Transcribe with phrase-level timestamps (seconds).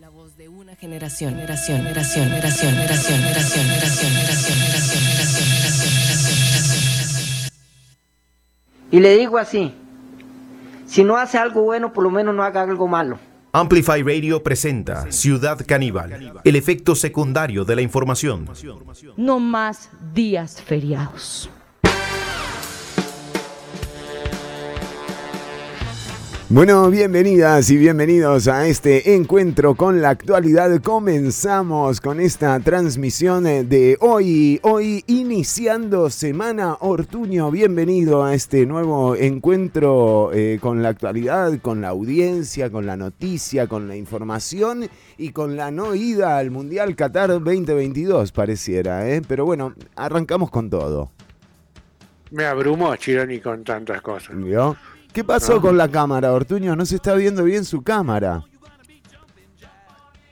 [0.00, 6.78] La voz de una generación, generación, generación, generación, generación, generación, generación, generación, generación, generación, generación,
[6.80, 7.50] generación.
[8.90, 9.72] Y le digo así,
[10.86, 13.20] si no hace algo bueno, por lo menos no haga algo malo.
[13.52, 18.48] Amplify Radio presenta Ciudad Caníbal, el efecto secundario de la información.
[19.16, 21.48] No más días feriados.
[26.50, 30.78] Bueno, bienvenidas y bienvenidos a este encuentro con la actualidad.
[30.82, 37.50] Comenzamos con esta transmisión de hoy, hoy iniciando semana Ortuño.
[37.50, 43.66] Bienvenido a este nuevo encuentro eh, con la actualidad, con la audiencia, con la noticia,
[43.66, 49.08] con la información y con la no ida al Mundial Qatar 2022, pareciera.
[49.08, 49.22] ¿eh?
[49.26, 51.10] Pero bueno, arrancamos con todo.
[52.30, 54.36] Me abrumó Chironi con tantas cosas.
[54.36, 54.76] ¿Vio?
[55.14, 56.74] ¿Qué pasó con la cámara, Ortuño?
[56.74, 58.42] No se está viendo bien su cámara.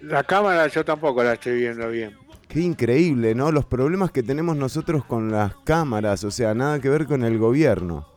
[0.01, 2.17] La cámara yo tampoco la estoy viendo bien.
[2.49, 3.53] Qué increíble, ¿no?
[3.53, 7.39] Los problemas que tenemos nosotros con las cámaras, o sea, nada que ver con el
[7.39, 8.09] gobierno.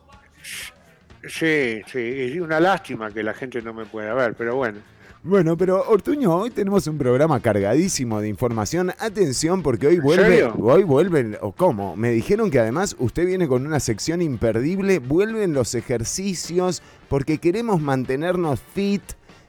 [1.28, 4.80] Sí, sí, es una lástima que la gente no me pueda ver, pero bueno.
[5.28, 8.92] Bueno, pero Ortuño, hoy tenemos un programa cargadísimo de información.
[8.96, 10.24] Atención, porque hoy vuelve.
[10.24, 10.54] serio?
[10.56, 11.36] Hoy vuelven.
[11.40, 11.96] ¿O cómo?
[11.96, 15.00] Me dijeron que además usted viene con una sección imperdible.
[15.00, 19.02] Vuelven los ejercicios, porque queremos mantenernos fit.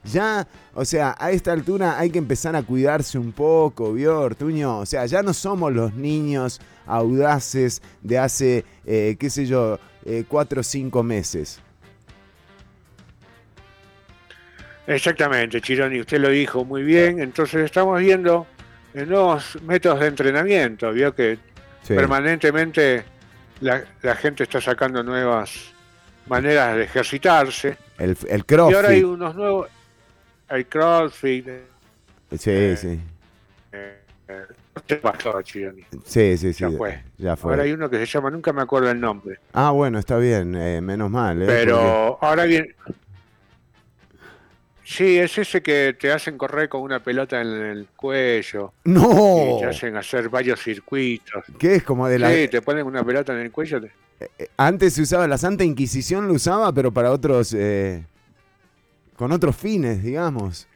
[0.03, 4.80] Ya, o sea, a esta altura hay que empezar a cuidarse un poco, ¿vio, Ortuño?
[4.80, 10.23] O sea, ya no somos los niños audaces de hace, eh, qué sé yo, eh,
[10.28, 11.59] cuatro o cinco meses.
[14.88, 17.19] Exactamente, Chironi, usted lo dijo muy bien.
[17.19, 18.47] Entonces estamos viendo
[18.93, 20.91] eh, nuevos métodos de entrenamiento.
[20.91, 21.38] Vio que
[21.83, 21.93] Sí.
[21.93, 23.05] permanentemente
[23.61, 25.71] la, la gente está sacando nuevas
[26.27, 27.77] maneras de ejercitarse.
[27.97, 29.03] El, el Y ahora hay crossfit.
[29.05, 29.69] unos nuevos.
[30.49, 31.47] Hay CrossFit.
[31.47, 31.61] eh,
[32.31, 32.99] Sí, sí.
[33.71, 33.97] eh,
[34.85, 35.83] ¿Qué pasó, Chironi?
[36.05, 36.63] Sí, sí, sí.
[36.63, 37.03] Ya fue.
[37.17, 37.52] Ya fue.
[37.53, 39.39] Ahora hay uno que se llama, nunca me acuerdo el nombre.
[39.54, 41.42] Ah, bueno, está bien, eh, menos mal.
[41.42, 41.45] ¿eh?
[41.48, 42.73] Pero ahora bien.
[44.89, 48.71] Sí, es ese que te hacen correr con una pelota en el cuello.
[48.86, 49.58] ¡No!
[49.58, 51.43] Y te hacen hacer varios circuitos.
[51.59, 52.31] ¿Qué es como de la...
[52.31, 53.81] Sí, te ponen una pelota en el cuello.
[53.81, 53.92] te-
[54.39, 57.53] eh, Antes se usaba, la Santa Inquisición lo usaba, pero para otros...
[57.53, 58.05] eh,
[59.17, 60.70] con otros fines, digamos.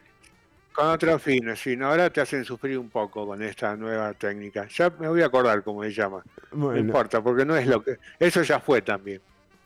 [0.73, 1.78] Con otros fines, sí.
[1.78, 4.67] No, ahora te hacen sufrir un poco con esta nueva técnica.
[4.67, 6.22] Ya me voy a acordar cómo se llama.
[6.51, 7.97] No importa, porque no es lo que.
[8.19, 9.22] Eso ya fue también.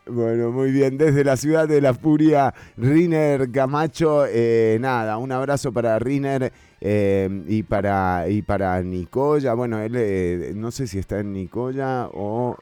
[0.07, 0.97] Bueno, muy bien.
[0.97, 7.43] Desde la ciudad de la furia, Riner Camacho, eh, nada, un abrazo para Riner eh,
[7.47, 9.55] y, para, y para Nicoya.
[9.55, 12.57] Bueno, él eh, no sé si está en Nicoya o...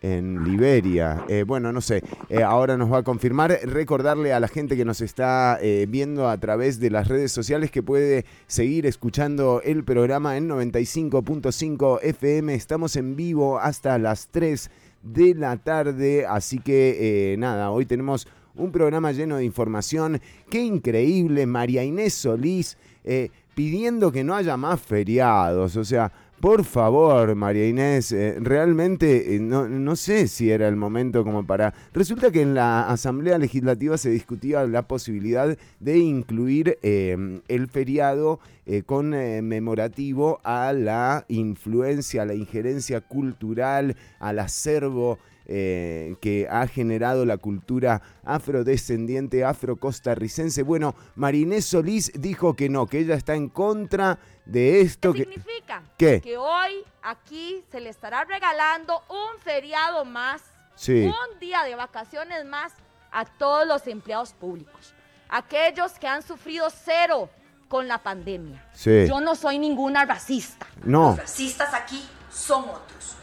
[0.00, 1.24] en Liberia.
[1.44, 2.04] Bueno, no sé,
[2.44, 3.58] ahora nos va a confirmar.
[3.64, 7.82] Recordarle a la gente que nos está viendo a través de las redes sociales que
[7.82, 12.54] puede seguir escuchando el programa en 95.5 FM.
[12.54, 14.70] Estamos en vivo hasta las 3
[15.12, 20.20] de la tarde, así que eh, nada, hoy tenemos un programa lleno de información.
[20.50, 26.12] Qué increíble, María Inés Solís eh, pidiendo que no haya más feriados, o sea...
[26.40, 31.44] Por favor, María Inés, eh, realmente eh, no, no sé si era el momento como
[31.44, 31.74] para...
[31.92, 38.38] Resulta que en la Asamblea Legislativa se discutía la posibilidad de incluir eh, el feriado
[38.70, 45.18] eh, con eh, memorativo a la influencia, a la injerencia cultural, al acervo
[45.50, 50.62] eh, que ha generado la cultura afrodescendiente, afrocostarricense.
[50.62, 55.12] Bueno, Marinés Solís dijo que no, que ella está en contra de esto.
[55.14, 55.82] ¿Qué que, significa?
[55.96, 56.20] ¿Qué?
[56.20, 60.42] Que hoy aquí se le estará regalando un feriado más,
[60.74, 61.06] Sí.
[61.06, 62.72] un día de vacaciones más
[63.10, 64.92] a todos los empleados públicos.
[65.30, 67.30] Aquellos que han sufrido cero
[67.68, 68.64] con la pandemia.
[68.74, 69.06] Sí.
[69.08, 70.66] Yo no soy ninguna racista.
[70.84, 71.08] No.
[71.10, 73.16] Los racistas aquí son otros.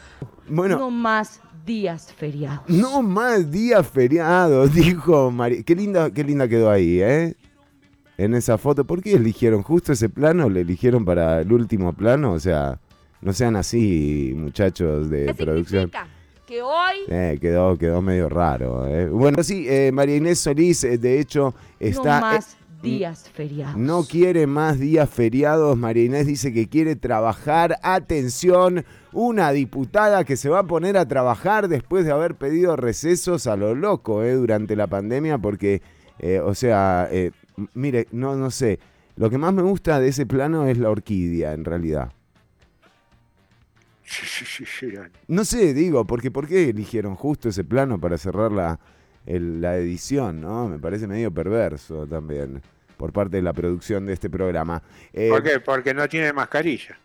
[0.48, 2.68] Bueno, No más días feriados.
[2.68, 5.62] no más días feriados, dijo María.
[5.62, 7.34] Qué linda, qué linda quedó ahí, ¿eh?
[8.18, 8.84] En esa foto.
[8.86, 10.48] ¿Por qué eligieron justo ese plano?
[10.48, 12.32] ¿Le eligieron para el último plano?
[12.32, 12.80] O sea,
[13.20, 15.90] no sean así, muchachos de ¿Qué producción.
[15.90, 16.08] significa?
[16.46, 18.86] Que hoy Eh, quedó, quedó medio raro.
[18.86, 19.08] ¿eh?
[19.08, 22.20] Bueno, sí, eh, María Inés Solís, eh, de hecho, está...
[22.20, 23.76] no más días feriados.
[23.76, 25.76] No quiere más días feriados.
[25.76, 27.78] María Inés dice que quiere trabajar.
[27.82, 33.46] Atención, una diputada que se va a poner a trabajar después de haber pedido recesos
[33.46, 35.82] a lo loco eh, durante la pandemia porque,
[36.18, 37.32] eh, o sea, eh,
[37.74, 38.78] mire, no, no sé.
[39.16, 42.12] Lo que más me gusta de ese plano es la orquídea, en realidad.
[45.26, 48.78] No sé, digo, porque ¿por qué eligieron justo ese plano para cerrar la,
[49.26, 50.68] el- la edición, no?
[50.68, 52.62] Me parece medio perverso también.
[52.96, 54.82] por parte de la producción de este programa.
[55.12, 55.60] Eh, ¿Por qué?
[55.60, 56.96] Porque no tiene mascarilla.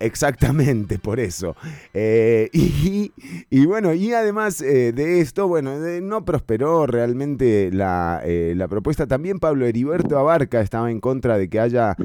[0.00, 1.56] Exactamente, por eso.
[1.94, 9.06] Eh, y, bueno, y además eh, de esto, bueno, no prosperó realmente la, la, propuesta.
[9.06, 11.96] También Pablo Heriberto Abarca estaba en contra de que haya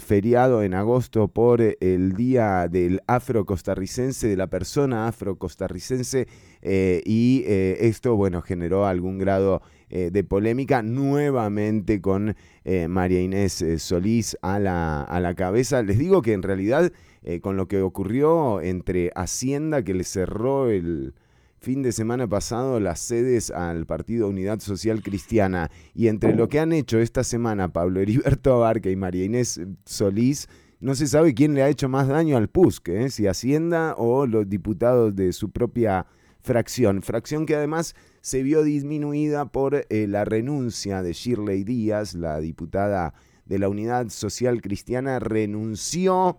[0.00, 6.28] feriado en agosto por el Día del Afro-Costarricense, de la persona afro-costarricense,
[6.64, 9.62] y esto, bueno, generó algún grado
[9.96, 12.34] eh, de polémica nuevamente con
[12.64, 15.84] eh, María Inés eh, Solís a la, a la, cabeza.
[15.84, 16.92] Les digo que en realidad
[17.40, 21.14] con lo que ocurrió entre Hacienda que le cerró el
[21.58, 26.60] fin de semana pasado las sedes al Partido Unidad Social Cristiana y entre lo que
[26.60, 30.48] han hecho esta semana Pablo Heriberto Abarca y María Inés Solís,
[30.80, 34.46] no se sabe quién le ha hecho más daño al PUSC, si Hacienda o los
[34.46, 36.04] diputados de su propia
[36.44, 37.02] fracción.
[37.02, 43.14] Fracción que además se vio disminuida por eh, la renuncia de Shirley Díaz, la diputada
[43.46, 46.38] de la Unidad Social Cristiana, renunció,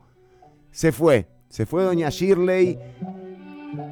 [0.72, 2.78] se fue, se fue doña Shirley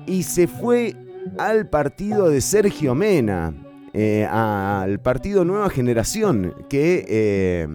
[0.05, 0.95] y se fue
[1.37, 3.53] al partido de Sergio Mena,
[3.93, 7.67] eh, al partido Nueva Generación, que, eh,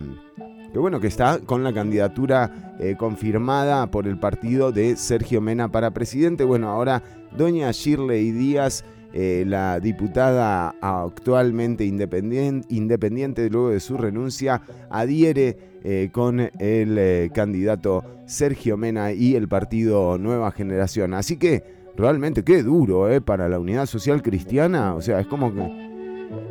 [0.73, 5.91] que, bueno, que está con la candidatura confirmada por el partido de Sergio Mena para
[5.91, 6.45] presidente.
[6.45, 7.03] Bueno, ahora
[7.37, 8.85] doña Shirley Díaz
[9.15, 14.61] eh, la diputada actualmente independiente, luego de su renuncia
[14.91, 21.15] adhiere eh, con el eh, candidato Sergio Mena y el partido Nueva Generación.
[21.15, 21.65] Así que
[21.97, 24.95] realmente qué duro para la unidad social cristiana.
[24.95, 25.89] O sea, es como que...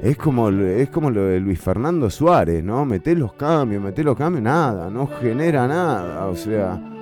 [0.01, 2.83] Es como, es como lo de Luis Fernando Suárez, ¿no?
[2.83, 6.25] Meté los cambios, meté los cambios, nada, no genera nada.
[6.25, 6.96] O sea,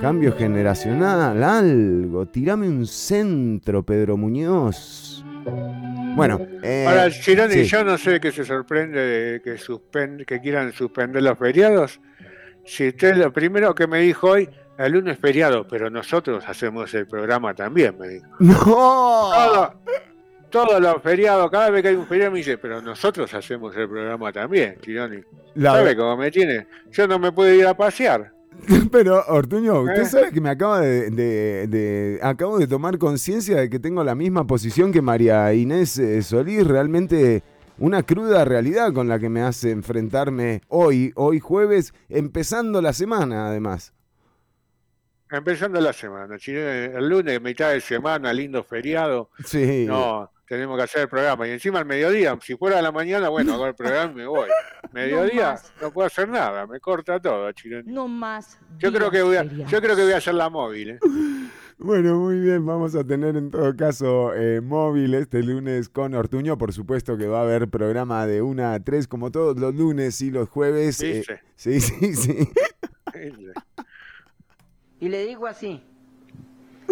[0.00, 2.26] Cambio generacional, algo.
[2.26, 5.24] Tirame un centro, Pedro Muñoz.
[6.14, 10.72] Bueno, eh, ahora Chironi, yo no sé que se sorprende de que, suspend, que quieran
[10.72, 12.00] suspender los feriados.
[12.64, 14.48] Si usted lo primero que me dijo hoy,
[14.78, 18.26] el lunes es feriado, pero nosotros hacemos el programa también, me dijo.
[18.40, 19.88] ¡No!
[20.50, 23.88] todos los feriados, cada vez que hay un feriado me dice, pero nosotros hacemos el
[23.88, 25.22] programa también, Chironi.
[25.60, 26.66] ¿Sabe cómo me tiene?
[26.90, 28.32] Yo no me puedo ir a pasear.
[28.92, 30.06] Pero, Ortuño, usted eh.
[30.06, 34.92] sabe que me acaba de, acabo de tomar conciencia de que tengo la misma posición
[34.92, 37.42] que María Inés eh, Solís, realmente
[37.78, 43.48] una cruda realidad con la que me hace enfrentarme hoy, hoy jueves, empezando la semana
[43.48, 43.92] además.
[45.30, 49.30] Empezando la semana, el lunes, mitad de semana, lindo feriado.
[49.44, 49.84] Sí.
[49.86, 51.46] No, tenemos que hacer el programa.
[51.46, 54.26] Y encima al mediodía, si fuera a la mañana, bueno, hago el programa y me
[54.26, 54.48] voy.
[54.92, 57.92] Mediodía no, puedo hacer nada, me corta todo, Chironi.
[57.92, 58.58] No más.
[58.78, 60.90] Yo creo que voy a, yo creo que voy a hacer la móvil.
[60.90, 60.98] ¿eh?
[61.80, 66.58] Bueno, muy bien, vamos a tener en todo caso eh, móvil este lunes con Ortuño.
[66.58, 70.20] Por supuesto que va a haber programa de 1 a 3 como todos los lunes
[70.20, 70.96] y los jueves.
[70.96, 72.14] sí, eh, sí, sí.
[72.16, 72.48] sí.
[75.00, 75.82] Y le digo así,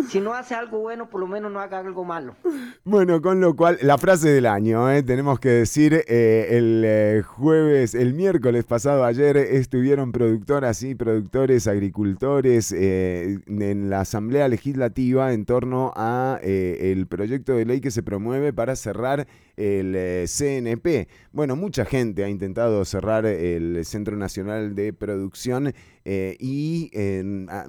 [0.09, 2.37] si no hace algo bueno, por lo menos no haga algo malo.
[2.85, 5.03] Bueno, con lo cual, la frase del año, ¿eh?
[5.03, 11.67] tenemos que decir, eh, el eh, jueves, el miércoles pasado, ayer, estuvieron productoras y productores,
[11.67, 18.53] agricultores en la Asamblea Legislativa en torno a el proyecto de ley que se promueve
[18.53, 19.27] para cerrar
[19.57, 21.09] el CNP.
[21.33, 25.73] Bueno, mucha gente ha intentado cerrar el Centro Nacional de Producción
[26.05, 26.91] y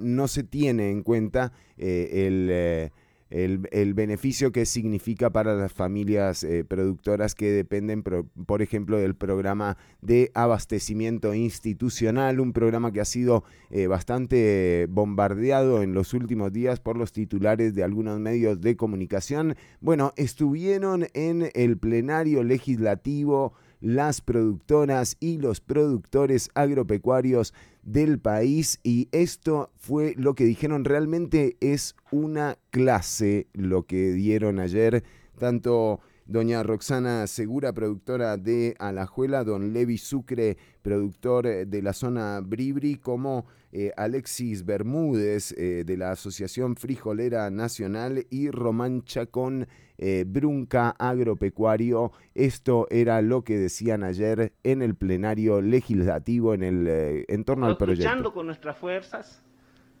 [0.00, 2.90] no se tiene en cuenta eh, el,
[3.30, 9.76] el, beneficio que significa para las familias eh, productoras que dependen, por, ejemplo, del programa
[10.00, 16.80] de abastecimiento institucional, un programa que ha sido eh, bastante bombardeado en los últimos días
[16.80, 19.56] por los titulares de algunos medios de comunicación.
[19.80, 28.80] Bueno, estuvieron en el plenario legislativo las productoras y los productores agropecuarios del país.
[28.82, 30.84] Y esto fue lo que dijeron.
[30.84, 35.04] Realmente es una clase lo que dieron ayer
[35.38, 42.96] tanto doña Roxana Segura, productora de Alajuela, don Levi Sucre, productor de la zona Bribri,
[42.96, 49.66] como eh, Alexis Bermúdez eh, de la Asociación Frijolera Nacional y Román Chacón
[49.96, 52.12] eh, Brunca Agropecuario.
[52.34, 57.66] Esto era lo que decían ayer en el plenario legislativo en, el, eh, en torno
[57.66, 58.04] al proyecto.
[58.04, 59.42] Luchando con nuestras fuerzas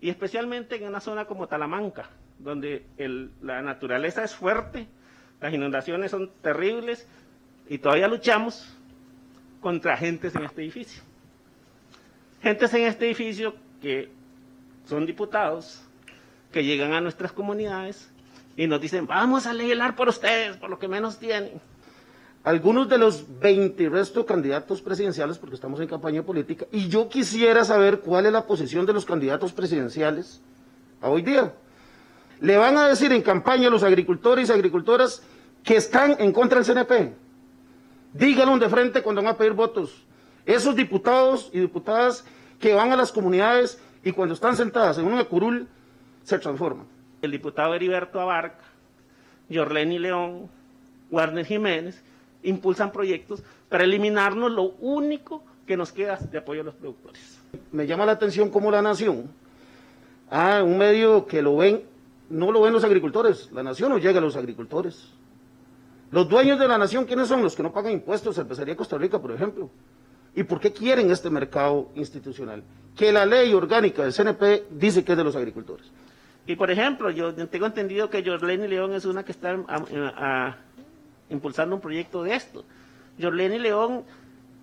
[0.00, 2.86] y especialmente en una zona como Talamanca, donde
[3.40, 4.88] la naturaleza es fuerte,
[5.40, 7.06] las inundaciones son terribles
[7.68, 8.66] y todavía luchamos
[9.60, 11.02] contra gentes en este edificio.
[12.42, 14.10] Gentes en este edificio que
[14.86, 15.82] son diputados,
[16.52, 18.10] que llegan a nuestras comunidades
[18.56, 21.60] y nos dicen, vamos a legislar por ustedes, por lo que menos tienen.
[22.44, 27.64] algunos de los 20 restos candidatos presidenciales, porque estamos en campaña política, y yo quisiera
[27.64, 30.40] saber cuál es la posición de los candidatos presidenciales
[31.02, 31.52] a hoy día.
[32.40, 35.22] Le van a decir en campaña a los agricultores y agricultoras
[35.64, 37.12] que están en contra del CNP.
[38.12, 40.04] Díganlo de frente cuando van a pedir votos.
[40.46, 42.24] Esos diputados y diputadas
[42.58, 45.68] que van a las comunidades y cuando están sentadas en una curul
[46.22, 46.86] se transforman.
[47.20, 48.64] El diputado Heriberto Abarca,
[49.48, 50.48] Yorleni León,
[51.10, 52.02] Warner Jiménez,
[52.42, 57.38] impulsan proyectos para eliminarnos lo único que nos queda de apoyo a los productores.
[57.72, 59.30] Me llama la atención cómo la nación,
[60.30, 61.82] ah, un medio que lo ven,
[62.30, 65.12] no lo ven los agricultores, la nación no llega a los agricultores.
[66.10, 67.42] Los dueños de la nación, ¿quiénes son?
[67.42, 69.70] Los que no pagan impuestos, empezaría Costa Rica, por ejemplo.
[70.34, 72.62] ¿Y por qué quieren este mercado institucional?
[72.96, 75.86] Que la ley orgánica del CNP dice que es de los agricultores.
[76.46, 79.58] Y por ejemplo, yo tengo entendido que Jorleni León es una que está
[81.28, 82.64] impulsando un proyecto de esto.
[83.20, 84.04] Jorleni León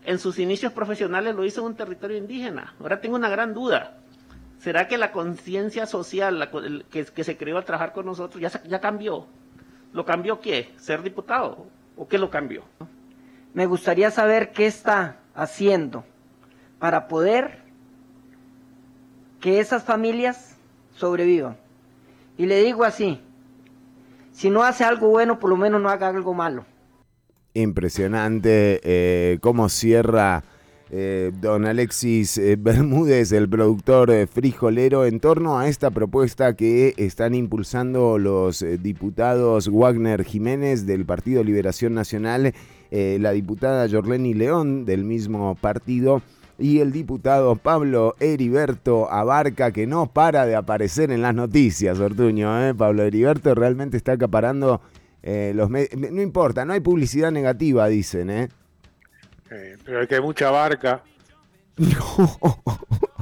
[0.03, 2.73] en sus inicios profesionales lo hizo en un territorio indígena.
[2.79, 3.97] Ahora tengo una gran duda.
[4.65, 6.49] ¿Será que la conciencia social
[6.89, 9.27] que, se creó al trabajar con nosotros ya, ya cambió?
[9.93, 10.73] ¿Lo cambió qué?
[10.77, 11.67] ¿Ser diputado?
[11.95, 12.63] ¿O qué lo cambió?
[13.53, 16.03] Me gustaría saber qué está haciendo
[16.79, 17.59] para poder
[19.39, 20.57] que esas familias
[20.95, 21.57] sobrevivan.
[22.35, 23.21] Y le digo así,
[24.31, 26.65] si no hace algo bueno, por lo menos no haga algo malo.
[27.53, 30.43] Impresionante eh, cómo cierra
[30.91, 37.35] eh, don Alexis eh, Bermúdez, el productor frijolero, en torno a esta propuesta que están
[37.35, 42.53] impulsando los diputados Wagner Jiménez del Partido Liberación Nacional,
[42.91, 46.21] la diputada Jorleni León del mismo partido
[46.57, 52.67] y el diputado Pablo Heriberto Abarca, que no para de aparecer en las noticias, Ortuño.
[52.67, 52.73] ¿eh?
[52.73, 54.81] Pablo Heriberto realmente está acaparando
[55.21, 55.99] eh, los medios.
[56.11, 58.29] No importa, no hay publicidad negativa, dicen.
[58.29, 58.49] ¿eh?
[59.83, 61.03] Pero hay que mucha barca.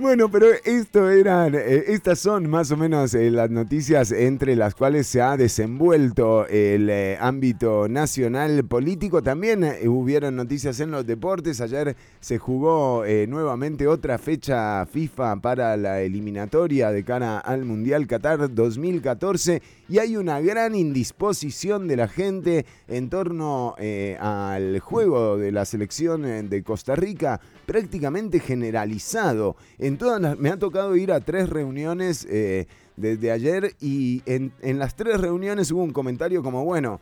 [0.00, 4.76] Bueno, pero esto eran, eh, estas son más o menos eh, las noticias entre las
[4.76, 9.24] cuales se ha desenvuelto el eh, ámbito nacional político.
[9.24, 11.60] También hubieron noticias en los deportes.
[11.60, 18.54] Ayer se jugó nuevamente otra fecha FIFA para la eliminatoria de cara al Mundial Qatar
[18.54, 23.74] 2014 y hay una gran indisposición de la gente en torno
[24.20, 30.96] al juego de la selección de Costa Rica, prácticamente generalizado en todas me ha tocado
[30.96, 36.42] ir a tres reuniones eh, desde ayer y en, las tres reuniones hubo un comentario
[36.42, 36.98] como, bueno,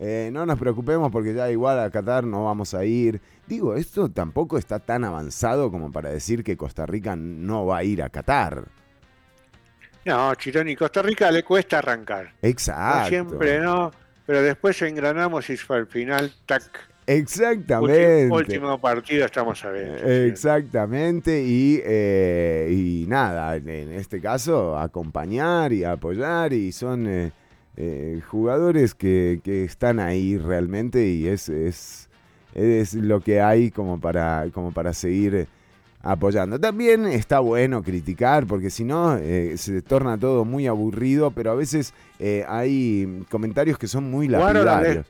[0.00, 3.20] eh, no nos preocupemos porque ya igual a Qatar no vamos a ir.
[3.46, 7.84] Digo, esto tampoco está tan avanzado como para decir que Costa Rica no va a
[7.84, 8.64] ir a Qatar.
[10.04, 12.34] No, Chironi, Costa Rica le cuesta arrancar.
[12.42, 13.08] Exacto.
[13.08, 13.92] siempre no,
[14.26, 18.30] pero después engranamos y al final, tac, Exactamente.
[18.30, 20.28] Último, partido estamos a ver.
[20.28, 21.42] Exactamente.
[21.42, 26.52] Y, eh, y nada, en este caso, acompañar y apoyar.
[26.52, 27.32] Y son eh,
[27.76, 31.06] eh, jugadores que, que, están ahí realmente.
[31.06, 32.08] Y es, es,
[32.54, 35.48] es, lo que hay como para, como para seguir
[36.02, 36.60] apoyando.
[36.60, 41.32] También está bueno criticar, porque si no se torna todo muy aburrido.
[41.32, 41.94] Pero a veces
[42.46, 45.06] hay comentarios que son muy lapidarios.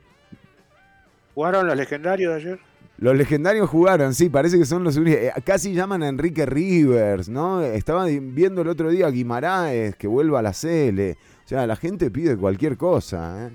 [1.35, 2.61] ¿Jugaron los legendarios de ayer?
[2.99, 5.21] Los legendarios jugaron, sí, parece que son los únicos.
[5.21, 7.61] Eh, casi llaman a Enrique Rivers, ¿no?
[7.63, 11.17] Estaba viendo el otro día a Guimaraes que vuelva a la CL.
[11.45, 13.51] O sea, la gente pide cualquier cosa, ¿eh?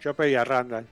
[0.00, 0.86] Yo pedí a Randall.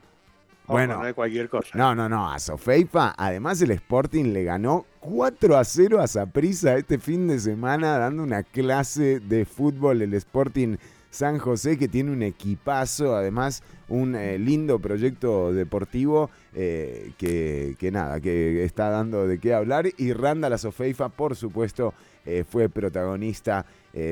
[0.66, 1.70] bueno, no cualquier cosa.
[1.74, 2.30] No, no, no.
[2.30, 7.40] A Sofeifa, además el Sporting le ganó 4 a 0 a Saprissa este fin de
[7.40, 10.02] semana, dando una clase de fútbol.
[10.02, 10.76] El Sporting
[11.10, 18.20] San José, que tiene un equipazo, además un eh, lindo proyecto deportivo eh, que, nada,
[18.20, 19.88] que está dando de qué hablar.
[19.98, 21.92] Y Randa Sofeifa, por supuesto,
[22.24, 23.66] eh, fue protagonista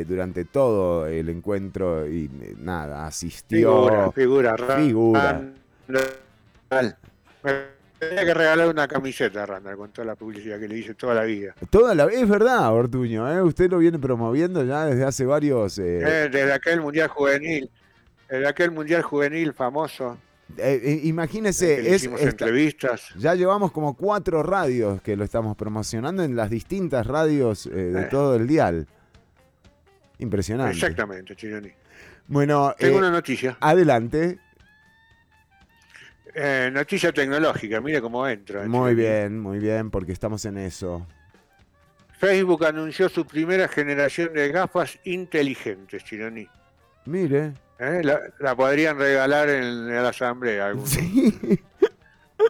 [0.09, 2.28] durante todo el encuentro y
[2.59, 4.11] nada, asistió.
[4.12, 4.57] Figura, figura.
[4.76, 5.52] Figura.
[7.99, 11.25] Tenía que regalar una camiseta, Randall, con toda la publicidad que le hice toda la
[11.25, 11.55] vida.
[11.69, 13.43] Toda la es verdad, Ortuño, ¿eh?
[13.43, 15.78] usted lo viene promoviendo ya desde hace varios.
[15.78, 16.00] Eh...
[16.02, 17.69] eh desde aquel mundial juvenil,
[18.28, 20.17] desde aquel mundial juvenil famoso.
[20.57, 23.09] Eh, imagínese, es, entrevistas.
[23.17, 28.37] Ya llevamos como cuatro radios que lo estamos promocionando en las distintas radios de todo
[28.37, 28.87] el dial.
[30.19, 30.75] Impresionante.
[30.75, 31.71] Exactamente, Chironi.
[32.28, 33.57] Bueno, tengo una noticia.
[33.61, 34.38] Adelante.
[36.40, 38.64] Eh, noticia tecnológica, mire cómo entra.
[38.64, 41.04] Muy bien, muy bien, porque estamos en eso.
[42.16, 46.47] Facebook anunció su primera generación de gafas inteligentes, Chironi.
[47.07, 47.54] Mire.
[47.80, 48.02] ¿eh?
[48.04, 50.75] La, la podrían regalar en, la asamblea.
[50.85, 51.61] Sí.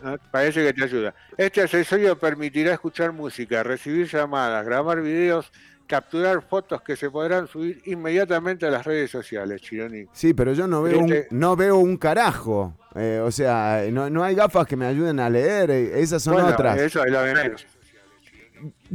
[0.03, 0.19] ¿no?
[0.31, 1.15] Parece que te ayuda.
[1.39, 5.51] Este accesorio permitirá escuchar música, recibir llamadas, grabar videos,
[5.89, 10.07] capturar fotos que se podrán subir inmediatamente a las redes sociales, Chironi.
[10.13, 12.77] Sí, pero yo no veo un, Este- no veo un carajo.
[12.95, 15.71] Eh, o sea, no, no hay gafas que me ayuden a leer.
[15.71, 16.79] eh, Esas son Bueno, otras.
[16.79, 17.67] Eso es lo de menos.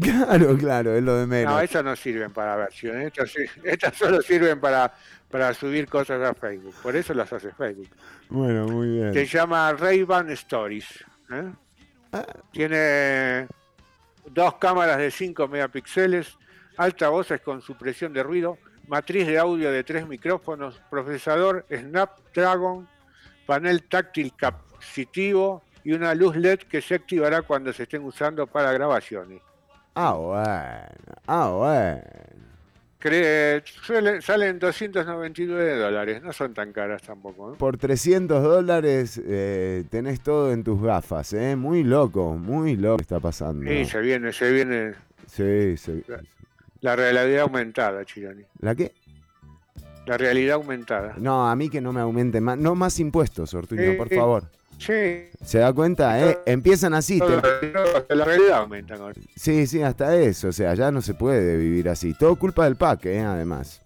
[0.01, 1.53] Claro, claro, es lo de menos.
[1.53, 3.05] No, esas no sirven para ver, Chironi.
[3.63, 4.93] Estas, solo sirven para,
[5.29, 6.73] para subir cosas a Facebook.
[6.83, 7.87] Por eso las hace Facebook.
[8.29, 9.25] Bueno, muy Se bien.
[9.25, 10.85] llama Ray-Ban Stories.
[11.31, 11.51] ¿eh?
[12.11, 12.25] Ah.
[12.51, 13.47] Tiene
[14.31, 16.37] dos cámaras de 5 megapíxeles,
[16.77, 22.87] altavoces con supresión de ruido, matriz de audio de tres micrófonos, procesador Snapdragon,
[23.45, 28.71] panel táctil capacitivo y una luz LED que se activará cuando se estén usando para
[28.71, 29.41] grabaciones.
[29.95, 31.15] Ah, bueno.
[31.27, 32.01] Ah, bueno.
[32.99, 37.53] Cree, suele- salen 299 dólares, no son tan caras tampoco.
[37.53, 37.57] ¿eh?
[37.59, 41.57] Por 300 dólares eh, tenés todo en tus gafas, ¿eh?
[41.57, 43.69] Muy loco, muy loco está pasando.
[43.69, 44.93] Y se viene, se viene
[45.27, 46.01] Sí, sí.
[46.83, 48.43] La realidad aumentada, Chironi.
[48.59, 48.93] ¿La qué?
[50.05, 51.15] La realidad aumentada.
[51.17, 52.57] No, a mí que no me aumenten más.
[52.57, 54.15] No más impuestos, Ortuño, Sí, por sí.
[54.15, 54.43] favor.
[54.77, 56.39] Sí, ¿Se da cuenta, eh?
[56.45, 57.19] Empiezan así.
[57.19, 58.95] te- todo- todo- la realidad aumenta.
[58.95, 59.15] ahora.
[59.35, 60.49] Sí, sí, hasta eso.
[60.49, 62.13] O sea, ya no se puede vivir así.
[62.15, 63.21] Todo culpa del PAC, ¿eh?
[63.21, 63.79] Además.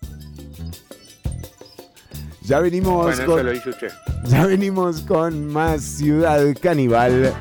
[2.41, 3.45] Ya venimos Bueno, eso con...
[3.45, 3.91] lo dice usted.
[4.23, 7.33] Ya venimos con más Ciudad Caníbal.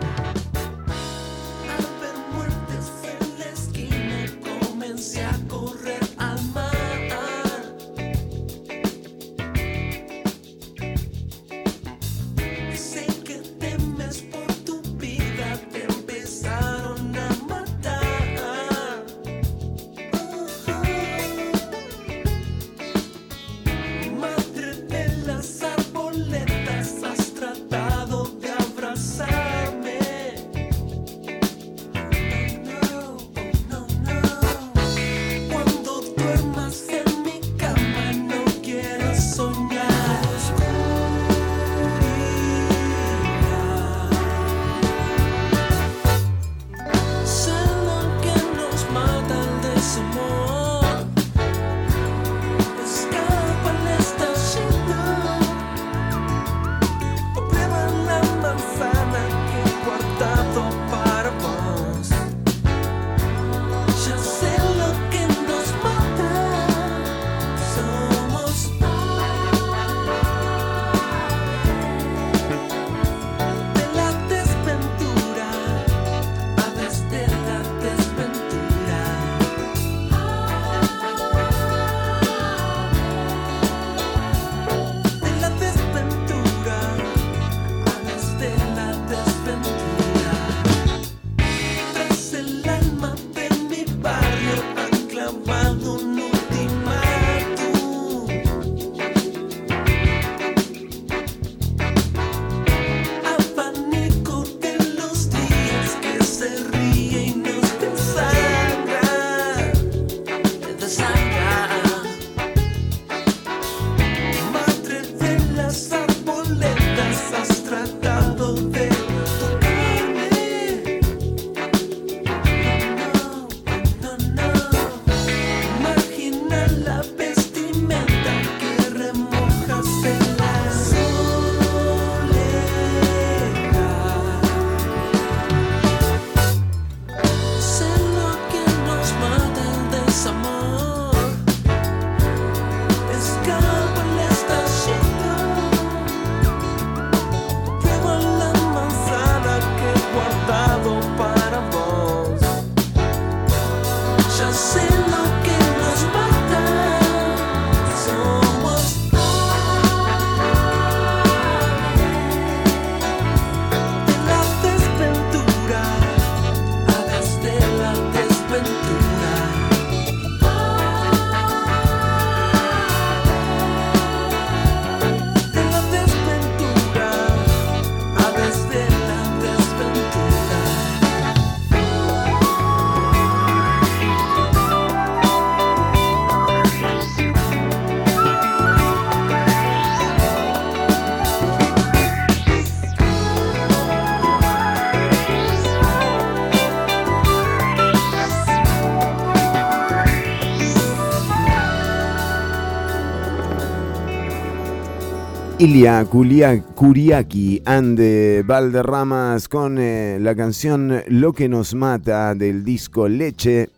[205.66, 207.98] Ilia Kuriaki and
[208.46, 213.70] Valderramas con eh, la canción Lo que nos mata del disco Leche.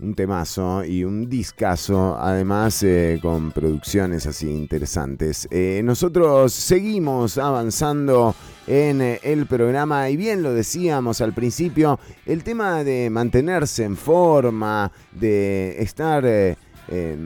[0.00, 5.46] Un temazo y un discazo, además eh, con producciones así interesantes.
[5.50, 8.34] Eh, nosotros seguimos avanzando
[8.66, 13.96] en eh, el programa y bien lo decíamos al principio, el tema de mantenerse en
[13.96, 16.56] forma, de estar, eh,
[16.88, 17.16] eh,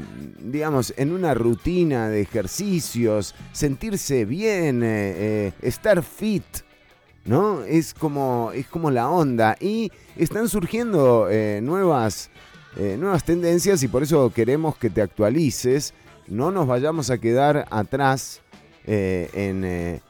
[0.40, 6.44] digamos, en una rutina de ejercicios, sentirse bien, eh, estar fit.
[7.24, 7.62] ¿No?
[7.64, 9.55] Es como, es como la onda.
[9.61, 11.29] Y están surgiendo
[11.61, 12.31] nuevas,
[12.74, 15.92] nuevas tendencias y por eso queremos que te actualices.
[16.27, 18.40] No nos vayamos a quedar atrás
[18.90, 20.01] eh, en,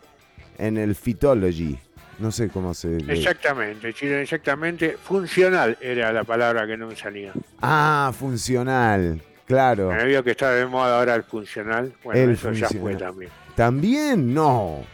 [0.58, 1.78] en el Fitology.
[2.18, 3.00] No sé cómo se...
[3.00, 4.96] le- Exactamente, Chile, exactamente.
[5.02, 7.32] Funcional era la palabra que no me salía.
[7.62, 9.20] Ah, funcional.
[9.46, 9.90] Claro.
[9.92, 11.92] Me vio que está de moda ahora el funcional.
[12.04, 13.30] Bueno, El eso ya fue también.
[13.54, 14.84] También no.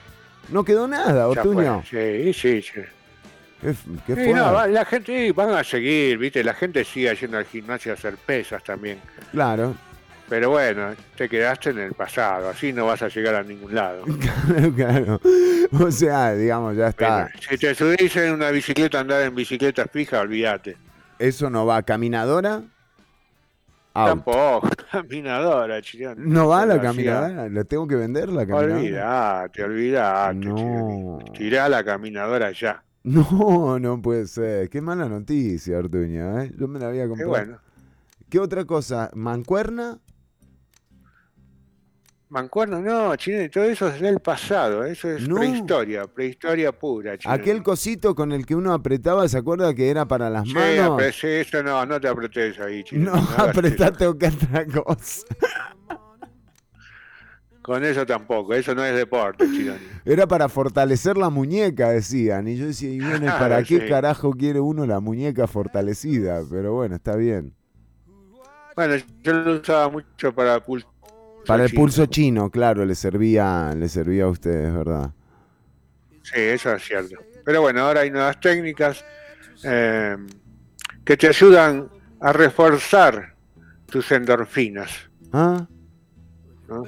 [0.50, 1.82] No quedó nada, Otuño.
[1.88, 2.80] Sí, sí, sí.
[3.62, 3.74] ¿Qué,
[4.06, 6.44] qué Sí, no, la gente van a seguir, ¿viste?
[6.44, 8.98] La gente sigue yendo al gimnasio a hacer pesas también.
[9.32, 9.74] Claro.
[10.34, 14.02] Pero bueno, te quedaste en el pasado, así no vas a llegar a ningún lado.
[14.18, 15.20] Claro, claro.
[15.80, 17.08] O sea, digamos, ya está.
[17.22, 20.76] Bueno, si te subís en una bicicleta, andar en bicicleta fija, olvídate.
[21.20, 22.62] ¿Eso no va caminadora?
[23.94, 24.08] Out.
[24.08, 26.16] Tampoco, caminadora, chileno.
[26.18, 27.48] ¿No va la caminadora?
[27.48, 28.74] ¿La tengo que vender la caminadora?
[28.74, 30.34] Olvídate, olvídate.
[30.34, 31.18] No.
[31.32, 32.82] Tirá la caminadora ya.
[33.04, 34.68] No, no puede ser.
[34.68, 36.40] Qué mala noticia, Ortuño.
[36.40, 36.50] ¿eh?
[36.58, 37.30] Yo me la había Qué comprado.
[37.30, 37.58] bueno.
[38.28, 39.12] ¿Qué otra cosa?
[39.14, 40.00] ¿Mancuerna?
[42.34, 45.36] Mancuerno, no, chileno, todo eso es del pasado, eso es No.
[45.36, 47.16] prehistoria, prehistoria pura.
[47.26, 51.00] Aquel cosito con el que uno apretaba, ¿se acuerda que era para las Sí, manos?
[51.14, 53.12] sí, eso no, no te apretes ahí, chileno.
[53.12, 55.24] No, hagas apretate otra cosa.
[57.62, 59.78] Con eso tampoco, eso no es deporte, chileno.
[60.04, 62.46] Era para fortalecer la muñeca, decían.
[62.48, 63.86] Y yo decía, ¿y bueno, ¿y para qué sí.
[63.88, 66.42] carajo quiere uno la muñeca fortalecida?
[66.50, 67.54] Pero bueno, está bien.
[68.76, 70.88] Bueno, yo lo usaba mucho para pulso.
[71.46, 71.80] Para el chino.
[71.80, 75.10] pulso chino, claro, le servía, le servía a ustedes, ¿verdad?
[76.22, 77.16] Sí, eso es cierto.
[77.44, 79.04] Pero bueno, ahora hay nuevas técnicas
[79.62, 80.16] eh,
[81.04, 81.88] que te ayudan
[82.20, 83.34] a reforzar
[83.86, 84.90] tus endorfinas.
[85.32, 85.66] ¿Ah?
[86.68, 86.84] ¿no?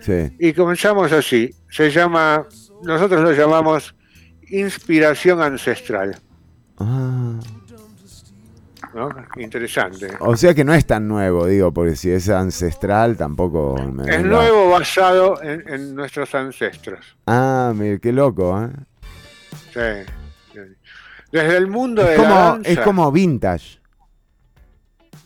[0.00, 0.34] Sí.
[0.38, 1.54] Y comenzamos así.
[1.70, 2.46] Se llama,
[2.82, 3.94] nosotros lo llamamos
[4.48, 6.18] inspiración ancestral.
[6.78, 7.38] Ah.
[8.94, 9.08] ¿No?
[9.36, 10.08] Interesante.
[10.20, 14.22] O sea que no es tan nuevo, digo, porque si es ancestral tampoco me Es
[14.24, 17.16] nuevo basado en, en nuestros ancestros.
[17.26, 18.70] Ah, mire, qué loco, ¿eh?
[19.72, 20.60] Sí.
[21.32, 23.78] Desde el mundo de la danza, es como vintage.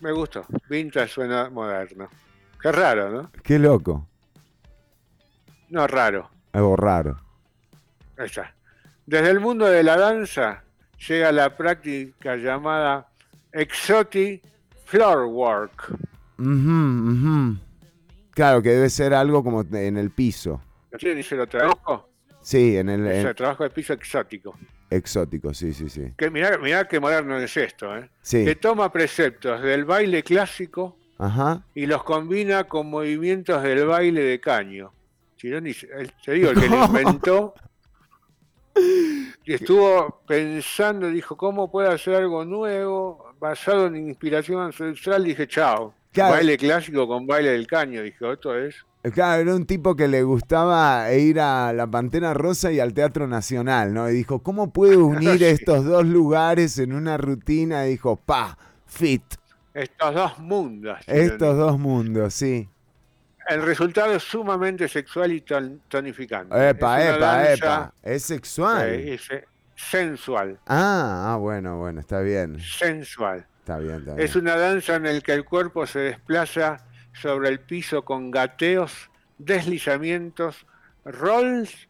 [0.01, 0.45] me gustó.
[0.69, 2.09] Vintage suena moderno.
[2.61, 3.31] Qué raro, ¿no?
[3.43, 4.07] Qué loco.
[5.71, 6.31] No raro.
[6.53, 7.21] Algo raro.
[8.19, 8.55] Ahí está.
[9.07, 10.63] Desde el mundo de la danza
[11.09, 13.09] llega la práctica llamada
[13.55, 14.43] exotic
[14.85, 15.91] floor work.
[16.39, 16.51] Ujú,
[17.11, 17.57] ujú.
[18.33, 20.61] Claro, que debe ser algo como en el piso.
[20.99, 22.11] ¿Quién dice lo trabajo?
[22.41, 24.57] Sí, en el Es en- el trabajo de piso exótico.
[24.91, 26.13] exótico, sí, sí, sí.
[26.17, 28.11] Que mirá, mirá qué moderno es esto, ¿eh?
[28.23, 28.45] Sí.
[28.45, 31.63] Que toma preceptos del baile clásico Ajá.
[31.75, 34.93] y los combina con movimientos del baile de caño.
[35.41, 35.61] Te
[36.33, 37.55] digo, el que lo inventó
[39.45, 45.25] y estuvo pensando, dijo, ¿cómo puedo hacer algo nuevo basado en inspiración ancestral?
[45.25, 45.95] Dije, chao.
[46.13, 46.35] Claro.
[46.35, 48.03] Baile clásico con baile del caño.
[48.03, 48.77] Dije, esto es.
[49.13, 53.27] Claro, era un tipo que le gustaba ir a la Pantera Rosa y al Teatro
[53.27, 54.09] Nacional, ¿no?
[54.09, 55.45] Y dijo, ¿cómo puedo unir Sí.
[55.45, 57.87] estos dos lugares en una rutina?
[57.87, 58.57] Y dijo, pa,
[58.87, 59.23] fit.
[59.75, 60.99] Estos dos mundos.
[61.07, 62.69] Estos dos mundos, sí.
[63.49, 66.71] El resultado es sumamente sexual y ton- tonificante.
[66.71, 67.93] Epa, Es epa, danza, epa.
[68.03, 68.89] Es sexual.
[68.89, 69.29] eh, es,
[69.77, 70.59] sensual.
[70.67, 72.59] Ah, ah, bueno, bueno, está bien.
[72.61, 73.47] Sensual.
[73.61, 74.25] Está bien, está bien.
[74.27, 76.79] Es una danza en la que el cuerpo se desplaza
[77.13, 80.67] sobre el piso con gateos, deslizamientos,
[81.05, 81.89] rolls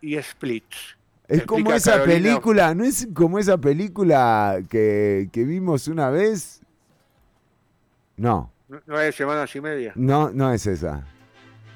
[0.00, 0.96] y splits.
[1.28, 2.14] Es como esa Carolina.
[2.30, 6.60] película, ¿no es como esa película que, que vimos una vez?
[8.16, 9.92] No, ¿Nu- ¿Nueve semanas y media?
[9.96, 11.06] no, no es esa.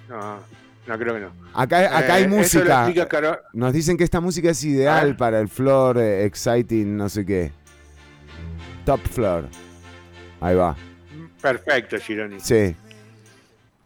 [0.08, 0.38] No,
[0.86, 1.32] no creo que no.
[1.54, 2.86] Acá, acá hay Eh, música.
[2.88, 5.16] explica Nos dicen que esta música es ideal A ver.
[5.16, 7.52] para el floor eh, exciting, no sé qué.
[8.86, 9.48] Top floor.
[10.40, 10.74] Ahí va.
[11.42, 12.40] Perfecto, Gironi.
[12.40, 12.74] Sí,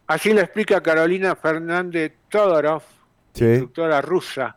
[0.07, 2.83] Así lo explica Carolina Fernández Todorov,
[3.33, 3.45] sí.
[3.45, 4.55] instructora rusa.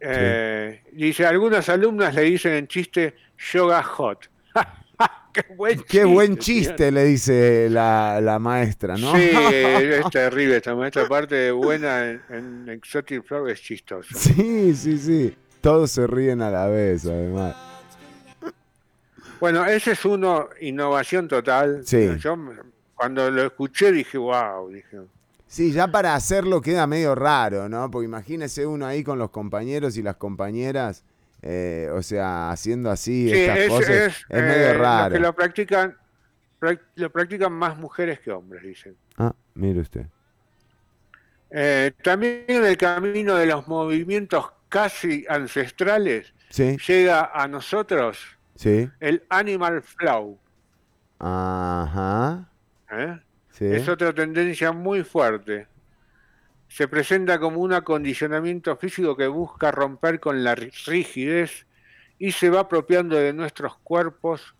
[0.00, 3.16] Eh, Dice, algunas alumnas le dicen en chiste
[3.52, 4.28] yoga hot.
[5.46, 6.38] Qué buen Qué buen señor.
[6.40, 9.14] chiste, le dice la, la maestra, ¿no?
[9.14, 11.04] Sí, es terrible esta maestra.
[11.04, 14.08] Aparte de buena en, en Exotic Flow es chistoso.
[14.16, 15.36] sí, sí, sí.
[15.60, 17.56] Todos se ríen a la vez, además.
[19.40, 21.82] Bueno, ese es uno, innovación total.
[21.84, 22.08] Sí.
[22.18, 22.36] Yo
[22.94, 24.98] cuando lo escuché dije, wow, dije.
[25.46, 27.90] Sí, ya para hacerlo queda medio raro, ¿no?
[27.90, 31.04] Porque imagínese uno ahí con los compañeros y las compañeras,
[31.42, 33.90] eh, o sea, haciendo así Sí, estas es, cosas.
[33.90, 35.14] Es, es, eh, medio los raro.
[35.14, 35.96] que lo practican,
[36.60, 38.96] prac- lo practican más mujeres que hombres, dicen.
[39.16, 40.06] Ah, mire usted.
[41.50, 48.18] Eh, también en el camino de los movimientos casi ancestrales Sí, llega a nosotros
[48.54, 48.90] sí.
[49.00, 50.38] el animal flow.
[51.18, 52.48] Ajá.
[52.90, 53.18] ¿eh?
[53.50, 53.64] Sí.
[53.66, 55.66] Es otra tendencia muy fuerte.
[56.68, 61.66] Se presenta como un acondicionamiento físico que busca romper con la ri- rigidez
[62.18, 64.54] y se va apropiando de nuestros cuerpos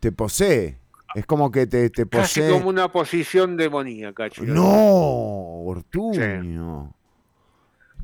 [0.00, 0.78] Te posee.
[1.14, 2.52] Es como que te, te casi posee.
[2.52, 4.28] como una posición demoníaca.
[4.30, 4.46] chico.
[4.46, 6.94] No, Ortuño.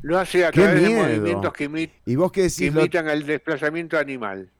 [0.02, 1.02] Lo hace a Qué través miedo.
[1.06, 4.50] de movimientos que, imi- ¿Y vos qué que lo- imitan el desplazamiento animal.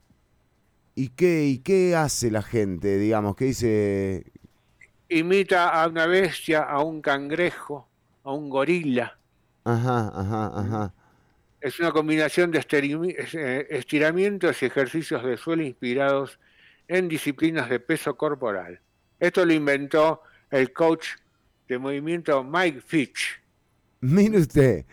[0.95, 3.35] ¿Y qué, ¿Y qué hace la gente, digamos?
[3.35, 4.25] ¿Qué dice?
[5.15, 7.87] Imita a una bestia, a un cangrejo,
[8.25, 9.17] a un gorila.
[9.63, 10.93] Ajá, ajá, ajá.
[11.61, 16.37] Es una combinación de eh, estiramientos y ejercicios de suelo inspirados
[16.89, 18.81] en disciplinas de peso corporal.
[19.17, 21.07] Esto lo inventó el coach
[21.69, 23.41] de movimiento Mike Fitch.
[24.01, 24.85] Mire usted,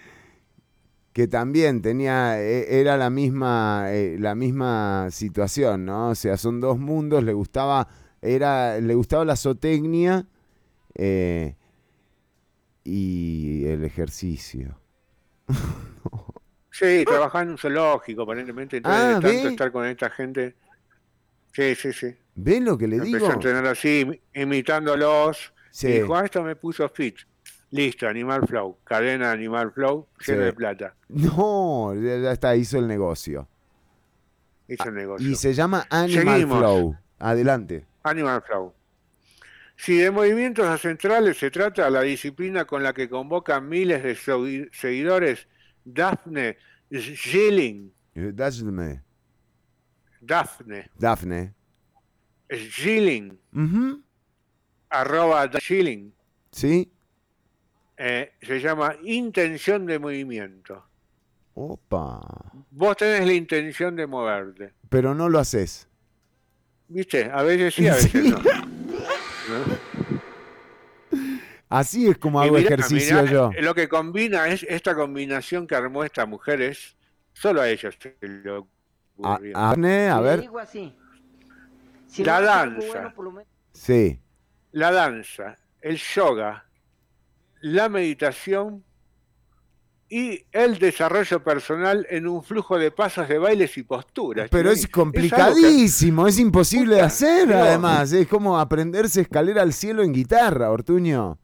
[1.13, 6.11] que también tenía, e- era la misma, eh, la misma situación, ¿no?
[6.11, 7.89] O sea, son dos mundos, le gustaba,
[8.23, 10.25] era, le gustaba la zootecnia
[10.95, 11.55] eh,
[12.85, 14.79] y el ejercicio.
[16.71, 19.49] Sí, trabajaba en un zoológico, aparentemente, entonces Ah, de tanto ¿ve?
[19.51, 20.55] estar con esta gente.
[21.53, 22.15] Sí, sí, sí.
[22.35, 23.29] ¿Ven lo que le Empezó digo?
[23.31, 25.53] a entrenar así, imi- imitándolos.
[25.71, 25.89] Sí.
[25.89, 27.17] Y dijo, ah, esto me puso fit.
[27.73, 28.79] Listo, Animal Flow.
[28.85, 30.45] Cadena Animal Flow, lleno Sí.
[30.45, 30.95] de plata.
[31.09, 33.47] No, ya ya está, hizo el negocio.
[34.69, 35.29] Hizo el negocio.
[35.29, 36.59] Y se llama Animal Seguimos.
[36.59, 36.97] Flow.
[37.19, 37.85] Adelante.
[38.05, 38.75] Animal Flow.
[39.77, 44.69] Si de movimientos ancestrales se trata, la disciplina con la que convoca miles de segui-
[44.73, 45.49] seguidores,
[45.85, 46.57] Daphne
[46.93, 49.03] Schilling, Eh, Dafne.
[50.21, 51.55] Daphne Dafne.
[52.51, 53.39] Schilling,
[54.91, 56.13] arroba Schilling,
[56.53, 56.93] ¿Sí?
[57.97, 60.85] eh, se llama intención de movimiento.
[61.55, 62.21] Opa.
[62.71, 64.75] Vos tenés la intención de moverte.
[64.89, 65.89] Pero no lo haces.
[66.93, 67.31] ¿Viste?
[67.33, 68.31] A veces sí, a veces Sí.
[68.31, 68.39] no.
[68.39, 68.43] ¿No?
[71.69, 73.51] Así es como Y hago mirá, ejercicio mirá, yo.
[73.61, 76.97] Lo que combina es esta combinación que armó esta mujer es
[77.33, 79.57] solo a ella se le A, ocurrió.
[79.57, 80.41] Arne, a Y le ver.
[80.43, 80.95] digo así.
[82.09, 82.87] Si La no danza.
[82.89, 84.21] bueno, por lo menos- Sí.
[84.73, 86.67] La danza, el yoga,
[87.63, 88.85] la meditación
[90.15, 94.49] y el desarrollo personal en un flujo de pasos de bailes y posturas.
[94.51, 98.13] Pero es que- complicadísimo, es imposible de hacer además.
[98.13, 101.39] Es como aprenderse escalera al cielo en guitarra, Ortuño.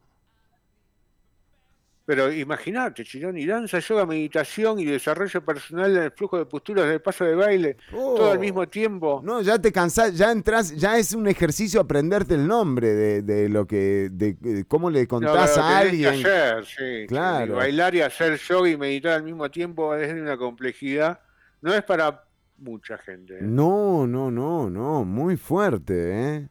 [2.09, 7.01] Pero imagínate, Chironi, danza, yoga, meditación y desarrollo personal en el flujo de posturas del
[7.01, 9.17] paso de baile, todo al mismo tiempo.
[9.17, 9.21] Oh.
[9.21, 13.47] No, ya te cansás, ya entras, ya es un ejercicio aprenderte el nombre de, de
[13.47, 16.25] lo que, de, de cómo le contás a tenés que alguien.
[16.25, 17.45] hacer, sí, Claro.
[17.45, 17.59] Chironi.
[17.59, 21.19] Bailar y hacer yoga y meditar al mismo tiempo es una complejidad.
[21.61, 22.23] No es para
[22.57, 23.35] mucha gente.
[23.35, 23.41] ¿eh?
[23.43, 26.49] No, no, no, no, muy fuerte, ¿eh?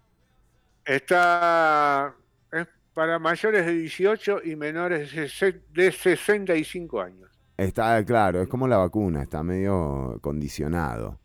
[0.84, 2.27] Está es
[2.98, 7.30] para mayores de 18 y menores de sese- de 65 años.
[7.56, 11.16] Está claro, es como la vacuna, está medio condicionado.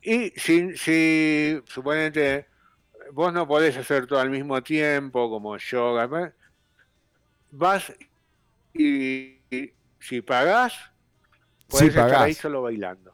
[0.00, 2.46] Y si, si suponete,
[3.12, 6.32] vos no podés hacer todo al mismo tiempo, como yoga,
[7.50, 7.92] vas
[8.72, 10.72] y, y si pagás,
[11.68, 12.22] podés estar pagás.
[12.22, 13.12] ahí solo bailando.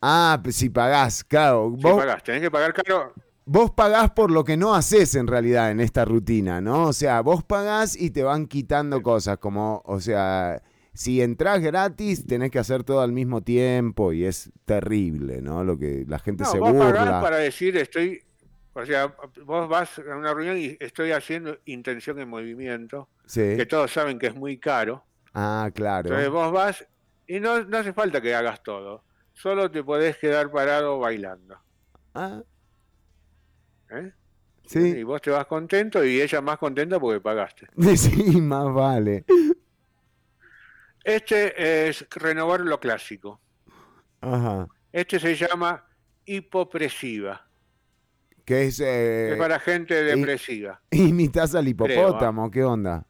[0.00, 1.76] Ah, si pagás, claro.
[1.76, 3.14] Si pagás, tenés que pagar caro.
[3.44, 6.84] Vos pagás por lo que no haces en realidad en esta rutina, ¿no?
[6.88, 10.62] O sea, vos pagás y te van quitando cosas, como, o sea,
[10.94, 15.64] si entras gratis, tenés que hacer todo al mismo tiempo y es terrible, ¿no?
[15.64, 17.20] Lo que la gente No, se vos pagás burla.
[17.20, 18.22] para decir estoy,
[18.74, 23.56] o sea, vos vas a una reunión y estoy haciendo intención en movimiento, Sí.
[23.56, 25.04] que todos saben que es muy caro.
[25.34, 26.08] Ah, claro.
[26.10, 26.86] Entonces vos vas
[27.26, 29.02] y no, no hace falta que hagas todo.
[29.32, 31.56] Solo te podés quedar parado bailando.
[32.14, 32.42] Ah,
[33.92, 34.12] ¿eh?
[34.66, 34.78] sí.
[34.98, 37.66] Y vos te vas contento y ella más contenta porque pagaste.
[37.96, 39.24] Sí, más vale.
[41.04, 43.40] Este es renovar lo clásico.
[44.20, 44.68] Ajá.
[44.92, 45.84] Este se llama
[46.24, 47.48] hipopresiva.
[48.44, 48.80] Que es.
[48.80, 50.80] eh, es para gente y- depresiva.
[50.90, 52.50] ¿Imitas al Creo, hipopótamo?
[52.50, 53.06] ¿Qué onda?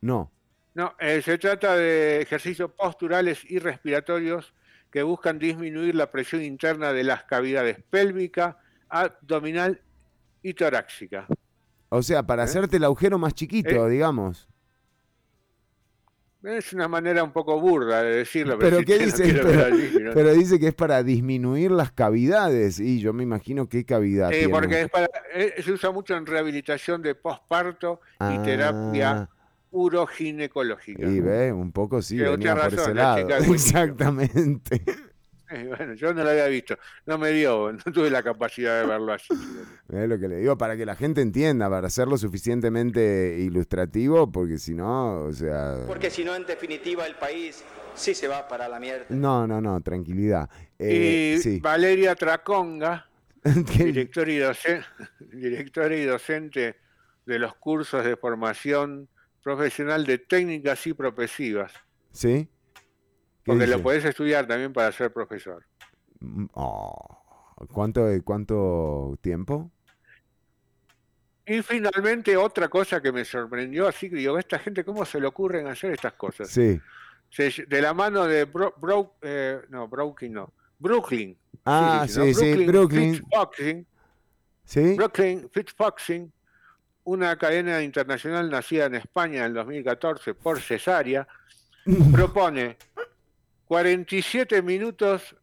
[0.00, 0.30] No.
[0.74, 4.54] No, eh, se trata de ejercicios posturales y respiratorios
[4.92, 9.80] que buscan disminuir la presión interna de las cavidades pélvica, abdominal
[10.42, 11.26] y torácica.
[11.88, 12.44] O sea, para ¿Eh?
[12.44, 14.48] hacerte el agujero más chiquito, Eh, digamos.
[16.42, 19.32] Es una manera un poco burda de decirlo, Pero ¿qué dice?
[20.12, 22.80] Pero, dice que es para disminuir las cavidades.
[22.80, 24.52] Y yo me imagino qué cavidad Sí, tiene.
[24.52, 28.42] porque es para, eh, se usa mucho en rehabilitación de posparto y Ah.
[28.44, 29.28] terapia
[29.72, 31.06] uroginecológica.
[31.06, 33.28] Y ve, un poco sí, venía por ese razón, la lado.
[33.52, 34.82] Exactamente.
[35.54, 38.86] Eh, bueno, yo no lo había visto, no me dio, no tuve la capacidad de
[38.86, 39.34] verlo así.
[39.92, 44.56] Es lo que le digo, para que la gente entienda, para hacerlo suficientemente ilustrativo, porque
[44.56, 45.84] si no, o sea...
[45.86, 47.62] Porque si no, en definitiva, el país
[47.94, 49.04] sí se va para la mierda.
[49.10, 50.48] No, no, no, tranquilidad.
[50.78, 51.60] Eh, y sí.
[51.60, 53.06] Valeria Traconga,
[53.42, 54.86] ¿Qué- directora y, docente,
[55.32, 56.76] directora y docente
[57.26, 59.06] de los cursos de formación
[59.42, 61.72] profesional de técnicas y propesivas,
[62.12, 62.48] ¿Sí?
[62.74, 62.80] ¿Qué
[63.46, 63.76] porque dice?
[63.76, 65.64] lo podés estudiar también para ser profesor.
[66.20, 67.18] Mm, oh,
[67.72, 69.70] ¿Cuánto, ¿Cuánto tiempo?
[71.44, 75.26] Y finalmente otra cosa que me sorprendió, así que digo, esta gente, ¿cómo se le
[75.26, 76.48] ocurren hacer estas cosas?
[76.48, 76.80] Sí.
[77.30, 81.36] Se- de la mano de Bro, Bro- eh, no, Brooklyn no, Brooklyn.
[81.64, 83.14] Ah, se dice, sí, sí, Brooklyn.
[83.14, 83.86] Fitchboxing,
[84.64, 84.94] ¿Sí?
[84.94, 86.32] Brooklyn Fitchboxing,
[87.04, 91.26] una cadena internacional nacida en España en el 2014 por cesárea,
[92.12, 92.76] propone
[93.66, 95.34] 47 minutos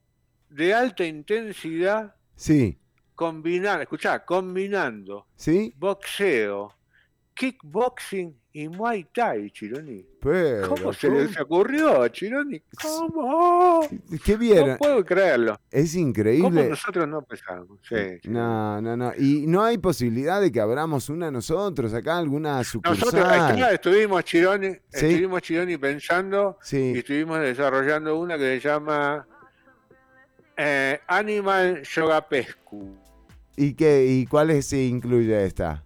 [0.49, 2.79] de alta intensidad Sí.
[3.15, 5.73] combinando, escuchá, combinando ¿Sí?
[5.77, 6.73] boxeo,
[7.39, 10.05] kickboxing y muay thai, Chironi.
[10.21, 11.19] Pero, ¿Cómo se ¿cómo?
[11.21, 12.61] les ocurrió, Chironi?
[12.81, 13.87] ¿Cómo?
[14.25, 14.71] ¿Qué vieron?
[14.71, 15.57] No puedo creerlo.
[15.71, 16.67] Es ¿Cómo increíble.
[16.69, 17.79] nosotros no pensamos?
[17.87, 18.29] Sí, sí.
[18.29, 19.13] No, no, no.
[19.17, 23.53] Y no hay posibilidad de que abramos una nosotros acá, alguna Nosotros sucursal.
[23.53, 25.05] acá estuvimos Chironi, Sí.
[25.05, 29.25] estuvimos Chironi pensando y estuvimos desarrollando una que se llama
[30.57, 32.97] eh, Animal Yoga Pescu.
[33.55, 34.05] ¿Y qué?
[34.05, 35.85] ¿Y cuáles se incluye esta?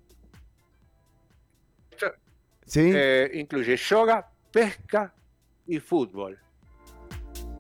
[2.81, 5.13] Eh, incluye yoga, pesca
[5.67, 6.37] y fútbol.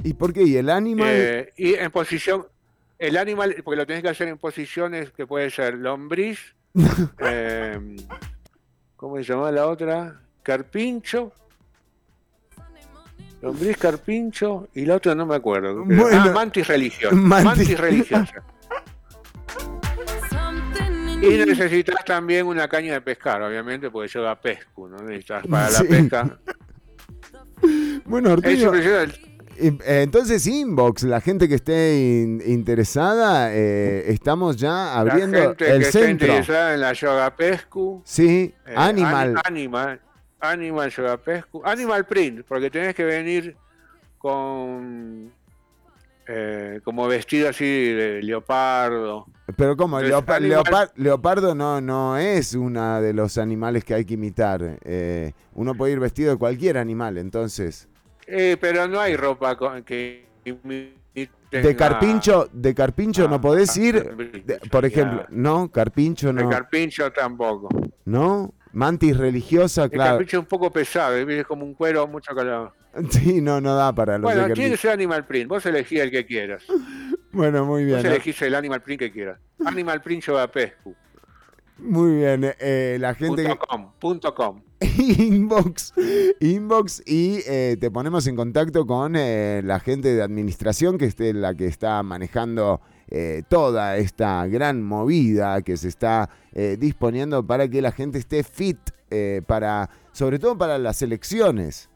[0.03, 0.43] ¿Y por qué?
[0.43, 1.07] ¿Y el animal?
[1.09, 2.45] Eh, y en posición,
[2.99, 6.55] el animal, porque lo tenés que hacer en posiciones que puede ser lombriz,
[7.19, 7.95] eh,
[8.95, 10.19] ¿cómo se llama la otra?
[10.41, 11.31] Carpincho.
[13.41, 15.83] Lombriz, carpincho y la otra no me acuerdo.
[15.83, 16.07] Bueno.
[16.11, 17.13] ah, mantis religiosa.
[17.15, 18.43] Mantis- Mantis, religiosa.
[21.25, 24.97] Y necesitas también una caña de pescar, obviamente, porque lleva pesco, ¿no?
[24.97, 25.83] Necesitas para Sí.
[25.83, 26.39] la pesca.
[28.05, 35.37] bueno, Ortigo, eh, entonces inbox, la gente que esté in- interesada, eh, estamos ya abriendo
[35.37, 36.27] la gente el que esté centro.
[36.27, 39.35] interesada en la yoga pescu, Sí, eh, animal.
[39.45, 40.01] ani- animal,
[40.39, 43.55] animal yoga pescu, animal print, porque tenés que venir
[44.17, 45.31] con
[46.27, 49.25] eh, como vestido así de leopardo.
[49.57, 54.79] Pero como leopar- leopardo no, no es uno de los animales que hay que imitar.
[54.83, 57.87] eh, uno puede ir vestido de cualquier animal, entonces.
[58.25, 64.01] Eh, pero no hay ropa con- que imite De carpincho, de carpincho no podés ir,
[64.45, 67.69] de- por ejemplo, no, carpincho De no, carpincho tampoco.
[68.05, 70.11] no, mantis religiosa, El claro.
[70.11, 72.73] carpincho es un poco pesado, es como un cuero mucho calor.
[73.09, 76.11] Sí, no, no da para los Bueno, tiene que ser animal print, vos elegís el
[76.11, 76.63] que quieras.
[77.31, 78.11] Bueno, muy bien, Vos ¿no?
[78.11, 79.39] elegís el animal print que quieras.
[79.65, 80.95] Animal print yoga pescu.
[81.79, 82.53] muy bien.
[82.59, 84.61] eh, la gente Punto com, punto com.
[85.17, 85.93] inbox,
[86.39, 91.33] inbox y eh, te ponemos en contacto con eh, la gente de administración que esté
[91.33, 97.67] la que está manejando eh, toda esta gran movida que se está eh, disponiendo para
[97.67, 101.89] que la gente esté fit eh, para, sobre todo para las elecciones.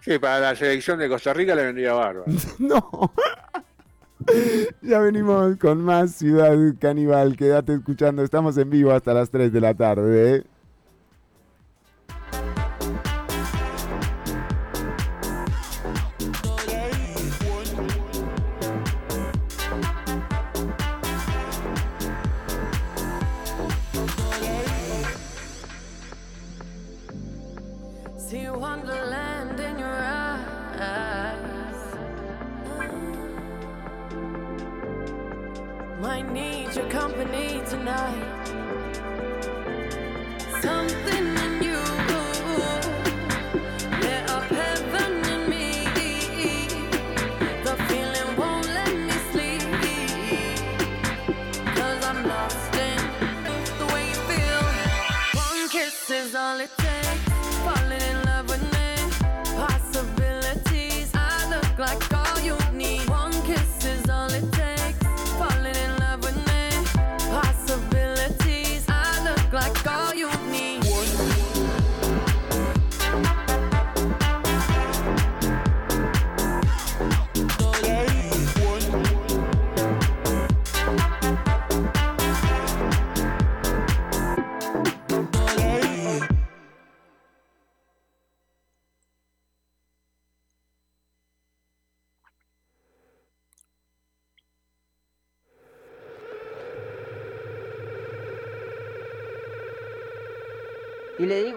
[0.00, 2.24] Sí, para la selección de Costa Rica le vendría bárbaro.
[2.58, 3.12] No.
[4.82, 7.36] Ya venimos con más Ciudad Caníbal.
[7.36, 8.22] Quédate escuchando.
[8.22, 10.44] Estamos en vivo hasta las 3 de la tarde.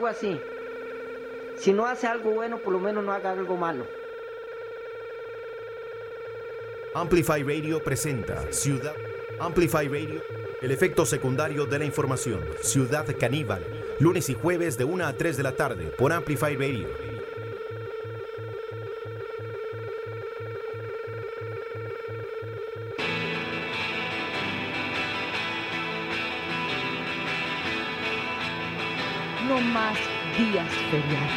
[0.02, 0.42] Digo así,
[1.58, 3.86] si no hace algo bueno, por lo menos no haga algo malo.
[6.96, 8.96] Amplify Radio presenta Ciudad
[9.42, 10.22] Amplify Radio,
[10.62, 12.42] el efecto secundario de la información.
[12.62, 13.64] Ciudad Caníbal,
[14.00, 16.88] lunes y jueves de 1 a 3 de la tarde por Amplify Radio.
[31.00, 31.31] Días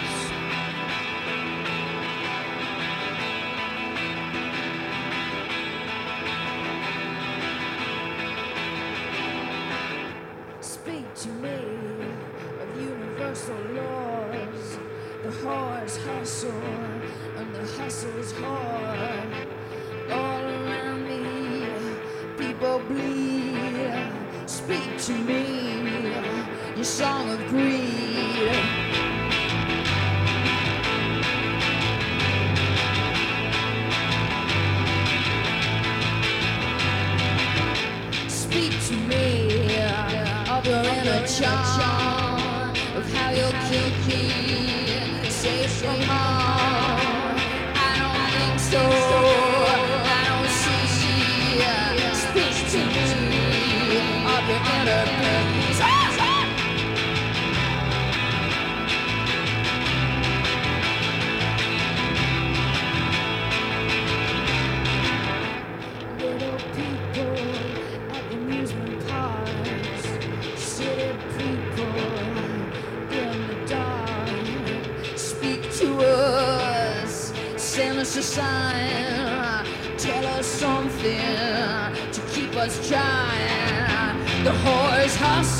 [41.26, 41.93] your inner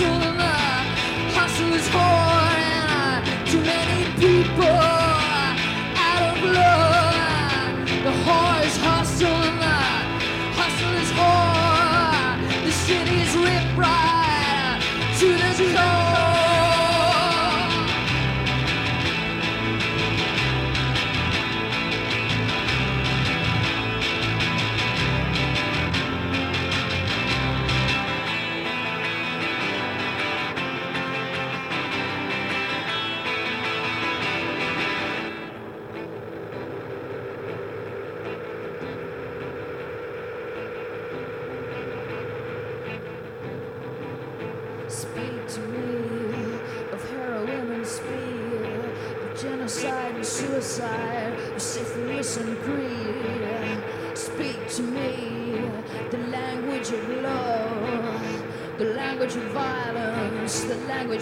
[0.00, 0.23] horse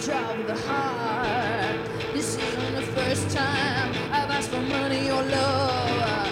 [0.09, 1.77] of the heart.
[2.13, 6.27] This isn't the first time I've asked for money or love.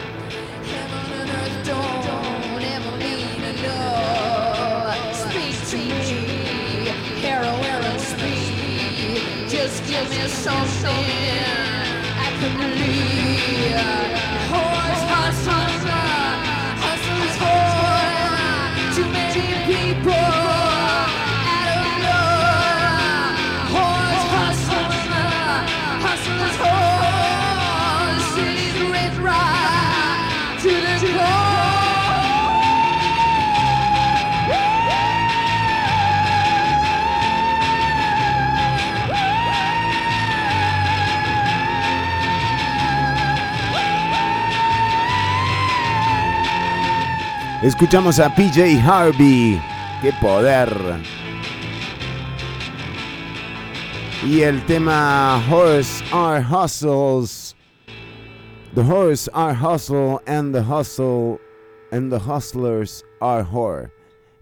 [0.74, 5.16] Heaven and earth don't ever mean enough.
[5.16, 6.90] Speak to me,
[7.22, 9.50] heroin and speed.
[9.50, 10.92] Just give me something
[12.18, 14.11] I can believe.
[47.64, 49.62] Escuchamos a PJ Harvey.
[50.02, 50.70] ¡Qué poder!
[54.26, 57.56] Y el tema Horse Are Hustles.
[58.74, 61.40] The horse are hustle and the hustle
[61.92, 63.92] and the hustlers are whore.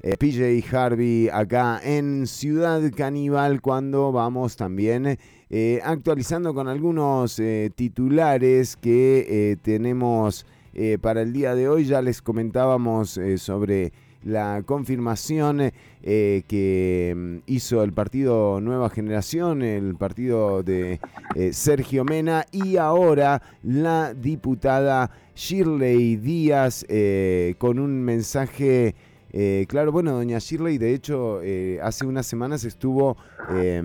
[0.01, 5.17] Eh, PJ Harvey acá en Ciudad Caníbal cuando vamos también
[5.49, 10.45] eh, actualizando con algunos eh, titulares que tenemos
[10.81, 11.83] eh, para el día de hoy.
[11.83, 13.91] Ya les comentábamos eh, sobre
[14.23, 15.73] la confirmación
[16.03, 21.01] eh, que mm, hizo el partido Nueva Generación, el partido de
[21.51, 26.85] Sergio Mena y ahora la diputada Shirley Díaz
[27.57, 28.95] con un mensaje...
[29.67, 31.41] claro, bueno, doña Shirley, de hecho,
[31.83, 33.17] hace unas semanas estuvo
[33.51, 33.83] eh,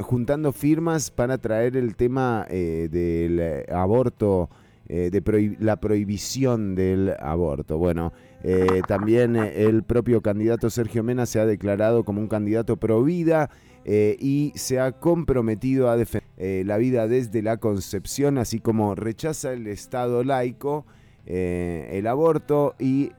[0.00, 4.48] juntando firmas para traer el tema del aborto,
[4.92, 7.78] eh, de prohib- la prohibición del aborto.
[7.78, 8.12] Bueno,
[8.42, 13.04] eh, también eh, el propio candidato Sergio Mena se ha declarado como un candidato pro
[13.04, 13.50] vida.
[13.84, 19.66] y se ha comprometido a defender la vida desde la concepción, así como rechaza el
[19.66, 20.84] Estado laico,
[21.24, 23.10] el aborto y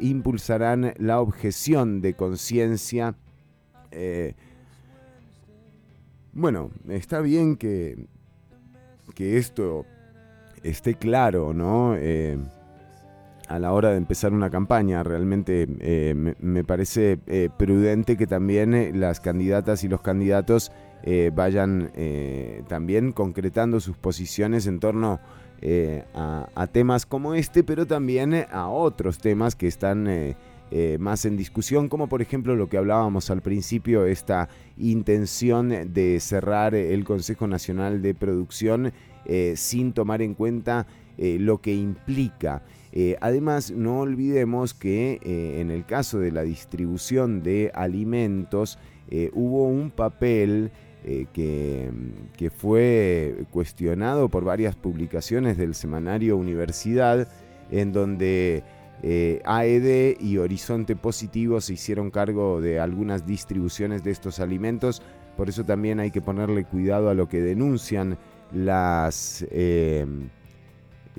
[0.00, 3.14] impulsarán la objeción de conciencia.
[6.32, 8.06] Bueno, está bien que,
[9.14, 9.86] que esto
[10.62, 11.94] esté claro, ¿no?
[11.96, 12.38] Eh,
[13.50, 18.74] a la hora de empezar una campaña, realmente eh, me, parece eh, prudente que también
[18.74, 20.72] eh, las candidatas y los candidatos
[21.32, 21.90] vayan
[22.68, 25.18] también concretando sus posiciones en torno
[26.14, 30.36] a, temas como este, pero también a otros temas que están
[30.98, 36.74] más en discusión, como por ejemplo lo que hablábamos al principio, esta intención de cerrar
[36.74, 38.92] el Consejo Nacional de Producción
[39.26, 40.86] eh, sin tomar en cuenta
[41.18, 42.62] eh, lo que implica.
[42.92, 45.20] Eh, además, no olvidemos que
[45.60, 48.78] en el caso de la distribución de alimentos
[49.32, 50.70] hubo un papel
[51.32, 51.90] que,
[52.36, 57.28] que fue cuestionado por varias publicaciones del semanario Universidad,
[57.70, 58.64] en donde
[59.44, 65.02] AED y Horizonte Positivo se hicieron cargo de algunas distribuciones de estos alimentos.
[65.36, 68.18] Por eso también hay que ponerle cuidado a lo que denuncian
[68.52, 70.06] las, eh,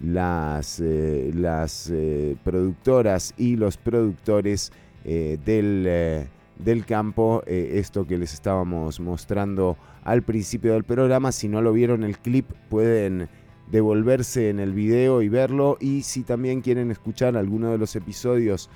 [0.03, 4.71] las, eh, las eh, productoras y los productores
[5.05, 6.27] eh, del,
[6.57, 7.43] del campo.
[7.45, 11.31] esto que les estábamos mostrando al principio del programa.
[11.31, 13.29] Si no lo vieron el clip pueden
[13.71, 15.77] devolverse en el video y verlo.
[15.79, 18.69] Y si también quieren escuchar alguno de los episodios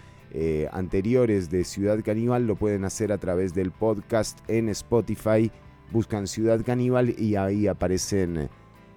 [0.73, 5.49] anteriores de Ciudad Caníbal, lo pueden hacer a través del podcast en Spotify.
[5.91, 8.49] Buscan Ciudad Caníbal y ahí aparecen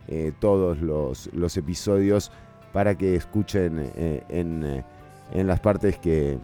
[0.08, 2.32] eh, todos los, los episodios
[2.72, 4.84] para que escuchen eh, en,
[5.32, 6.38] en las partes que,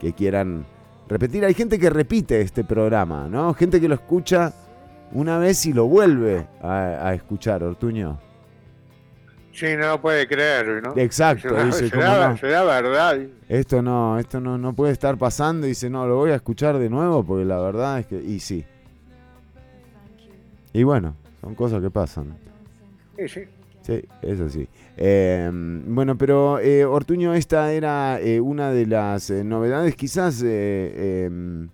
[0.00, 0.66] que quieran
[1.08, 1.44] repetir.
[1.44, 3.54] Hay gente que repite este programa, ¿no?
[3.54, 4.52] Gente que lo escucha
[5.12, 8.18] una vez y lo vuelve a, a escuchar, Ortuño.
[9.52, 10.92] Sí, no lo puede creer, ¿no?
[10.96, 12.36] Exacto, Será, dice, ¿cómo será- no?
[12.36, 13.18] será verdad.
[13.48, 15.66] Esto no, esto no, no puede estar pasando.
[15.66, 18.22] Dice, no, lo voy a escuchar de nuevo porque la verdad es que.
[18.22, 18.64] Y sí.
[20.72, 22.36] Y bueno, son cosas que pasan.
[23.16, 23.40] Sí, sí.
[23.82, 24.68] Sí, es así.
[24.98, 31.24] Eh, bueno, pero eh, Ortuño, esta era eh, una de las eh, novedades, quizás eh,
[31.24, 31.68] em,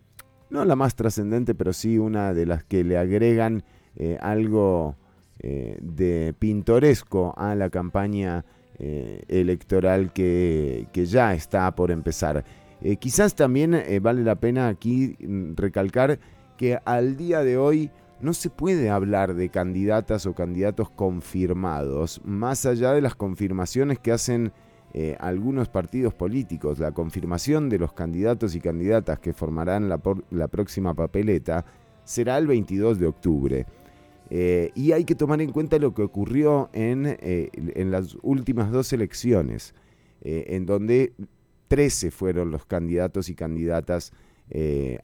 [0.50, 3.64] no la más trascendente, pero sí una de las que le agregan
[3.96, 4.94] eh, algo
[5.40, 8.44] eh, de pintoresco a la campaña
[8.78, 12.44] eh, electoral que, que ya está por empezar.
[13.00, 16.18] Quizás también eh, vale la pena aquí mm, recalcar
[16.58, 17.90] que al día de hoy
[18.20, 24.12] no se puede hablar de candidatas o candidatos confirmados, más allá de las confirmaciones que
[24.12, 24.52] hacen
[24.96, 26.78] eh, algunos partidos políticos.
[26.78, 29.98] La confirmación de los candidatos y candidatas que formarán la,
[30.48, 31.66] próxima papeleta
[32.04, 33.66] será el 22 de octubre.
[34.30, 38.70] Eh, y hay que tomar en cuenta lo que ocurrió en, eh, en las últimas
[38.70, 39.74] dos elecciones,
[40.22, 41.12] en donde
[41.68, 44.12] 13 fueron los candidatos y candidatas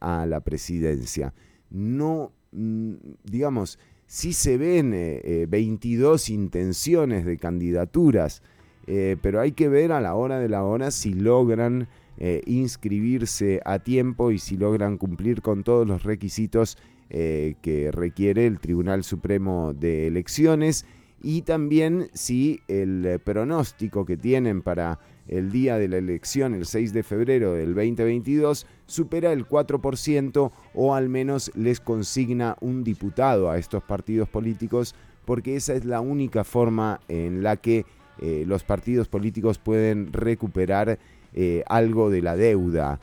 [0.00, 1.34] a la presidencia.
[1.68, 8.42] No, digamos, sí se ven eh, eh, 22 intenciones de candidaturas,
[8.86, 11.88] eh, pero hay que ver a la hora de la hora si logran
[12.18, 16.76] eh, inscribirse a tiempo y si logran cumplir con todos los requisitos
[17.08, 20.84] eh, que requiere el Tribunal Supremo de Elecciones
[21.22, 24.98] y también si el eh, pronóstico que tienen para
[25.28, 30.94] el día de la elección, el 6 de febrero del 2022, supera el 4% o
[30.94, 34.94] al menos les consigna un diputado a estos partidos políticos,
[35.24, 37.84] porque esa es la única forma en la que
[38.18, 40.98] eh, los partidos políticos pueden recuperar
[41.32, 43.00] eh, algo de la deuda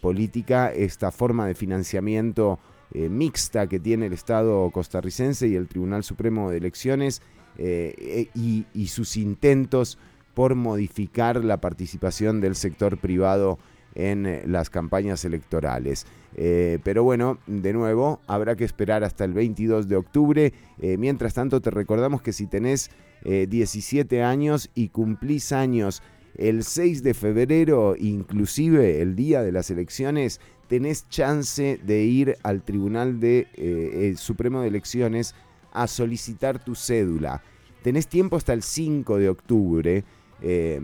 [0.00, 2.58] política, esta forma de financiamiento
[2.94, 7.20] mixta que tiene el Estado costarricense y el Tribunal Supremo de Elecciones
[7.58, 9.98] eh, eh, y, sus intentos
[10.34, 13.58] por modificar la participación del sector privado
[13.94, 16.06] en eh, las campañas electorales.
[16.36, 20.52] Pero bueno, de nuevo, habrá que esperar hasta el 22 de octubre.
[20.98, 22.90] Mientras tanto, te recordamos que si tenés
[23.24, 26.02] eh, 17 años y cumplís años
[26.36, 30.38] el 6 de febrero, inclusive el día de las elecciones,
[30.68, 35.34] tenés chance de ir al Tribunal de, Supremo de Elecciones
[35.76, 37.42] a solicitar tu cédula.
[37.82, 40.04] Tenés tiempo hasta el 5 de octubre
[40.40, 40.80] eh,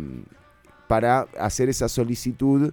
[0.86, 2.72] para hacer esa solicitud,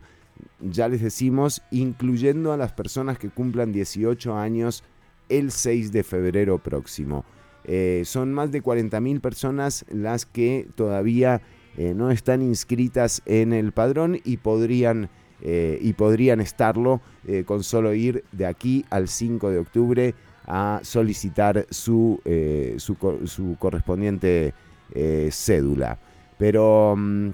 [0.60, 4.84] ya les decimos, incluyendo a las personas que cumplan 18 años
[5.30, 7.26] el 6 de febrero próximo.
[7.64, 11.42] Eh, son más de 40.000 personas las que todavía
[11.78, 15.10] eh, no están inscritas en el padrón y podrían
[15.42, 17.00] y podrían estarlo
[17.46, 20.14] con solo ir de aquí al 5 de octubre
[20.50, 24.54] a solicitar su, eh, su, su correspondiente
[24.94, 25.98] eh, cédula.
[26.38, 27.30] Pero mm,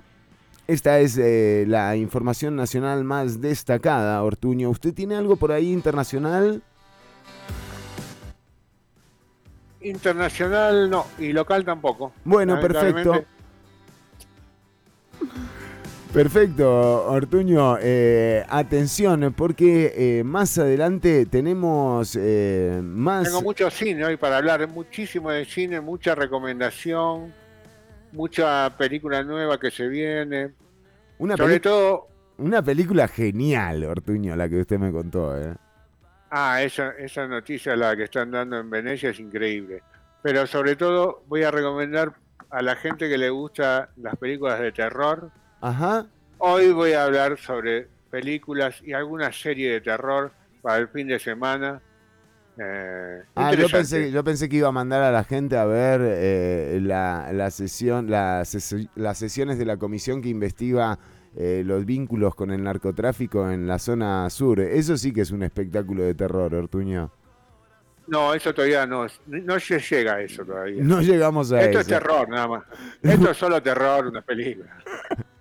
[0.67, 4.69] esta es eh, la información nacional más destacada, Ortuño.
[4.69, 6.61] ¿Usted tiene algo por ahí internacional?
[9.79, 12.11] Internacional no, y local tampoco.
[12.25, 13.23] Bueno, perfecto.
[16.15, 17.77] Perfecto, Ortuño.
[17.81, 23.25] Eh, atención, porque eh, más adelante tenemos eh, más...
[23.25, 27.33] Tengo mucho cine hoy para hablar, muchísimo de cine, mucha recomendación,
[28.13, 30.53] mucha película nueva que se viene.
[31.17, 32.07] Una, Sobre todo,
[32.37, 35.37] una película genial, Ortuño, la que usted me contó.
[35.37, 35.53] ¿eh?
[36.31, 39.83] ah, esa, esa noticia la que están dando en Venecia es increíble.
[40.21, 42.13] Pero sobre todo voy a recomendar
[42.51, 45.29] a la gente que le gusta las películas de terror.
[45.69, 46.05] Ajá.
[46.37, 51.17] Hoy voy a hablar sobre películas y alguna serie de terror para el fin de
[51.17, 51.81] semana.
[52.59, 56.01] Eh, Ah, yo pensé, yo pensé que iba a mandar a la gente a ver
[56.03, 60.99] eh, la, la sesión, las, ses- las sesiones de la comisión que investiga
[61.35, 64.59] eh, los vínculos con el narcotráfico en la zona sur.
[64.59, 67.11] Eso sí que es un espectáculo de terror, Ortuño.
[68.07, 70.83] No, eso todavía no, no se llega a eso todavía.
[70.83, 71.79] No llegamos a Esto eso.
[71.79, 72.63] es terror, nada más.
[73.01, 74.77] Esto es solo terror, una película.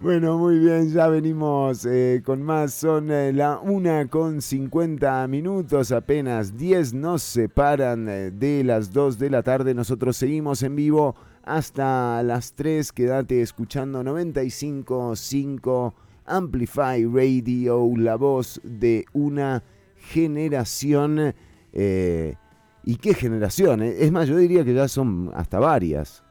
[0.00, 2.72] Bueno, muy bien, ya venimos eh, con más.
[2.72, 9.18] Son eh, la una con 50 minutos, apenas 10 nos separan eh, de las 2
[9.18, 9.74] de la tarde.
[9.74, 12.92] Nosotros seguimos en vivo hasta las 3.
[12.92, 15.92] Quédate escuchando 95.5
[16.24, 19.62] Amplify Radio, la voz de una
[19.96, 21.34] generación.
[21.74, 23.82] ¿Y qué generación?
[23.82, 26.24] Es más, yo diría que ya son hasta varias.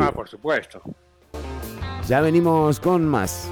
[0.00, 0.82] Ah, por supuesto.
[2.08, 3.48] Ya venimos con más.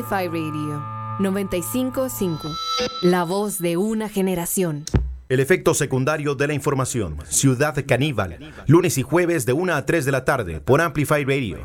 [0.00, 0.82] Spotify Radio
[1.18, 2.48] 955.
[3.02, 4.84] La voz de una generación.
[5.28, 7.18] El efecto secundario de la información.
[7.28, 8.38] Ciudad Caníbal.
[8.66, 11.58] Lunes y jueves de 1 a 3 de la tarde por Amplify Radio.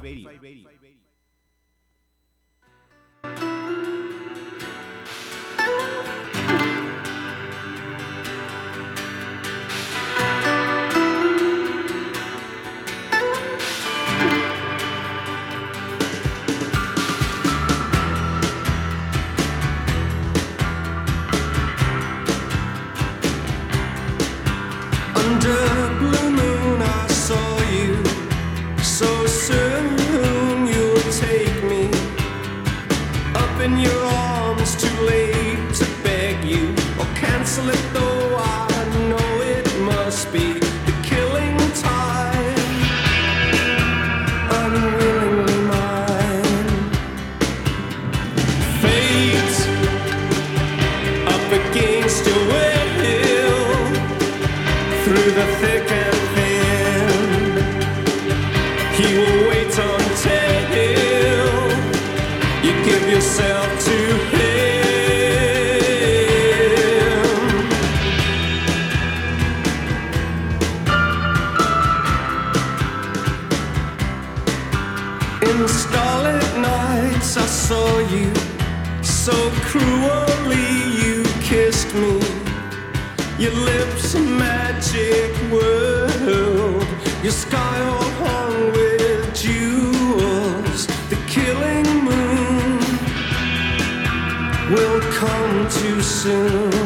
[96.05, 96.84] soon.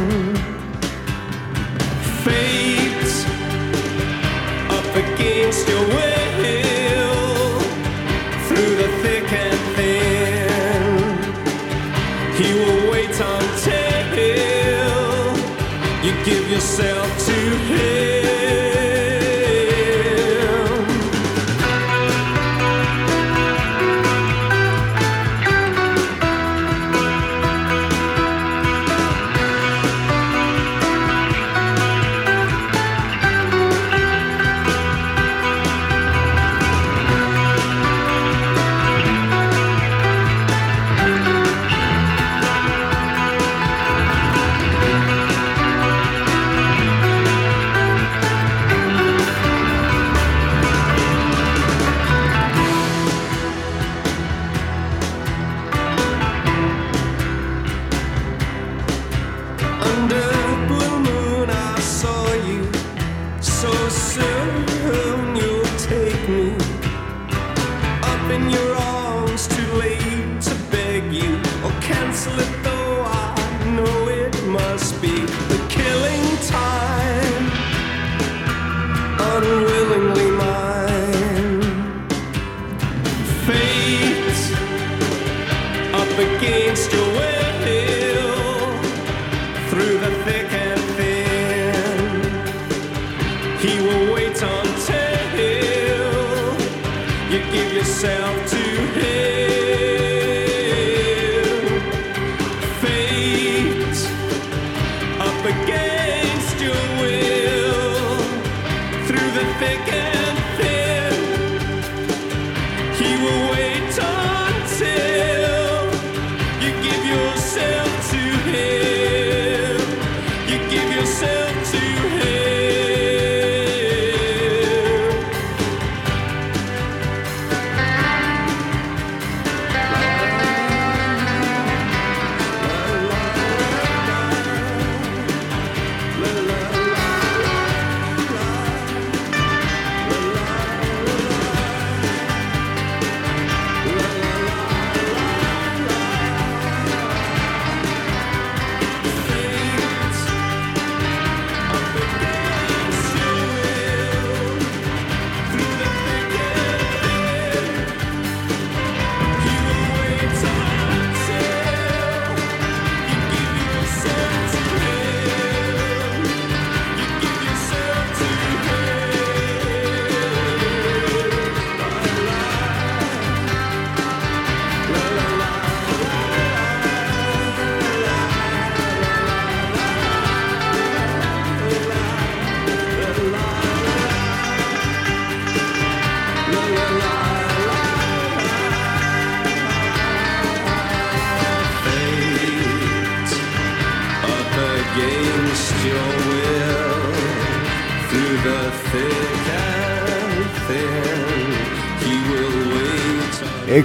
[86.50, 86.99] needs to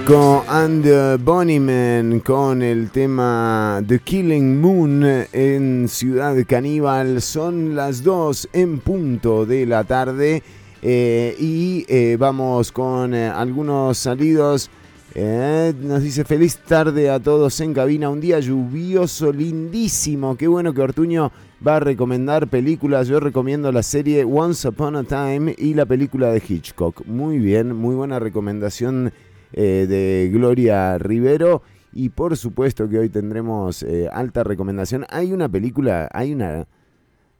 [0.05, 5.03] Echo and Bunnymen con el tema The Killing Moon
[5.33, 7.23] en Ciudad Caníbal.
[7.23, 10.43] Son las 2 en punto de la tarde
[10.83, 14.69] eh, y eh, vamos con eh, algunos salidos.
[15.15, 20.37] Nos dice feliz tarde a todos en cabina, un día lluvioso, lindísimo.
[20.37, 21.33] Qué bueno que Ortuño
[21.67, 23.09] va a recomendar películas.
[23.09, 27.07] Yo recomiendo la serie Once Upon a Time y la película de Hitchcock.
[27.07, 29.11] Muy bien, muy buena recomendación
[29.55, 31.63] eh, de Gloria Rivero.
[31.93, 35.07] Y por supuesto que hoy tendremos eh, alta recomendación.
[35.09, 36.67] Hay una película, hay una...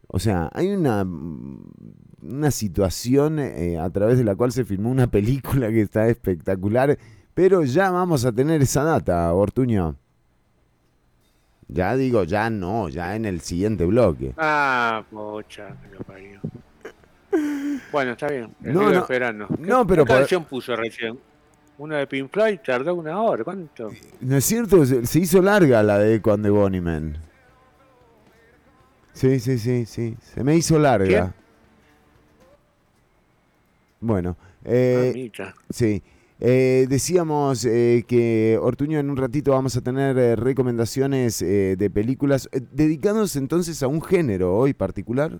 [0.07, 1.05] O sea, hay una,
[2.23, 6.97] una situación eh, a través de la cual se filmó una película que está espectacular.
[7.35, 9.97] Pero ya vamos a tener esa data, Ortuño.
[11.67, 14.35] Ya digo, ya no, ya en el siguiente bloque.
[14.37, 16.41] Ah, pocha, que lo parió.
[17.91, 18.55] Bueno, está bien.
[18.61, 19.49] No, esperando.
[19.59, 21.19] No, pero ¿Qué por- canción puso recién?
[21.79, 23.43] Una de Pink Floyd tardó una hora.
[23.43, 23.91] ¿Cuánto?
[24.21, 24.85] ¿No es cierto?
[24.87, 27.17] Se, hizo larga la de Echo and the Bunnymen.
[29.13, 30.17] Sí, sí, sí, sí.
[30.21, 31.07] Se me hizo larga.
[31.07, 31.35] ¿Quién?
[34.01, 35.31] Bueno, eh,
[35.71, 36.03] sí.
[36.41, 41.91] Eh, decíamos eh, que Ortuño en un ratito vamos a tener eh, recomendaciones eh, de
[41.91, 45.39] películas eh, dedicados entonces a un género hoy particular.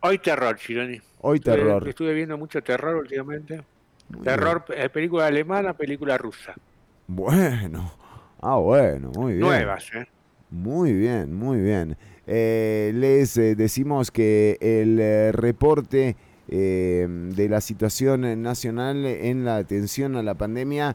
[0.00, 0.98] Hoy terror, Chironi.
[1.20, 1.88] Hoy Estuve- terror.
[1.88, 3.62] Estuve viendo mucho terror últimamente.
[4.08, 6.54] Muy terror, eh, película alemana, película rusa.
[7.06, 7.92] Bueno.
[8.40, 9.40] Ah, bueno, muy bien.
[9.40, 10.06] Nuevas, ¿eh?
[10.50, 11.96] Muy bien, muy bien.
[12.26, 16.16] Eh, les eh, decimos que el eh, reporte
[16.48, 20.94] de la situación nacional en la atención a la pandemia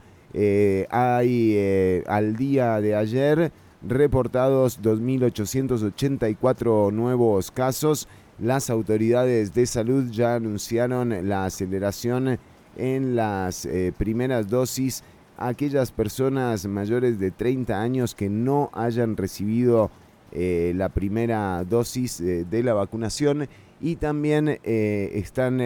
[0.89, 3.51] hay al día de ayer
[3.86, 8.07] reportados 2.884 nuevos casos.
[8.39, 12.39] Las autoridades de salud ya anunciaron la aceleración
[12.76, 15.04] en las eh, primeras dosis
[15.38, 19.92] aquellas personas mayores de 30 años que no hayan recibido
[20.32, 23.48] eh, la primera dosis eh, de la vacunación
[23.82, 25.60] y también están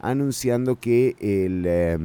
[0.00, 1.98] anunciando que, el, eh,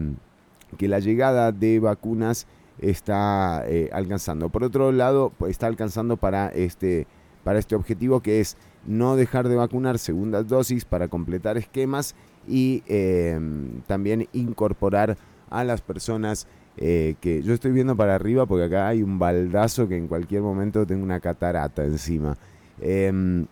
[0.77, 2.47] que la llegada de vacunas
[2.79, 4.47] está alcanzando.
[4.47, 7.07] Por otro lado, pues, está alcanzando para este,
[7.43, 8.55] para este objetivo que es
[8.85, 12.15] no dejar de vacunar segundas dosis para completar esquemas
[12.47, 13.39] y eh,
[13.87, 15.17] también incorporar
[15.49, 19.87] a las personas eh, que yo estoy viendo para arriba porque acá hay un baldazo
[19.87, 22.37] que en cualquier momento tengo una catarata encima.
[22.81, 23.45] Em,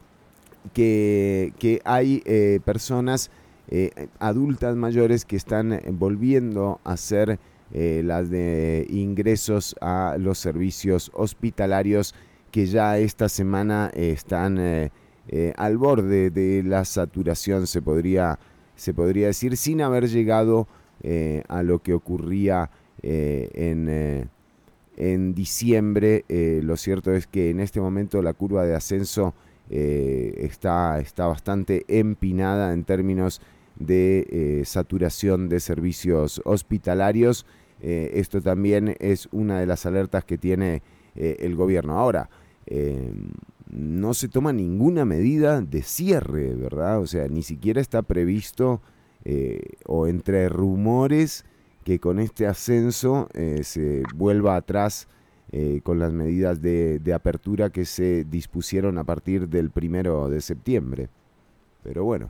[0.73, 3.31] que, que hay eh, personas
[3.67, 6.95] eh, adultas mayores que están volviendo a
[7.73, 12.13] eh, las de ingresos a los servicios hospitalarios
[12.51, 14.59] que ya esta semana están
[15.55, 18.37] al borde de la saturación, se podría,
[18.81, 20.67] se podría decir, sin haber llegado
[21.03, 22.71] eh, a lo que ocurría
[23.03, 24.25] eh, en, eh,
[24.97, 26.25] en diciembre.
[26.63, 29.35] Lo cierto es que en este momento la curva de ascenso
[29.69, 33.39] está, está bastante empinada en términos
[33.75, 37.45] de saturación de servicios hospitalarios.
[37.81, 40.81] Esto también es una de las alertas que tiene
[41.15, 41.99] el gobierno.
[41.99, 42.29] Ahora,
[43.71, 46.99] no se toma ninguna medida de cierre, ¿verdad?
[46.99, 48.81] O sea, ni siquiera está previsto
[49.23, 51.45] eh, o entre rumores
[51.85, 55.07] que con este ascenso eh, se vuelva atrás
[55.53, 60.41] eh, con las medidas de, de apertura que se dispusieron a partir del primero de
[60.41, 61.09] septiembre.
[61.81, 62.29] Pero bueno,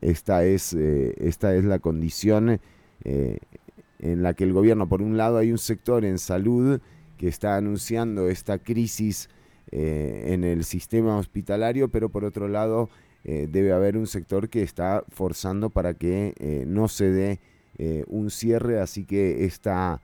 [0.00, 2.60] esta es, esta es la condición
[3.02, 6.80] en la que el gobierno, por un lado, hay un sector en salud
[7.16, 9.30] que está anunciando esta crisis
[9.72, 12.90] eh, en el sistema hospitalario, pero por otro lado,
[13.22, 17.40] eh, debe haber un sector que está forzando para que eh, no se dé
[18.08, 20.02] un cierre, así que esta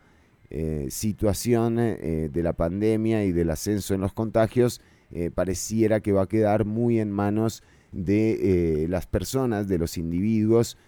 [0.88, 4.80] situación de la pandemia y del ascenso en los contagios
[5.34, 7.62] pareciera que va a quedar muy en manos
[7.92, 10.78] de las personas, de los individuos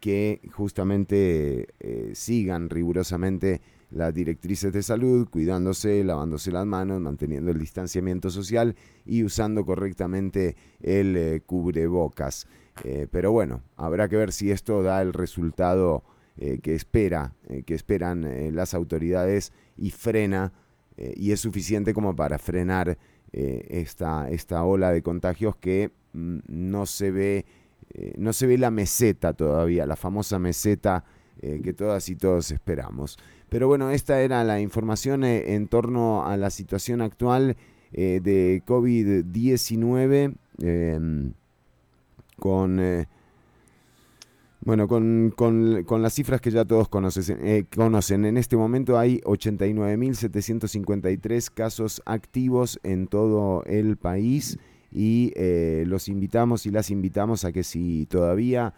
[0.00, 1.68] que justamente
[2.14, 8.74] sigan rigurosamente las directrices de salud, cuidándose, lavándose las manos, manteniendo el distanciamiento social
[9.04, 12.46] y usando correctamente el eh, cubrebocas.
[12.84, 16.04] Eh, pero bueno, habrá que ver si esto da el resultado
[16.36, 17.34] eh, que espera,
[17.64, 20.52] que esperan las autoridades y frena
[20.98, 22.98] y es suficiente como para frenar
[23.32, 27.46] esta, esta ola de contagios que mm, no se ve
[28.18, 31.04] no se ve la meseta todavía, la famosa meseta
[31.40, 33.16] que todas y todos esperamos.
[33.48, 37.56] Pero bueno, esta era la información eh, en torno a la situación actual
[37.92, 40.34] eh, de COVID-19.
[40.62, 41.32] em,
[42.38, 42.78] con...
[42.80, 43.06] eh,
[44.60, 49.20] bueno, con, con- con las cifras que ya todos conocen, conocen, en este momento hay
[49.20, 54.58] 89.753 casos activos en todo el país
[54.90, 55.32] y
[55.84, 58.74] los invitamos y las invitamos a que si todavía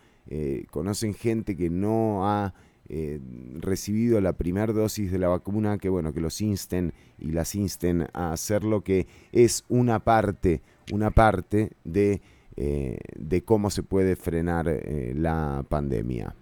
[0.70, 2.52] conocen gente que no ha
[2.88, 3.20] eh,
[3.58, 8.06] recibido la primera dosis de la vacuna, que bueno, que los insten y las insten
[8.12, 10.62] a hacerlo, que es una parte,
[10.92, 12.20] una parte de,
[12.56, 16.34] eh, de cómo se puede frenar eh, la pandemia.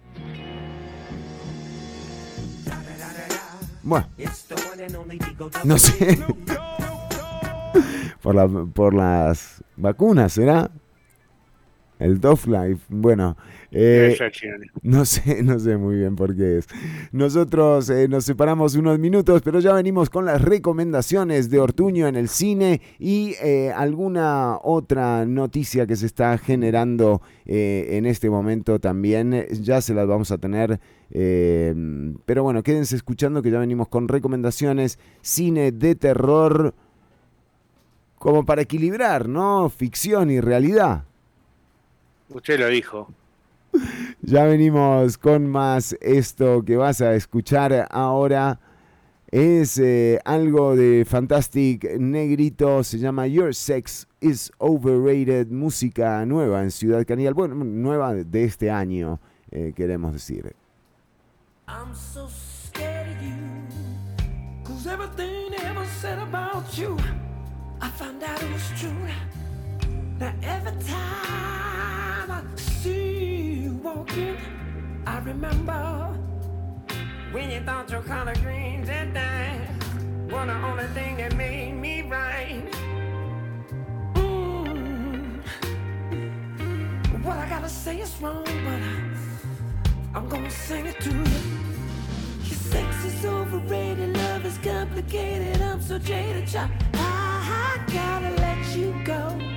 [3.83, 4.07] Bueno,
[5.63, 6.19] no sé.
[8.21, 10.69] por, la- por las vacunas, ¿será?
[11.99, 12.85] El Dove Life.
[12.89, 13.37] Bueno,
[13.71, 14.15] eh,
[14.83, 16.67] no sé, no sé muy bien por qué es.
[17.11, 22.15] Nosotros eh, nos separamos unos minutos, pero ya venimos con las recomendaciones de Ortuño en
[22.15, 29.45] el cine y eh, alguna otra noticia que se está generando en este momento también.
[29.61, 30.79] Ya se las vamos a tener.
[31.11, 31.73] eh,
[32.25, 36.73] pero bueno, quédense escuchando que ya venimos con recomendaciones, cine de terror,
[38.17, 39.69] como para equilibrar, ¿no?
[39.69, 41.06] Ficción y realidad.
[42.29, 43.07] Usted lo dijo.
[44.21, 45.95] Ya venimos con más.
[46.01, 48.59] Esto que vas a escuchar ahora
[49.31, 52.83] es eh, algo de Fantastic Negrito.
[52.83, 55.47] Se llama Your Sex is Overrated.
[55.47, 57.33] Música nueva en Ciudad Caníbal.
[57.33, 59.19] Bueno, nueva de este año,
[59.51, 60.55] eh, queremos decir.
[61.67, 63.37] I'm so scared of you.
[64.63, 66.97] Cause everything ever said about you,
[67.81, 69.36] I found out it was true.
[70.19, 74.35] Now every time I see you walking,
[75.05, 76.17] I remember
[77.31, 79.61] when you thought your color green and dying.
[80.29, 82.63] One the only thing that made me right.
[84.15, 85.39] Mm.
[87.23, 91.25] What I gotta say is wrong, but I'm gonna sing it to you.
[92.43, 95.61] Your sex is overrated, love is complicated.
[95.61, 96.71] I'm so jaded, child.
[96.95, 99.56] I, I gotta let you go.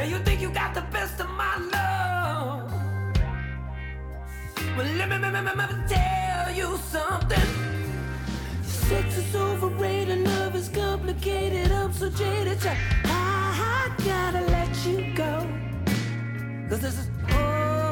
[0.00, 0.06] now?
[0.06, 2.72] You think you got the best of my love.
[4.76, 7.48] Well, let me, let me, let me tell you something.
[8.62, 11.70] Sex is overrated, love is complicated.
[11.72, 12.78] I'm so jaded, child.
[13.04, 15.46] I, I gotta let you go.
[16.68, 17.89] Cause this is all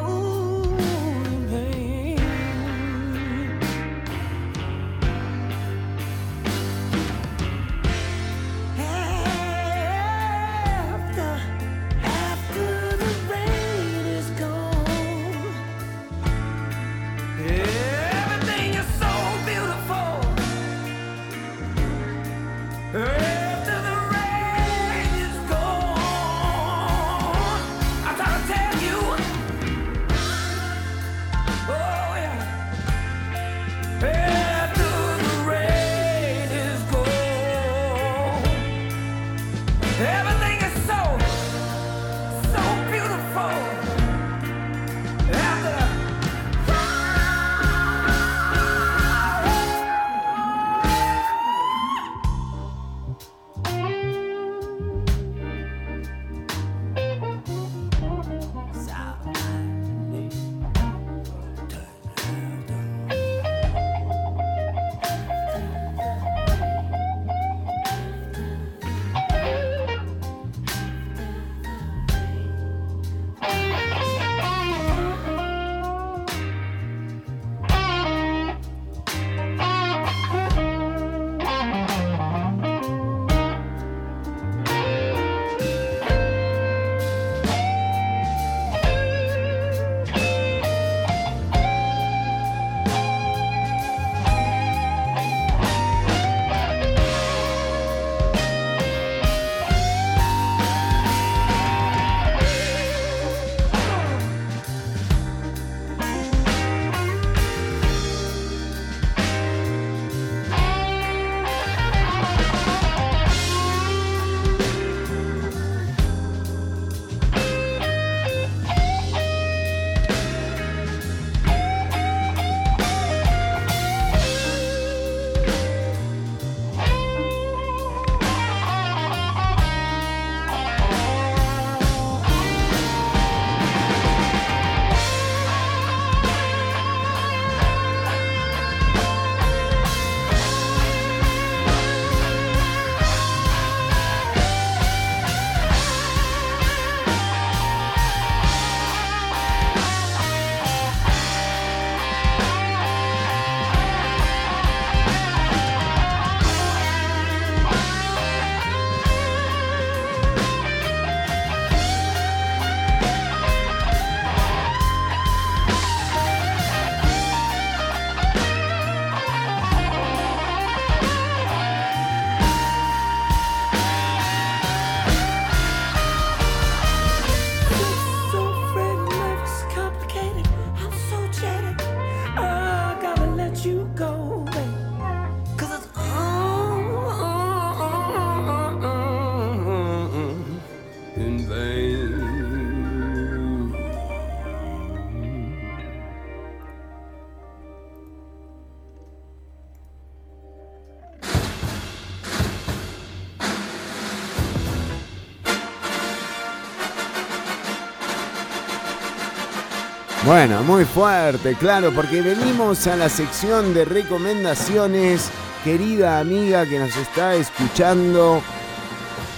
[210.29, 215.33] Bueno, muy fuerte, claro, porque venimos a la sección de recomendaciones.
[215.65, 218.43] Querida amiga que nos está escuchando,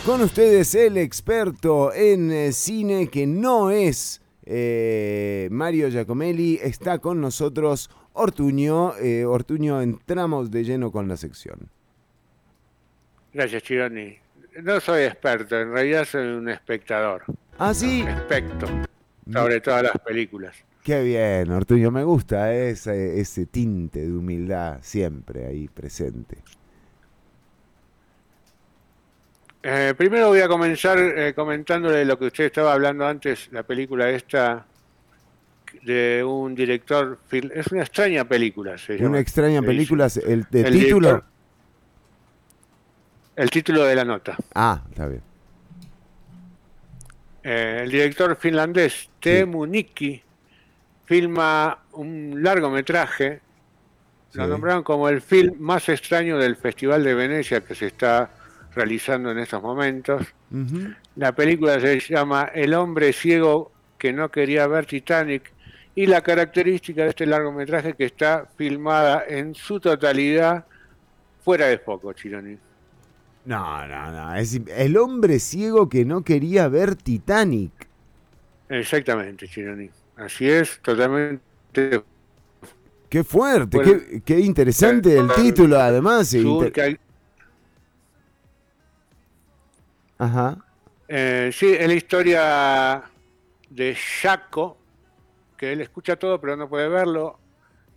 [0.05, 7.21] con ustedes el experto en eh, cine que no es eh, Mario Giacomelli, está con
[7.21, 8.97] nosotros Ortuño.
[8.97, 11.71] Eh, Ortuño, entramos de lleno con la sección.
[13.33, 14.19] Gracias, Chironi.
[14.61, 17.23] No soy experto, en realidad soy un espectador.
[17.59, 18.05] Ah, sí.
[19.33, 20.65] Sobre todas las películas.
[20.83, 26.39] Qué bien, Ortuño, me gusta ese, ese tinte de humildad siempre ahí presente.
[29.63, 34.09] Eh, primero voy a comenzar eh, comentándole lo que usted estaba hablando antes, la película
[34.09, 34.65] esta
[35.83, 38.79] de un director, es una extraña película.
[38.79, 39.11] Se llama.
[39.11, 41.09] Una extraña película, el, de El título.
[41.09, 41.25] director-
[43.37, 44.37] el título de la nota.
[44.55, 45.23] Ah, está bien.
[47.43, 50.23] Eh, el director finlandés Teemu Nikki
[51.11, 53.41] filma un largometraje.
[54.35, 54.49] Lo Sí.
[54.51, 58.31] nombraron como el film más extraño del Festival de Venecia que se está
[58.77, 60.25] realizando en estos momentos.
[61.17, 65.53] La película se llama El hombre ciego que no quería ver Titanic
[65.97, 70.65] y la característica de este largometraje es que está filmada en su totalidad
[71.45, 72.57] fuera de foco, Chironi.
[73.47, 74.35] No, no, no.
[74.37, 77.73] Es el hombre ciego que no quería ver Titanic.
[78.69, 79.91] Exactamente, Chironi.
[80.21, 82.03] Así es, totalmente.
[83.09, 86.33] Qué fuerte, Bueno, qué, qué interesante el bueno, título, además.
[86.35, 87.01] e inter-
[90.19, 90.59] Ajá.
[91.09, 93.03] Eh, sí, es la historia
[93.71, 94.77] de Jaco,
[95.57, 97.39] que él escucha todo pero no puede verlo.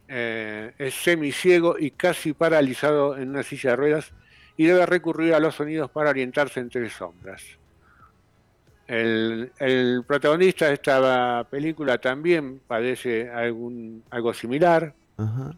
[0.08, 4.12] Eh, es semiciego y casi paralizado en una silla de ruedas
[4.58, 7.42] y debe recurrir a los sonidos para orientarse entre sombras.
[8.88, 14.94] El, el protagonista de esta película también padece algún, algo similar.
[15.18, 15.56] Ajá.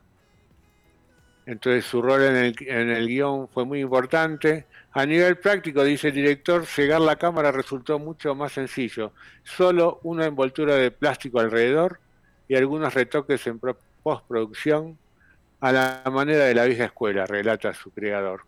[1.47, 4.65] Entonces su rol en el, en el guion fue muy importante.
[4.93, 9.11] A nivel práctico, dice el director, cegar la cámara resultó mucho más sencillo.
[9.43, 11.99] Solo una envoltura de plástico alrededor
[12.47, 14.97] y algunos retoques en pro- postproducción
[15.59, 18.41] a la manera de la vieja escuela, relata su creador.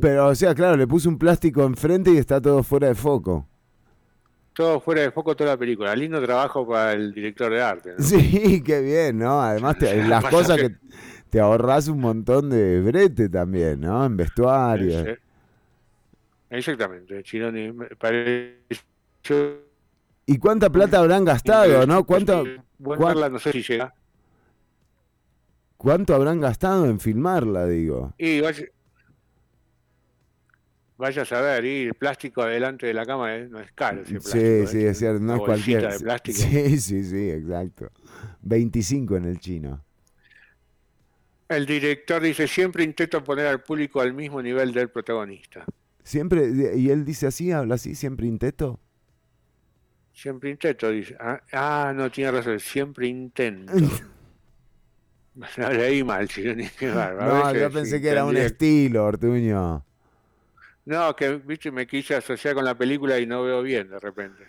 [0.00, 3.46] Pero, o sea, claro, le puse un plástico enfrente y está todo fuera de foco.
[4.54, 5.94] Todo fuera de foco toda la película.
[5.96, 7.94] Lindo trabajo para el director de arte.
[7.98, 8.04] ¿no?
[8.04, 9.42] Sí, qué bien, ¿no?
[9.42, 10.76] Además, te- las cosas que-
[11.28, 14.04] te ahorras un montón de brete también, ¿no?
[14.06, 15.04] En vestuario.
[16.48, 17.72] Exactamente, Chironi.
[17.98, 19.64] Pareció
[20.26, 22.04] ¿Y cuánta plata habrán gastado, no?
[22.04, 22.44] ¿Cuánto,
[22.78, 23.92] Buen cuán- verla, no sé si llega.
[25.76, 28.14] ¿Cuánto habrán gastado en filmarla, digo?
[28.16, 28.64] Y vaya,
[30.96, 34.02] vaya a saber, y el plástico adelante de la cámara eh, no es caro.
[34.02, 34.86] ese Sí, plástico, sí, ¿eh?
[34.86, 35.86] es cierto, no es cualquier.
[35.88, 36.48] de plástico.
[36.48, 37.90] Sí, sí, sí, exacto.
[38.42, 39.84] 25 en el chino.
[41.48, 45.64] El director dice, siempre intento poner al público al mismo nivel del protagonista.
[46.04, 48.80] Siempre, y él dice así, habla así, siempre intento.
[50.12, 51.14] Siempre intento, dice.
[51.20, 53.72] Ah, ah, no, tiene razón, siempre intento.
[55.58, 57.34] No, leí mal, Chironi, qué bárbaro.
[57.42, 59.84] A No, yo pensé sí, que era un estilo, Ortuño.
[60.86, 64.44] No, que viste, me quise asociar con la película y no veo bien de repente.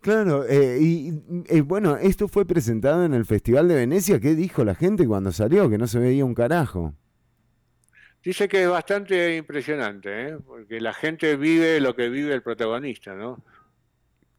[0.00, 4.20] Claro, eh, y eh, bueno, esto fue presentado en el Festival de Venecia.
[4.20, 5.68] ¿Qué dijo la gente cuando salió?
[5.68, 6.94] Que no se veía un carajo.
[8.22, 10.38] Dice que es bastante impresionante, ¿eh?
[10.44, 13.42] porque la gente vive lo que vive el protagonista, ¿no?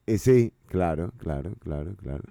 [0.08, 2.24] Eh, sí, claro, claro, claro, claro.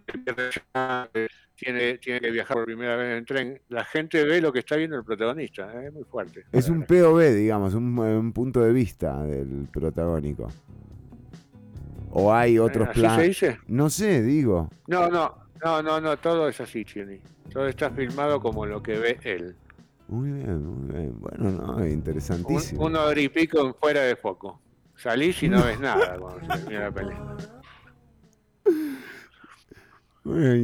[1.54, 3.60] Tiene, tiene que viajar por primera vez en tren.
[3.68, 5.86] La gente ve lo que está viendo el protagonista, ¿eh?
[5.86, 6.44] es muy fuerte.
[6.52, 10.48] Es un POV, digamos, un, un punto de vista del protagónico.
[12.10, 13.58] ¿O hay otros ¿Así se dice?
[13.66, 14.70] No sé, digo.
[14.86, 17.20] No, no, no, no, no, todo es así, Chini.
[17.52, 19.54] Todo está filmado como lo que ve él.
[20.08, 21.20] Muy bien, muy bien.
[21.20, 22.86] Bueno, no, Un, interesantísimo.
[22.86, 24.60] una hora y pico fuera de foco.
[24.96, 27.36] Salís y no ves nada cuando se termina la película.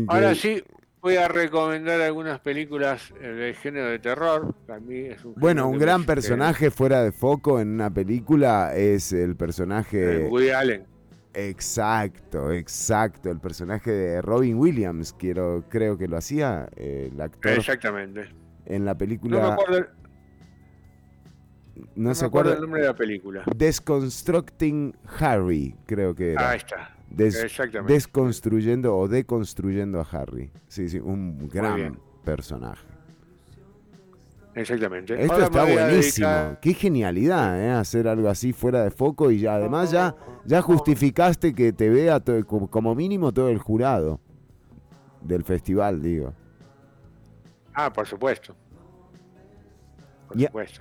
[0.08, 0.62] Ahora sí,
[1.00, 4.54] voy a recomendar algunas películas eh, del género de terror.
[4.66, 8.74] que a mí es un Bueno, un gran personaje fuera de foco en una película
[8.74, 10.26] es el personaje...
[10.28, 10.86] Woody Allen.
[11.34, 13.30] Exacto, exacto.
[13.30, 18.28] El personaje de Robin Williams, quiero, creo que lo hacía, eh, el actor Exactamente.
[18.66, 19.52] en la No me película...
[19.54, 19.80] acuerdo,
[21.74, 22.52] No, no me se acuerda.
[22.54, 23.44] el nombre de la película.
[23.56, 26.50] Desconstructing Harry, creo que era.
[26.50, 26.94] Ahí está.
[27.14, 27.46] Des-.
[27.86, 30.50] Desconstruyendo o deconstruyendo a Harry.
[30.68, 32.86] Sí, sí, un gran personaje.
[34.54, 35.14] Exactamente.
[35.20, 36.28] Esto Ahora está buenísimo.
[36.28, 37.70] dedicar- Qué genialidad, ¿eh?
[37.70, 40.14] Hacer algo así fuera de foco y ya, además ya,
[40.44, 44.20] ya justificaste que te vea to- como mínimo todo el jurado.
[45.22, 46.34] del festival, digo.
[47.74, 48.56] Ah, por supuesto.
[50.26, 50.80] Por supuesto.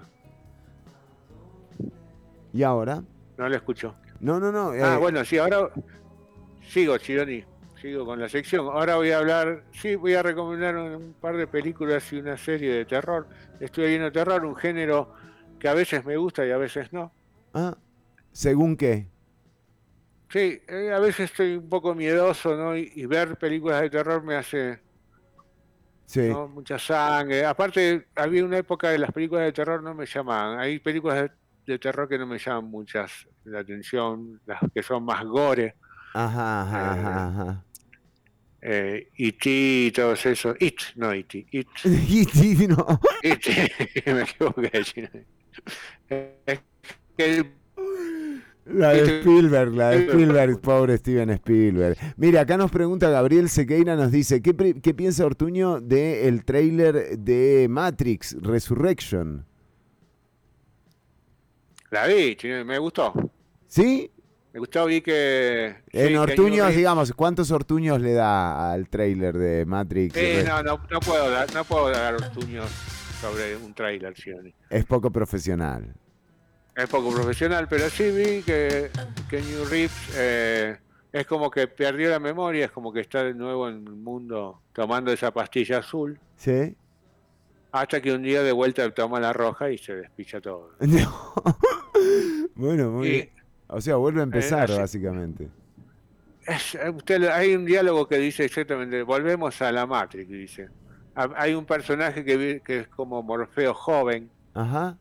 [2.51, 3.03] ¿Y ahora?
[3.37, 3.93] No lo escucho.
[4.19, 4.71] No, no, no.
[4.71, 5.69] Ah, eh, bueno, sí, ahora
[6.63, 7.43] sigo, Chironi.
[7.81, 8.67] Sigo con la sección.
[8.67, 12.71] Ahora voy a hablar, sí, voy a recomendar un, par de películas y una serie
[12.73, 13.27] de terror.
[13.59, 15.15] Estoy viendo terror, un género
[15.59, 17.11] que a veces me gusta y a veces no.
[17.55, 17.75] ah,
[18.31, 19.07] ¿Según qué?
[20.29, 22.77] Sí, eh, a veces estoy un poco miedoso, ¿no?
[22.77, 24.79] Y, y ver películas de terror me hace
[26.11, 26.27] Sí.
[26.27, 26.49] ¿no?
[26.49, 27.45] mucha sangre.
[27.45, 30.59] Aparte, había una época de las películas de terror no me llamaban.
[30.59, 31.31] Hay películas de,
[31.65, 35.75] de terror que no me llaman muchas la atención, las que son más gore.
[36.13, 37.65] Ajá, ajá, ajá, ajá.
[38.61, 39.49] Eh, E.T.
[39.49, 40.55] y todos esos.
[40.59, 41.47] It, no E.T.
[41.51, 41.67] It.
[41.85, 42.99] Y sí, no.
[43.23, 43.47] It.
[44.05, 45.23] me equivoqué.
[46.09, 46.59] Eh,
[47.17, 47.51] que-
[48.65, 51.97] La de Spielberg, la de Spielberg, pobre Steven Spielberg.
[52.17, 57.67] Mira, acá nos pregunta Gabriel Sequeira, nos dice, ¿qué, qué piensa Ortuño del tráiler de
[57.69, 59.45] Matrix Resurrection?
[61.89, 63.13] la vi, me gustó.
[63.67, 64.11] ¿Sí?
[64.53, 65.77] Me gustó, vi que.
[65.93, 70.13] En Ortuños, digamos, ¿cuántos Ortuños le da al tráiler de Matrix?
[70.17, 72.69] Sí, Re- no, no, no puedo dar, no puedo dar ortuños
[73.21, 74.53] sobre un trailer, Chironi.
[74.69, 75.93] Es poco profesional.
[76.75, 78.89] Es poco profesional, pero sí vi que,
[79.29, 80.77] que New Reeves eh,
[81.13, 84.61] es como que perdió la memoria, es como que está de nuevo en el mundo
[84.73, 86.75] tomando esa pastilla azul, ¿Sí?
[87.73, 90.71] hasta que un día de vuelta toma la roja y se despicha todo.
[92.55, 93.29] Bueno, muy Y- bien.
[93.72, 95.48] O sea, vuelve a empezar, así- básicamente.
[96.45, 100.69] Es- eh, usted, hay un diálogo que dice exactamente, volvemos a la Matrix, dice.
[101.15, 104.98] Ha- Hay un personaje que, es como Morfeo joven, Ajá.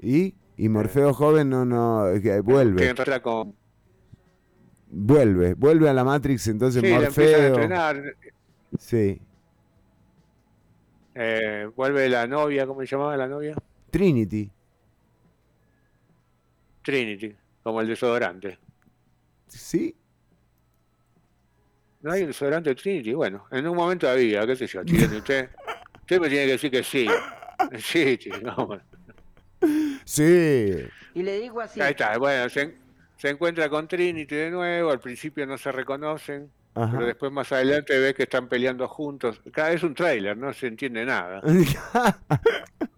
[0.00, 0.34] ¿Y?
[0.56, 3.54] Y Morfeo joven no, no, que que vuelve, entra con...
[4.90, 7.46] vuelve, vuelve a la Matrix, entonces Sí, a Morfeo.
[7.48, 8.02] entrenar,
[8.78, 9.20] Sí.
[11.14, 13.54] eh, vuelve la novia, ¿cómo se llamaba la novia?
[13.90, 14.50] Trinity.
[16.86, 17.34] Trinity,
[17.64, 18.60] como el desodorante.
[19.48, 19.96] ¿Sí?
[22.00, 23.12] ¿No hay un desodorante Trinity?
[23.12, 25.50] Bueno, en un momento había, qué sé yo, chileno, usted,
[25.98, 27.06] usted me tiene que decir que sí.
[27.78, 28.18] Sí.
[30.04, 30.76] Sí.
[31.14, 32.76] Y le digo así, Ahí está, bueno, se,
[33.16, 36.92] se encuentra con Trinity de nuevo, al principio no se reconocen, Ajá.
[36.92, 39.40] pero después más adelante ve que están peleando juntos.
[39.50, 41.40] Cada vez un tráiler, no se entiende nada.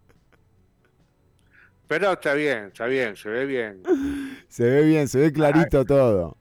[1.88, 3.82] Pero está bien, está bien, se ve bien.
[4.48, 6.36] se ve bien, se ve clarito todo.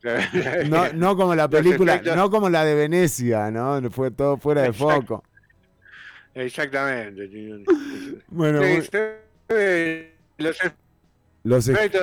[0.00, 3.80] Se ve No, no como la Los película, efectos- no como la de Venecia, ¿no?
[3.90, 5.22] Fue todo fuera de foco.
[6.34, 7.28] Exactamente.
[8.28, 9.18] Bueno, Sí, muy- se
[9.48, 10.56] ve los
[11.44, 12.02] los e- efectos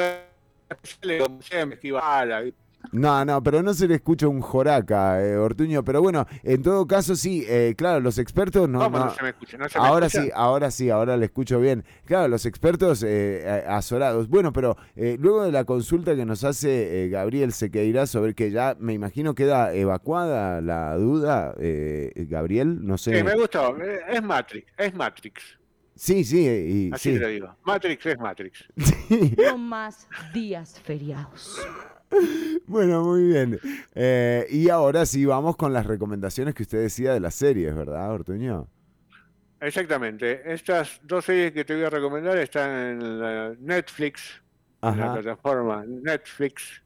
[0.69, 2.43] especiales, como siempre, esquiva bala,
[2.91, 5.83] No, no, pero no se le escucha un joraca, eh, Ortuño.
[5.83, 8.79] Pero bueno, en todo caso sí, eh, claro, los expertos no...
[8.79, 9.57] ¿Cómo no, no- se me escucha?
[9.57, 10.23] ¿No se me ahora escucha?
[10.23, 11.83] sí, ahora sí, ahora le escucho bien.
[12.05, 14.27] Claro, los expertos eh, azorados.
[14.29, 18.49] Bueno, pero eh, luego de la consulta que nos hace eh, Gabriel Sequeira sobre que
[18.49, 23.15] ya me imagino queda evacuada la duda, eh, Gabriel, no sé.
[23.17, 23.75] Sí, me gustó.
[24.09, 25.43] Es Matrix, es Matrix.
[25.95, 27.15] Sí, sí, y, Así sí.
[27.17, 27.55] te lo digo.
[27.65, 28.65] Matrix es Matrix.
[29.37, 31.59] No más días feriados.
[32.67, 33.59] Bueno, muy bien.
[33.95, 38.11] Eh, y ahora sí vamos con las recomendaciones que usted decía de las series, ¿verdad,
[38.11, 38.67] Ortuño?
[39.59, 40.41] Exactamente.
[40.51, 44.41] Estas dos series que te voy a recomendar están en la Netflix,
[44.81, 45.13] en la Ajá.
[45.13, 46.83] plataforma Netflix.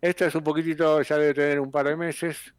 [0.00, 2.54] Esta es un poquitito, ya debe tener un par de meses,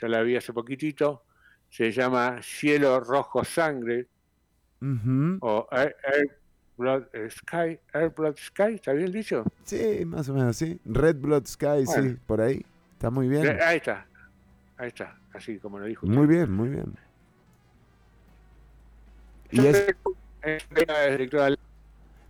[0.00, 1.24] ya la vi hace poquitito.
[1.70, 4.06] Se llama Cielo Rojo Sangre
[5.40, 6.38] o Air, Air
[6.78, 7.78] Blood Sky.
[7.92, 9.44] Air Blood Sky, ¿está bien dicho?
[9.64, 10.80] Sí, más o menos, sí.
[10.84, 12.64] Red Blood Sky, sí, por ahí.
[12.92, 13.44] Está muy bien.
[13.46, 14.06] Eh, Ahí está,
[14.76, 16.06] ahí está, así como lo dijo.
[16.06, 16.94] Muy bien, muy bien.
[19.50, 19.86] Y es,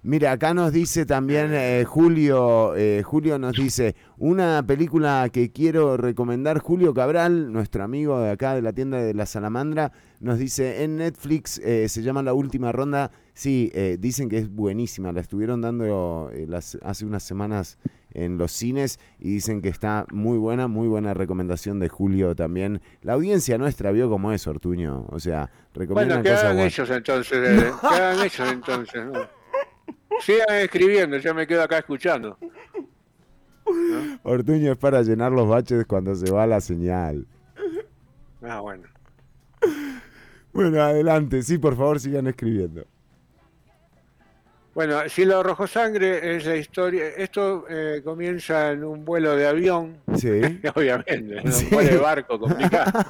[0.03, 5.97] mira, acá nos dice también eh, Julio, eh, Julio nos dice, una película que quiero
[5.97, 10.85] recomendar, Julio Cabral, nuestro amigo de acá de la tienda de la Salamandra, nos dice,
[10.85, 15.21] en Netflix eh, se llama La Última Ronda, sí, eh, dicen que es buenísima, la
[15.21, 17.79] estuvieron dando eh, las, hace unas semanas
[18.13, 22.81] en los cines y dicen que está muy buena, muy buena recomendación de Julio también.
[23.01, 26.79] La audiencia nuestra vio como es, Ortuño, o sea, recomiendan Bueno, que hagan buenas.
[26.79, 29.07] ellos entonces, eh, que hagan ellos entonces.
[29.07, 29.21] ¿no?
[30.21, 32.37] Sigan escribiendo, yo me quedo acá escuchando.
[34.25, 37.25] Ortuño es para llenar los baches cuando se va la señal.
[38.43, 38.83] Ah, bueno.
[40.53, 42.85] Bueno, adelante, sí, por favor sigan escribiendo.
[44.79, 47.09] Bueno, Cielo Rojo Sangre es la historia.
[47.09, 50.29] Esto eh, comienza en un vuelo de avión, Sí.
[50.77, 51.65] obviamente, en Sí.
[51.65, 52.93] un vuelo de barco complicado.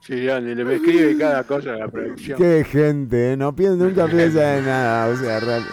[0.00, 2.36] Sí, Johnny, le me escribe cada cosa a la producción.
[2.36, 3.36] Qué gente, ¿eh?
[3.36, 5.64] no piensa, nunca piensa en nada, o sea, real-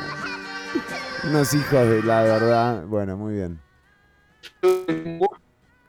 [1.27, 2.85] unos hijos de la verdad.
[2.85, 3.59] Bueno, muy bien.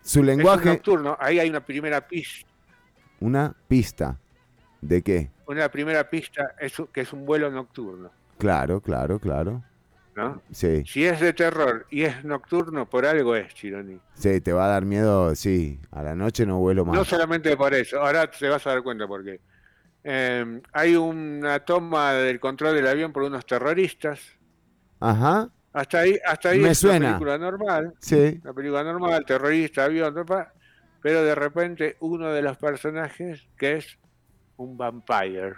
[0.03, 2.49] Su Es lenguaje, nocturno, ahí hay una primera pista.
[3.21, 4.19] una pista.
[4.81, 5.31] ¿De qué?
[5.51, 9.63] Una primera pista es que es un vuelo nocturno, Claro, claro, claro.
[10.15, 10.41] ¿no?
[10.53, 13.99] Sí, Si es de terror y es nocturno, por algo es, Chironi.
[14.15, 15.81] sí, te va a dar miedo, sí.
[15.91, 16.95] A la noche no vuelo más.
[16.95, 19.41] No solamente por eso, ahora te vas a dar cuenta por qué.
[20.05, 24.21] Eh, hay una toma del control del avión por unos terroristas.
[25.01, 26.99] Ajá, Hasta ahí, hasta ahí Me es suena.
[26.99, 27.95] una película normal.
[27.99, 28.41] sí.
[28.45, 30.15] Una película normal, terrorista, avión,
[31.03, 33.99] pero de repente uno de los personajes que es
[34.61, 35.55] un vampire.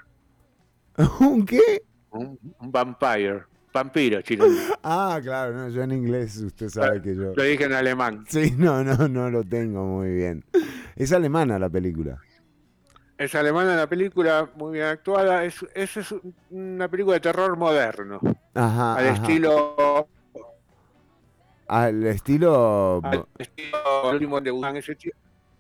[1.21, 1.83] ¿Un qué?
[2.11, 3.45] Un, un vampire.
[3.73, 4.57] Vampiro, Chironi.
[4.83, 7.33] Ah, claro, no, yo en inglés, usted sabe que yo...
[7.35, 8.25] Lo dije en alemán.
[8.29, 10.45] Sí, no, no, no lo tengo muy bien.
[10.95, 12.21] Es alemana la película.
[13.17, 15.45] Es alemana la película, muy bien actuada.
[15.45, 16.15] Es, es, es
[16.51, 18.21] una película de terror moderno.
[18.55, 18.97] Ajá.
[18.97, 19.23] al ajá.
[19.23, 20.09] estilo.
[21.69, 23.01] Al estilo...
[23.03, 25.13] Al estilo el último de Wuhan, ese tío.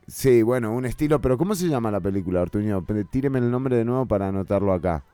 [0.06, 2.84] Sí, bueno, un estilo, pero ¿cómo se llama la película, Ortuño?
[3.10, 5.04] Tíreme el nombre de nuevo para anotarlo acá.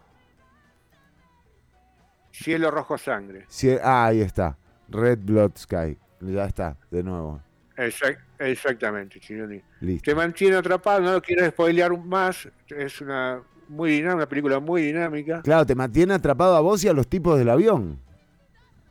[2.32, 3.46] Cielo Rojo Sangre.
[3.82, 4.56] Ah, ahí está.
[4.88, 5.98] Red Blood Sky.
[6.20, 7.40] Ya está, de nuevo.
[7.76, 9.62] Exact- exactamente, Chironi.
[9.80, 10.10] Listo.
[10.10, 12.48] Te mantiene atrapado, no lo quiero spoilear más.
[12.68, 15.42] Es una muy dinámica, una película muy dinámica.
[15.42, 18.00] Claro, te mantiene atrapado a vos y a los tipos del avión.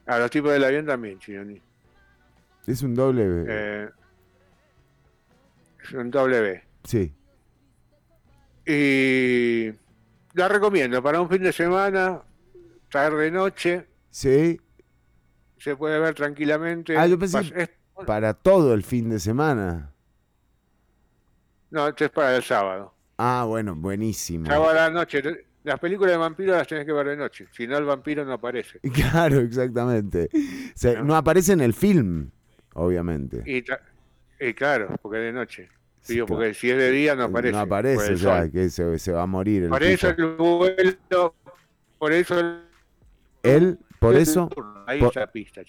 [0.06, 1.62] A los tipos del avión también, Chironi.
[2.66, 3.46] Es un doble...
[3.48, 3.90] Eh,
[5.88, 6.64] es un W.
[6.84, 7.14] Sí.
[8.66, 9.72] Y
[10.34, 12.22] la recomiendo para un fin de semana,
[12.90, 14.60] tarde noche, Sí.
[15.58, 16.98] se puede ver tranquilamente.
[16.98, 17.70] Ah, yo pensé es-
[18.06, 19.92] para todo el fin de semana.
[21.72, 22.94] no, esto es para el sábado.
[23.18, 24.46] Ah, bueno, buenísimo.
[24.46, 25.22] Sábado a la noche.
[25.64, 27.48] Las películas de vampiros las tenés que ver de noche.
[27.52, 28.80] Si no, el vampiro no aparece.
[28.94, 30.30] Claro, exactamente.
[30.76, 32.30] Se- no aparece en el film,
[32.76, 33.44] obviamente.
[33.46, 33.66] Y,
[34.46, 35.70] y claro, porque de noche.
[36.08, 36.40] Sí, Digo, claro.
[36.40, 37.52] porque si es de día no aparece.
[37.52, 38.52] No aparece, el o sea, sol.
[38.52, 41.36] que se, se va a morir el Por eso el vuelo.
[42.00, 42.62] Por eso el.
[43.44, 44.50] Él, por eso,
[44.86, 45.62] Ahí por- está la pista,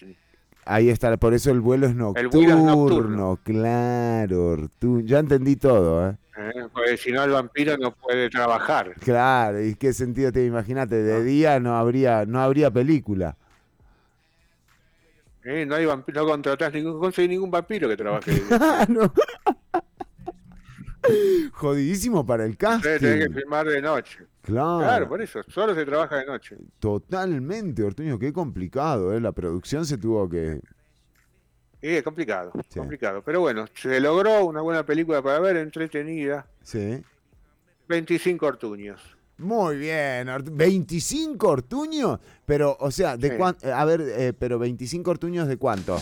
[0.64, 2.30] ahí está, por eso el vuelo es nocturno.
[2.30, 3.40] vuelo es nocturno.
[3.42, 4.68] Claro,
[5.04, 6.16] ya entendí todo, ¿eh?
[6.36, 6.66] ¿eh?
[6.72, 8.94] Porque si no, el vampiro no puede trabajar.
[9.00, 10.48] Claro, ¿y qué sentido tiene?
[10.48, 13.36] Imagínate, de día no habría, no habría película.
[15.44, 15.64] ¿eh?
[15.66, 18.30] No hay vampiro, no contratás ningún, no conseguís ningún vampiro que trabaje.
[18.34, 18.46] día.
[18.48, 19.12] Claro.
[21.52, 23.34] Jodidísimo para el Ustedes tenés que casting.
[23.34, 24.18] filmar de noche.
[24.42, 26.56] Claro, Claro, por eso, solo se trabaja de noche.
[26.78, 29.20] totalmente, Ortuño, qué complicado, ¿eh?
[29.20, 30.60] La producción se tuvo que...
[31.80, 32.78] Y es complicado, Sí.
[32.80, 33.22] complicado.
[33.22, 36.46] Pero bueno, se logró una buena película para ver, entretenida.
[36.62, 37.02] Sí.
[37.88, 39.00] 25 ortuños.
[39.38, 43.36] Muy bien, Ortu- 25 ortuños, pero, o sea, ¿de Sí.
[43.36, 43.72] cuánto?
[43.72, 46.00] A ver, eh, pero 25 ortuños de cuánto?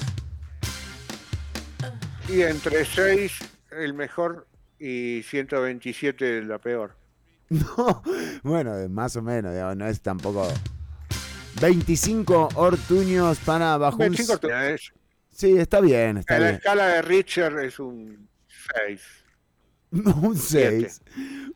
[2.28, 3.38] Y entre 6
[3.70, 4.46] el mejor
[4.78, 6.96] y 127 la peor.
[7.48, 8.02] No,
[8.42, 10.48] bueno, más o menos, digamos, no es tampoco...
[11.60, 14.00] 25 ortuños para bajo un...
[14.00, 14.92] 25 ortuños.
[15.30, 16.56] Sí, está bien, está en la bien.
[16.56, 18.28] escala de Richard es un
[18.86, 19.00] 6.
[20.22, 21.02] un 6.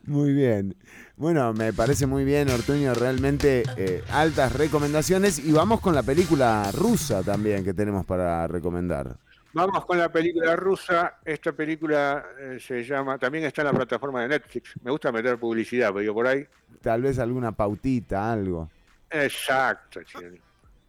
[0.05, 0.75] Muy bien.
[1.15, 5.37] Bueno, me parece muy bien, Ortuño, realmente eh, altas recomendaciones.
[5.37, 9.17] Y vamos con la película rusa también que tenemos para recomendar.
[9.53, 11.19] Vamos con la película rusa.
[11.25, 14.73] Esta película eh, se llama, también está en la plataforma de Netflix.
[14.83, 16.47] Me gusta meter publicidad, pero digo por ahí.
[16.81, 18.69] Tal vez alguna pautita, algo.
[19.09, 19.99] Exacto.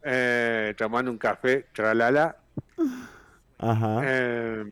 [0.05, 2.37] Eh, tomando un café, tralala.
[3.59, 4.01] Ajá.
[4.05, 4.71] Eh,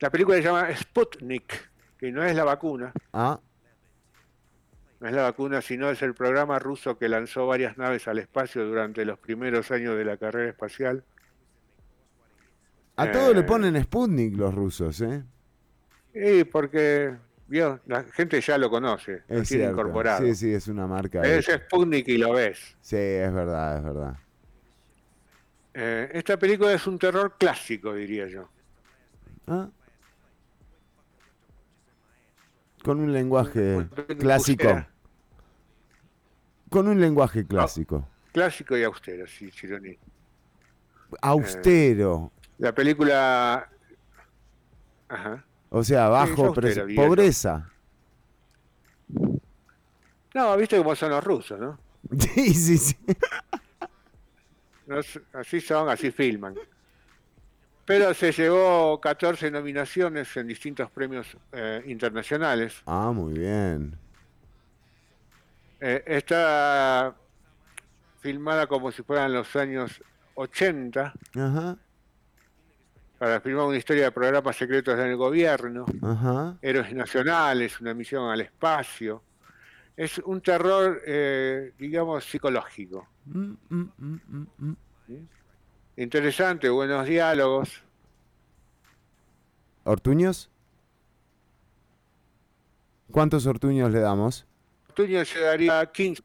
[0.00, 3.40] la película se llama Sputnik, que no es la vacuna, Ah,
[5.00, 8.64] no es la vacuna, sino es el programa ruso que lanzó varias naves al espacio
[8.66, 11.04] durante los primeros años de la carrera espacial.
[12.96, 13.44] A todo le Eh.
[13.44, 15.22] ponen Sputnik los rusos, ¿eh?
[16.14, 17.16] Y porque,
[17.48, 19.70] la gente ya lo conoce, lo Es tiene cierto.
[19.72, 20.24] incorporado.
[20.24, 21.22] Sí, sí, es una marca.
[21.22, 21.46] Es.
[21.46, 22.76] Sputnik y lo ves.
[22.80, 24.16] Sí, es verdad, es verdad.
[25.76, 28.48] Eh, esta película es un terror clásico, diría yo.
[29.48, 29.68] Ah.
[32.84, 33.86] Con un lenguaje
[34.18, 34.68] clásico.
[34.68, 34.90] austera.
[36.70, 38.06] Con un lenguaje clásico.
[38.32, 39.98] Clásico y austero, sí, Chironi.
[41.22, 42.30] Austero.
[42.58, 43.68] La película...
[45.08, 45.44] Ajá.
[45.70, 46.54] O sea, bajo.
[46.94, 47.70] Pobreza.
[50.34, 51.78] No, viste cómo son los rusos, ¿no?
[52.18, 52.96] Sí, sí, sí.
[55.32, 56.54] Así son, así filman.
[57.84, 62.82] Pero se llevó 14 nominaciones en distintos premios eh, internacionales.
[62.86, 63.98] Ah, muy bien.
[65.80, 67.14] Eh, está
[68.20, 70.00] filmada como si fueran los años
[70.34, 71.76] 80 Ajá,
[73.24, 76.58] para filmar una historia de programas secretos del gobierno, ajá.
[76.60, 79.22] héroes nacionales, una misión al espacio.
[79.96, 83.08] Es un terror, eh, digamos, psicológico.
[83.24, 83.88] Mm, mm,
[84.58, 84.76] mm.
[85.96, 87.82] Interesante, buenos diálogos.
[89.84, 90.50] ¿Ortuños?
[93.10, 94.44] ¿Cuántos ortuños le damos?
[94.90, 96.22] Ortuño se daría 15,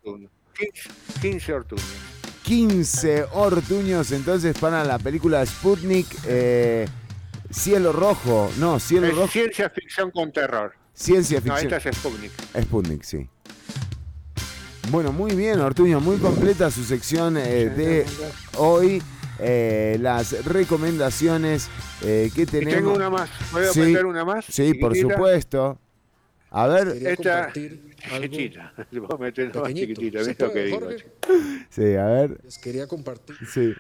[0.54, 0.90] 15,
[1.22, 2.09] 15 Ortuños.
[2.54, 6.08] 15 ortuños entonces para la película Sputnik.
[6.26, 6.88] eh,
[7.52, 8.50] Cielo Rojo.
[8.58, 9.28] No, Cielo Es Rojo.
[9.28, 10.74] ciencia ficción con terror.
[10.96, 11.74] Ciencia No, ficción.
[11.76, 12.32] esta es Sputnik.
[12.60, 13.30] Sputnik, sí.
[14.90, 18.06] Bueno, muy bien, Ortuño, muy completa su sección eh, de
[18.58, 19.04] hoy.
[19.42, 21.70] eh, las recomendaciones
[22.02, 22.74] eh, que Y tenemos.
[22.74, 23.30] tengo una más.
[23.52, 23.80] ¿Puedo Sí.
[23.82, 24.44] meter una más?
[24.50, 25.80] Sí, por supuesto.
[26.52, 28.74] A ver, Esta chiquitita.
[29.20, 30.24] Meter una más chiquitita.
[30.24, 30.90] ¿Se ¿Ves lo que digo?
[31.70, 33.36] Sí, a ver, Les quería compartir.
[33.48, 33.74] sí.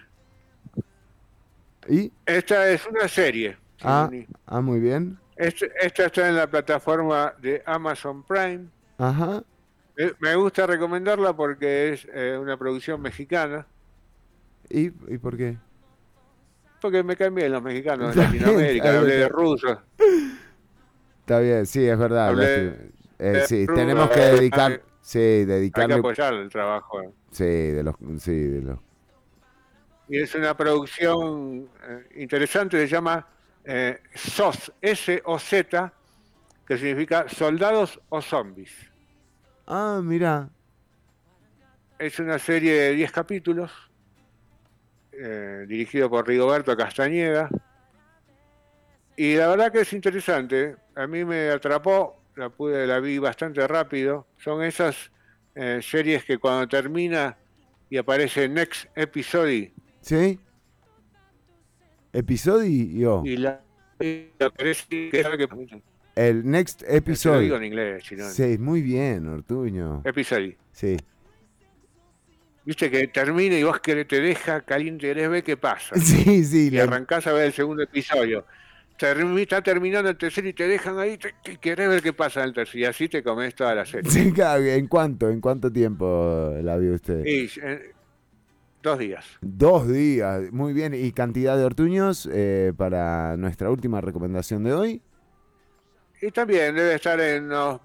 [1.88, 2.12] ¿Y?
[2.26, 3.58] Esta es una serie.
[3.82, 4.10] Ah,
[4.46, 5.18] ah, muy bien.
[5.36, 8.68] Este- esta está en la plataforma de Amazon Prime.
[8.98, 9.44] Ajá.
[9.98, 13.66] Eh, Me gusta recomendarla porque es eh, una producción mexicana.
[14.70, 15.58] ¿Y, ¿Y por qué?
[16.82, 18.98] Porque me caen bien los mexicanos de Latinoamérica.
[19.00, 19.78] Hablé de rusos.
[21.30, 22.30] Está bien, sí, es verdad.
[22.30, 22.76] Hablé
[23.20, 27.14] eh, sí, tenemos que dedicar, hay- sí, Hay que dedicarle, apoyar el trabajo.
[27.32, 28.80] sí, de los, sí, de los,
[30.08, 33.28] Y es una producción eh, interesante, se llama
[33.64, 35.94] eh, SOS, S-O-Z,
[36.66, 38.72] que significa soldados o zombies.
[39.68, 40.50] ah, mira,
[42.00, 43.72] Es una serie de 10 capítulos,
[45.12, 47.50] eh, dirigido por Rigoberto Castañeda.
[49.20, 50.78] Y la verdad que es interesante.
[50.96, 54.28] A mí me atrapó, la pude, la vi bastante rápido.
[54.38, 55.12] Son esas
[55.56, 57.38] eh, series que cuando termina
[57.90, 60.40] y aparece Next Episode ¿sí?
[62.14, 63.62] Episodio, y la
[64.00, 65.20] y aparece que
[66.16, 68.30] el next Te lo digo en inglés, si no.
[68.30, 70.02] Sí, muy bien, Ortuño.
[70.06, 70.56] Episodio.
[70.72, 70.96] Sí.
[72.64, 75.94] Viste que termina y vos que te deja caliente, querés ver qué pasa.
[76.00, 78.46] Sí, sí, Y le- arrancás a ver el segundo episodio.
[79.00, 82.42] Termi- está terminando el tercero y te dejan ahí, te- te- querés ver qué pasa
[82.42, 82.80] en el tercero.
[82.80, 84.12] Y así te comes toda la serie.
[84.12, 85.30] Sí, claro, ¿En cuánto?
[85.30, 87.26] ¿En cuánto tiempo la vio usted?
[87.26, 87.94] Y, eh,
[88.84, 89.26] dos días.
[89.42, 90.94] Dos días, muy bien.
[90.94, 95.02] ¿Y cantidad de ortuños eh, para nuestra última recomendación de hoy?
[96.22, 97.80] Y también debe estar en unos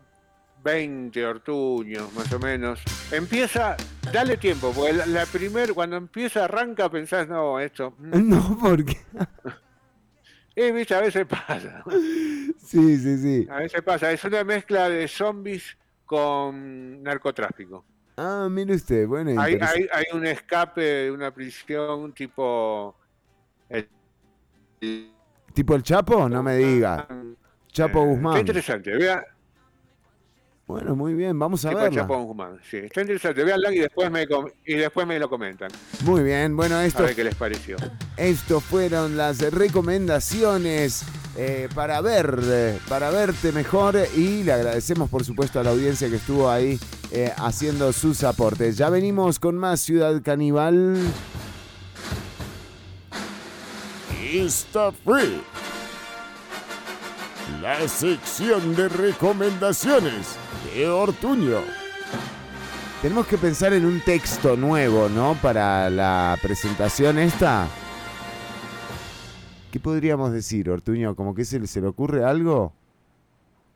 [0.65, 2.81] 20 ortuños, más o menos.
[3.13, 3.77] Empieza,
[4.13, 7.95] dale tiempo, porque la, la primer, cuando empieza, arranca, pensás, no, esto.
[7.99, 8.11] mm".
[8.29, 8.97] No, porque...
[10.57, 11.83] Y viste, a veces pasa.
[12.65, 13.49] Sí, sí, sí.
[13.51, 14.11] A veces pasa.
[14.13, 15.77] Es una mezcla de zombies
[16.07, 17.85] con narcotráfico.
[18.17, 22.95] Ah, mire usted, bueno, Hay, hay, hay un escape de una prisión tipo.
[23.69, 23.89] el-
[25.53, 26.29] ¿Tipo el Chapo?
[26.29, 27.09] No me diga.
[27.69, 28.39] Chapo eh, Guzmán.
[28.39, 28.97] interesante.
[28.97, 29.25] Vea,
[30.67, 32.59] Bueno, muy bien, vamos a Guzmán.
[32.71, 33.45] Sí, está interesante.
[33.45, 35.71] Veanla y después me com- y después me lo comentan.
[36.05, 37.77] Muy bien, bueno, A esto, ver qué les pareció.
[38.17, 41.03] esto fueron las recomendaciones
[41.37, 46.09] eh, para ver, eh, para verte mejor y le agradecemos por supuesto a la audiencia
[46.09, 46.81] que estuvo ahí
[47.11, 48.79] eh, haciendo sus aportes.
[48.79, 50.97] Ya venimos con más Ciudad Caníbal.
[54.33, 55.43] Está free.
[57.61, 60.37] La sección de recomendaciones
[60.73, 61.59] de Ortuño.
[63.03, 65.37] Tenemos que pensar en un texto nuevo, ¿no?
[65.43, 67.69] Para la presentación esta.
[69.71, 71.15] ¿Qué podríamos decir, Ortuño?
[71.15, 72.73] ¿Como que se, se le ocurre algo?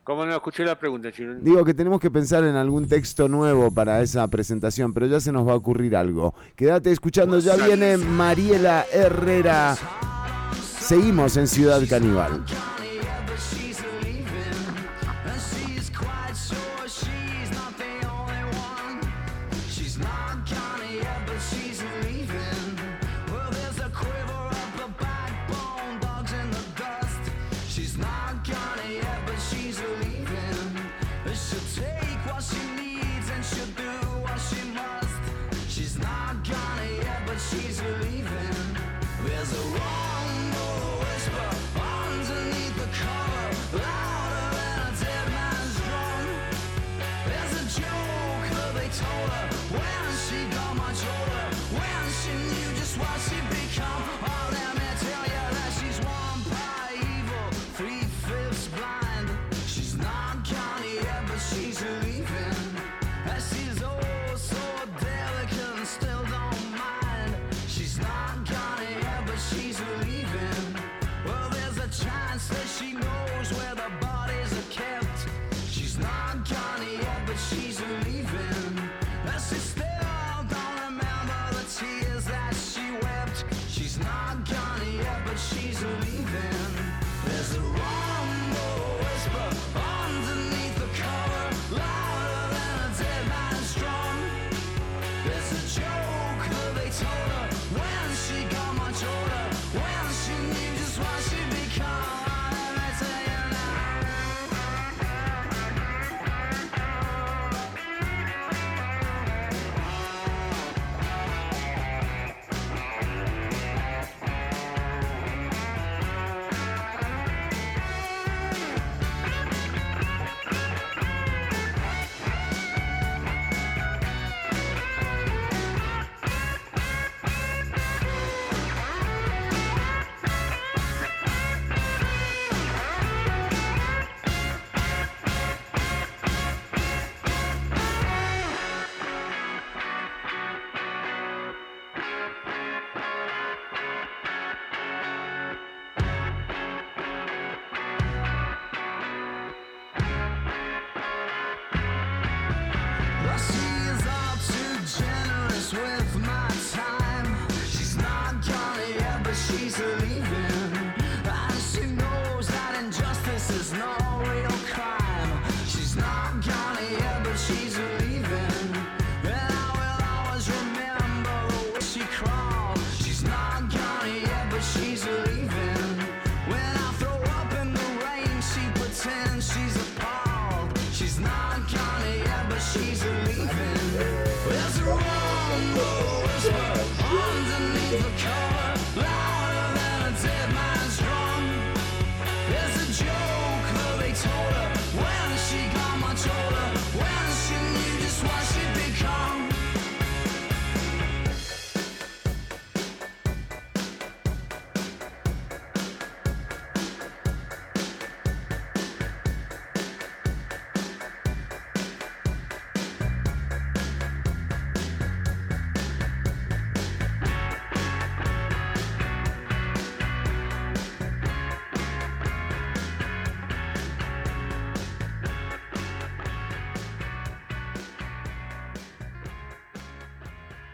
[0.05, 1.35] ¿Cómo no escuché la pregunta, Chino?
[1.35, 5.33] Digo que tenemos que pensar en algún texto nuevo para esa presentación, pero ya se
[5.33, 6.35] nos va a ocurrir algo.
[6.57, 9.77] Quédate escuchando, ya viene Mariela Herrera.
[10.81, 12.43] Seguimos en Ciudad Caníbal.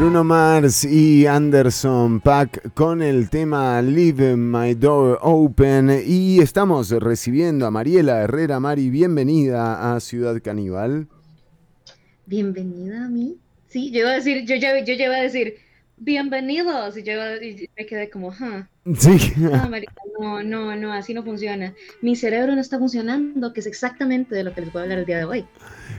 [0.00, 7.66] Bruno Mars y Anderson Pack con el tema Leave My Door Open y estamos recibiendo
[7.66, 8.60] a Mariela Herrera.
[8.60, 11.06] Mari, bienvenida a Ciudad Caníbal.
[12.24, 13.36] Bienvenida a mí.
[13.68, 15.56] Sí, yo iba a decir, yo ya, yo ya iba a decir,
[16.00, 16.96] bienvenidos.
[16.96, 18.64] Y yo y me quedé como, "Huh".
[18.98, 19.32] Sí.
[19.36, 21.74] No, marica, no, no, no, así no funciona.
[22.02, 24.98] Mi cerebro no está funcionando, que es exactamente de lo que les voy a hablar
[24.98, 25.44] el día de hoy.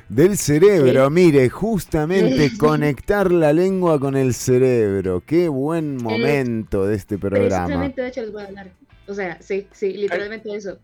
[0.10, 1.14] Del cerebro, Sí.
[1.14, 2.57] mire, justamente Sí.
[2.57, 5.23] conectar la lengua con el cerebro.
[5.26, 7.65] Qué buen momento de este programa.
[7.65, 8.72] Precisamente, de hecho, les voy a hablar.
[9.07, 10.80] O sea, sí, sí, literalmente eso.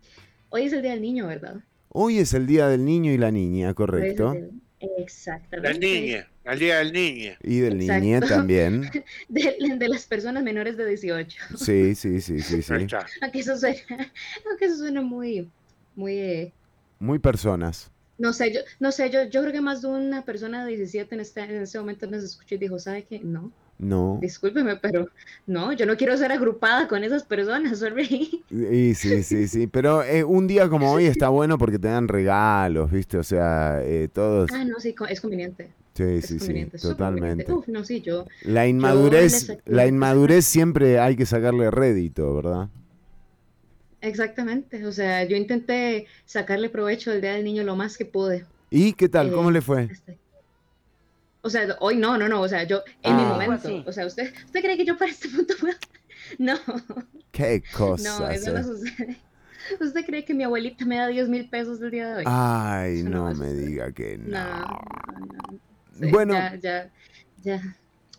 [0.49, 1.55] Hoy es el Día del Niño, ¿verdad?
[1.89, 4.29] Hoy es el Día del Niño y la Niña, correcto.
[4.29, 5.73] Hoy es el día- Exactamente.
[5.73, 7.31] La niña, el día del niño.
[7.43, 8.01] Y del Exacto.
[8.05, 8.89] niñe también.
[9.27, 11.39] De, de las personas menores de 18.
[11.57, 12.73] Sí, sí, sí, sí, sí.
[13.21, 13.77] Aunque eso suena,
[14.49, 15.49] aunque eso suena muy,
[15.95, 16.53] muy, eh,
[16.99, 17.91] Muy personas.
[18.19, 21.13] no sé, yo, no sé, yo, yo creo que más de una persona de 17
[21.15, 23.19] en este, en este momento nos escuchó y dijo, ¿sabe qué?
[23.19, 24.17] No, No.
[24.21, 25.07] discúlpeme, pero
[25.45, 28.43] no, yo no quiero ser agrupada con esas personas, sorry.
[28.49, 29.67] Y sí, sí, sí.
[29.67, 33.17] Pero eh, un día como hoy está bueno porque te dan regalos, ¿viste?
[33.17, 34.49] O sea, eh, todos.
[34.51, 35.69] Ah, no, sí, es conveniente.
[35.93, 37.51] Sí, Es sí, sí, conveniente, totalmente.
[37.51, 38.25] Uf, no, sí, yo.
[38.43, 42.69] La inmadurez, la inmadurez siempre hay que sacarle rédito, ¿verdad?
[43.99, 48.45] Exactamente, o sea, yo intenté sacarle provecho al Día del Niño lo más que pude.
[48.69, 49.29] ¿Y qué tal?
[49.29, 49.89] Eh, ¿Cómo le fue?
[51.47, 53.29] O sea, hoy no, no, no, o sea, yo en mi Ah.
[53.29, 55.75] momento, o sea, ¿usted, ¿usted cree que yo para este punto puedo?
[56.39, 56.55] No,
[57.31, 58.35] Qué no, cosas.
[58.35, 59.17] eso no sucede.
[59.79, 62.23] ¿Usted cree que mi abuelita me da 10 mil pesos el día de hoy?
[62.27, 64.37] Ay, Eso no me diga que no.
[64.37, 65.59] No, no, no.
[65.99, 66.33] Sí, Bueno.
[66.33, 66.89] Ya, ya,
[67.43, 67.77] ya,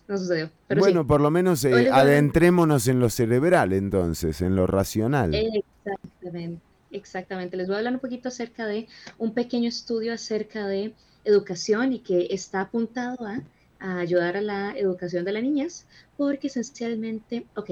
[0.08, 0.50] no sucedió.
[0.68, 1.06] Pero bueno, sí.
[1.06, 5.34] por lo menos eh, a adentrémonos en lo cerebral entonces, en lo racional.
[5.34, 7.56] Exactamente, exactamente.
[7.58, 8.88] Les voy a hablar un poquito acerca de
[9.18, 10.94] un pequeño estudio acerca de
[11.28, 13.42] educación y que está apuntado a,
[13.78, 15.86] a ayudar a la educación de las niñas,
[16.16, 17.70] porque esencialmente, ok,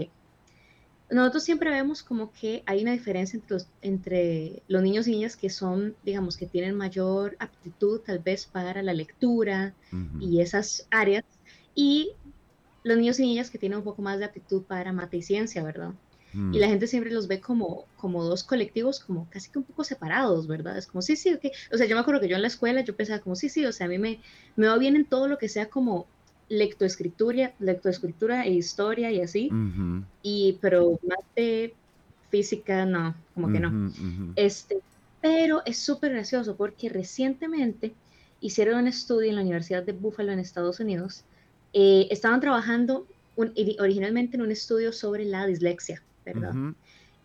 [1.10, 5.36] nosotros siempre vemos como que hay una diferencia entre los, entre los niños y niñas
[5.36, 9.72] que son, digamos, que tienen mayor aptitud tal vez para la lectura
[10.20, 11.24] y esas áreas,
[11.74, 12.12] y
[12.82, 15.62] los niños y niñas que tienen un poco más de aptitud para mate y ciencia,
[15.62, 15.92] ¿verdad?
[16.36, 16.54] Mm.
[16.54, 19.84] Y la gente siempre los ve como, como dos colectivos, como casi que un poco
[19.84, 20.76] separados, ¿verdad?
[20.76, 21.46] Es como, sí, sí, ok.
[21.72, 23.64] O sea, yo me acuerdo que yo en la escuela yo pensaba como, sí, sí,
[23.64, 24.20] o sea, a mí me,
[24.56, 26.06] me va bien en todo lo que sea como
[26.48, 29.50] lectoescritura, lectoescritura e historia y así,
[30.22, 31.74] y, pero mate,
[32.30, 33.92] física, no, como que no.
[34.36, 34.78] Este,
[35.20, 37.94] pero es súper gracioso porque recientemente
[38.40, 41.24] hicieron un estudio en la Universidad de Buffalo en Estados Unidos.
[41.72, 43.06] Eh, estaban trabajando
[43.36, 46.54] un- originalmente en un estudio sobre la dislexia, ¿verdad?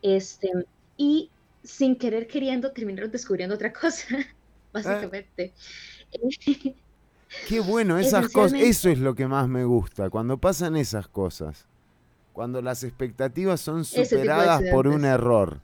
[0.02, 0.49] Este,
[0.98, 1.30] y
[1.64, 4.06] sin querer queriendo terminaron descubriendo otra cosa,
[4.73, 5.53] básicamente.
[7.48, 11.65] Qué bueno, esas cosas, eso es lo que más me gusta, cuando pasan esas cosas,
[12.34, 15.60] cuando las expectativas son superadas por un error.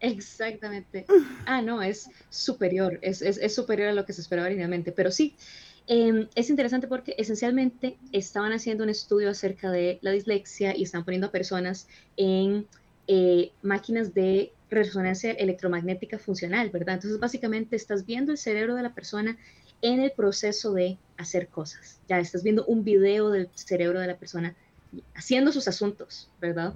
[0.00, 1.06] Exactamente.
[1.46, 4.92] Ah, no, es superior, es, es, es superior a lo que se esperaba originalmente.
[4.92, 5.34] Pero sí,
[5.86, 11.04] eh, es interesante porque esencialmente estaban haciendo un estudio acerca de la dislexia y están
[11.04, 12.66] poniendo a personas en
[13.06, 16.94] eh, máquinas de resonancia electromagnética funcional, ¿verdad?
[16.94, 19.36] Entonces, básicamente estás viendo el cerebro de la persona
[19.82, 22.00] en el proceso de hacer cosas.
[22.08, 24.56] Ya estás viendo un video del cerebro de la persona
[25.14, 26.72] haciendo sus asuntos, ¿verdad?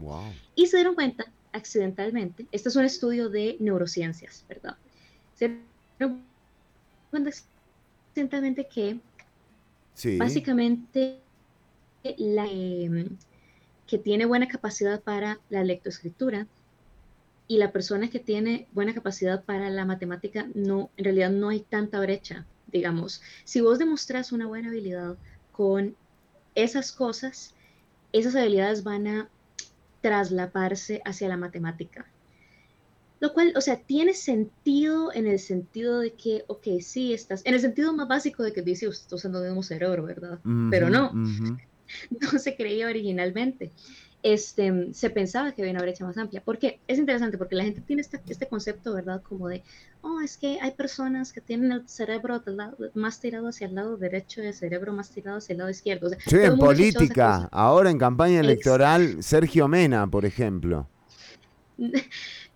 [0.55, 4.77] Y se dieron cuenta accidentalmente, este es un estudio de neurociencias, ¿verdad?
[5.35, 5.57] Se
[5.99, 6.23] dieron
[7.11, 7.31] cuenta
[8.19, 9.01] accidentalmente que
[9.95, 10.17] Sí.
[10.17, 11.21] básicamente
[12.19, 13.09] la eh,
[13.87, 16.47] que tiene buena capacidad para la lectoescritura
[17.49, 21.61] y la persona que tiene buena capacidad para la matemática, no, en realidad no hay
[21.61, 23.23] tanta brecha, digamos.
[23.45, 25.17] Si vos demostras una buena habilidad
[25.53, 25.97] con
[26.55, 27.55] esas cosas,
[28.13, 29.29] esas habilidades van a
[30.03, 32.07] traslaparse hacia la matemática.
[33.21, 37.55] Lo cual, o sea, tiene sentido en el sentido de que, ok, sí, estás, en
[37.55, 40.39] el sentido más básico de que dice, usted está usando el mismo cerebro, ¿verdad?
[40.71, 41.57] Pero no, ujú.
[42.33, 43.73] no se creía originalmente.
[44.21, 46.43] Este, se pensaba que había una brecha más amplia.
[46.43, 46.81] ¿Por qué?
[46.89, 49.23] Es interesante porque la gente tiene este, este concepto, ¿verdad?
[49.23, 49.63] Como de,
[50.03, 53.97] oh, es que hay personas que tienen el cerebro lado- más tirado hacia el lado
[53.97, 56.09] derecho y el cerebro más tirado hacia el lado izquierdo.
[56.09, 60.89] O sea, Sí, en política, ahora en campaña electoral, Sergio Mena, por ejemplo.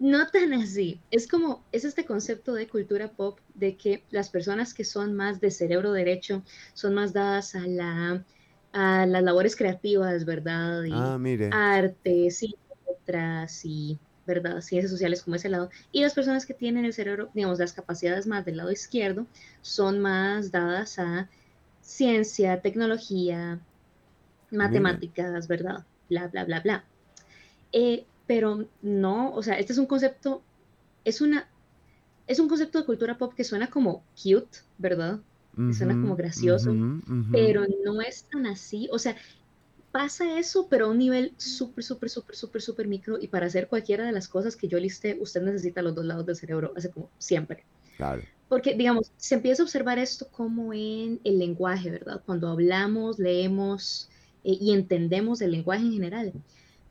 [0.03, 1.01] No tan así.
[1.13, 5.41] Es como, es este concepto de cultura pop de que las personas que son más
[5.41, 6.43] de cerebro derecho
[6.75, 8.25] son más dadas a la
[8.73, 10.83] a las labores creativas, ¿verdad?
[10.85, 11.51] Y Ah, mire.
[11.53, 12.55] artes y
[12.89, 14.61] letras y, ¿verdad?
[14.63, 15.71] Ciencias sociales como ese lado.
[15.93, 19.27] Y las personas que tienen el cerebro, digamos, las capacidades más del lado izquierdo
[19.61, 21.31] son más dadas a
[21.81, 23.61] ciencia, tecnología,
[24.51, 25.87] matemáticas, ¿verdad?
[26.09, 26.85] Bla, bla, bla, bla.
[27.73, 30.43] Eh, pero no, o sea, este es un concepto,
[31.05, 31.47] es una,
[32.27, 35.21] es un concepto de cultura pop que suena como cute, ¿verdad?
[35.55, 37.31] Que suena como gracioso, ujú, ujú.
[37.31, 39.17] pero no es tan así, o sea,
[39.91, 43.69] pasa eso, pero a un nivel súper, súper, súper, súper, súper micro, y para hacer
[43.69, 46.91] cualquiera de las cosas que yo listé, usted necesita los dos lados del cerebro, así
[46.91, 47.67] como siempre.
[47.99, 48.23] Claro.
[48.49, 52.23] Porque, digamos, se empieza a observar esto como en el lenguaje, ¿verdad?
[52.25, 54.09] Cuando hablamos, leemos
[54.43, 56.33] eh, y entendemos el lenguaje en general.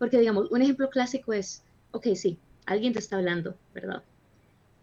[0.02, 1.61] Porque, digamos, un ejemplo clásico es,
[1.91, 4.02] ok, sí, alguien te está hablando, ¿verdad?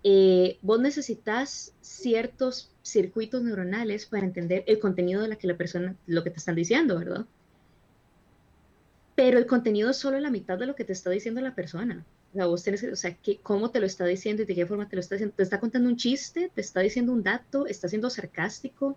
[0.04, 5.96] Eh, vos necesitas ciertos circuitos neuronales para entender el contenido de la que la persona,
[6.06, 7.26] lo que te están diciendo, ¿verdad?
[9.16, 12.06] Pero el contenido es solo la mitad de lo que te está diciendo la persona.
[12.30, 14.54] O sea, vos tenés que, o sea, que, cómo te lo está diciendo y de
[14.54, 15.34] qué forma te lo está diciendo.
[15.36, 18.96] Te está contando un chiste, te está diciendo un dato, está siendo sarcástico,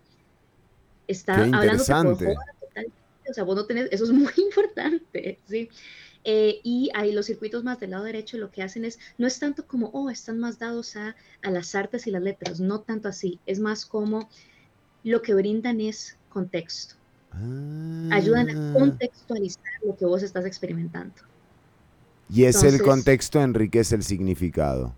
[1.08, 1.82] está hablando.
[3.28, 5.68] O sea, vos no tenés, eso es muy importante, ¿sí?
[6.24, 9.40] Eh, y ahí los circuitos más del lado derecho lo que hacen es, no es
[9.40, 13.08] tanto como, oh, están más dados a, a las artes y las letras, no tanto
[13.08, 14.30] así, es más como
[15.04, 16.96] lo que brindan es contexto.
[18.12, 18.74] Ayudan a Ah.
[18.78, 21.16] contextualizar lo que vos estás experimentando.
[22.30, 24.94] Y es el Entonces- contexto enriquece el significado.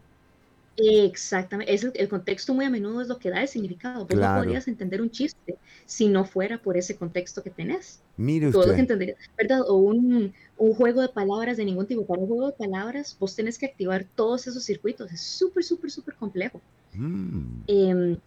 [0.75, 4.07] Exactamente, es el, el contexto muy a menudo es lo que da el significado.
[4.07, 4.37] Vos Claro.
[4.37, 8.01] no podrías entender un chiste si no fuera por ese contexto que tenés.
[8.17, 8.81] Mire Todo lo que usted.
[8.81, 9.61] entenderías, ¿verdad?
[9.69, 12.05] O un, un juego de palabras de ningún tipo.
[12.07, 15.11] Para un juego de palabras, vos tenés que activar todos esos circuitos.
[15.11, 16.59] Es súper, súper, súper complejo.
[16.93, 17.63] Mm.
[17.67, 18.17] Em,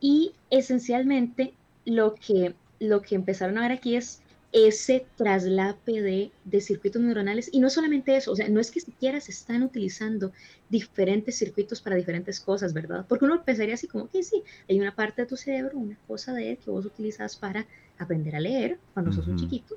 [0.00, 1.54] y esencialmente
[1.86, 4.20] lo que, lo que empezaron a ver aquí es
[4.54, 7.50] ese traslape de, de circuitos neuronales.
[7.52, 10.32] Y no solamente eso, o sea, no es que siquiera se están utilizando
[10.70, 13.06] diferentes circuitos para diferentes cosas, ¿verdad?
[13.08, 16.32] Porque uno pensaría así como que sí, hay una parte de tu cerebro, una cosa
[16.34, 17.68] de él que vos utilizas para
[17.98, 19.76] aprender a leer cuando sos un chiquito,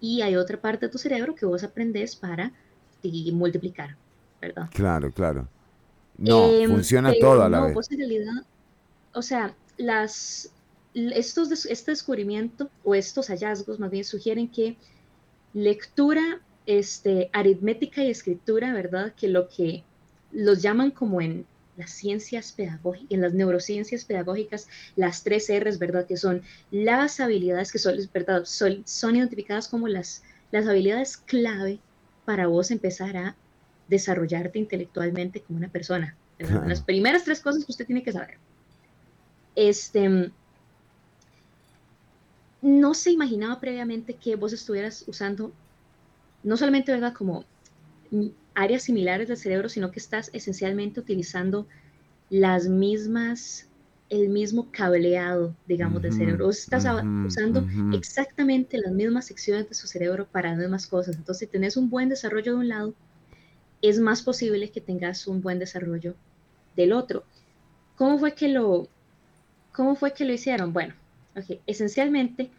[0.00, 2.52] y hay otra parte de tu cerebro que vos aprendes para
[3.02, 3.98] ti, multiplicar,
[4.40, 4.70] ¿verdad?
[4.70, 5.50] Claro, claro.
[6.18, 7.74] No, Em, funciona pero todo a la no, vez.
[7.74, 8.46] vos en realidad,
[9.14, 10.55] o sea, las,
[10.96, 14.76] estos, este descubrimiento o estos hallazgos más bien sugieren que
[15.52, 19.12] lectura, este, aritmética y escritura, ¿verdad?
[19.14, 19.84] Que lo que
[20.32, 21.46] los llaman como en
[21.76, 26.06] las ciencias pedagógicas, en las neurociencias pedagógicas, las tres R's, ¿verdad?
[26.06, 28.44] Que son las habilidades que son, ¿verdad?
[28.44, 31.78] Son, son identificadas como las, las habilidades clave
[32.24, 33.36] para vos empezar a
[33.88, 36.16] desarrollarte intelectualmente como una persona.
[36.38, 38.38] Las primeras tres cosas que usted tiene que saber.
[39.54, 40.30] Este,
[42.66, 45.56] no se imaginaba previamente que vos estuvieras usando,
[46.42, 47.14] no solamente, ¿verdad?
[47.14, 47.46] Como
[48.54, 51.68] áreas similares del cerebro, sino que estás esencialmente utilizando
[52.30, 53.70] las mismas,
[54.10, 56.46] el mismo cableado, digamos, del Ujú, cerebro.
[56.46, 56.86] Vos estás
[57.22, 61.16] usando exactamente las mismas secciones de su cerebro para las mismas cosas.
[61.16, 62.96] Entonces, si tenés un buen desarrollo de un lado,
[63.82, 66.18] es más posible que tengas un buen desarrollo
[66.74, 67.26] del otro.
[67.94, 68.90] ¿Cómo fue que lo,
[69.72, 70.72] cómo fue que lo hicieron?
[70.72, 70.96] Bueno,
[71.36, 72.50] ok, esencialmente,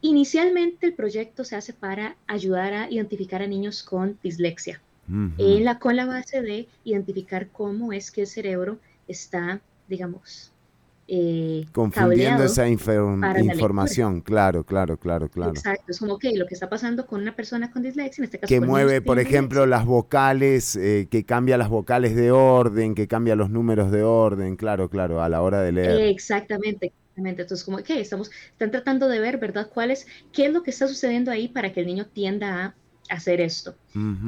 [0.00, 4.80] inicialmente el proyecto se hace para ayudar a identificar a niños con dislexia,
[5.38, 8.78] en la, con la base de identificar cómo es que el cerebro
[9.08, 10.52] está, digamos,
[11.12, 15.50] eh, Confundiendo esa información, claro, claro, claro, claro.
[15.50, 18.38] Exacto, es como que lo que está pasando con una persona con dislexia, en este
[18.38, 19.78] caso Que mueve, por ejemplo, dislexia.
[19.78, 24.54] las vocales, eh, que cambia las vocales de orden, que cambia los números de orden,
[24.54, 26.00] claro, claro, a la hora de leer.
[26.02, 27.42] Exactamente, exactamente.
[27.42, 29.68] Entonces, como que estamos, están tratando de ver, ¿verdad?
[29.72, 33.14] ¿Cuál es, qué es lo que está sucediendo ahí para que el niño tienda a
[33.14, 33.74] hacer esto?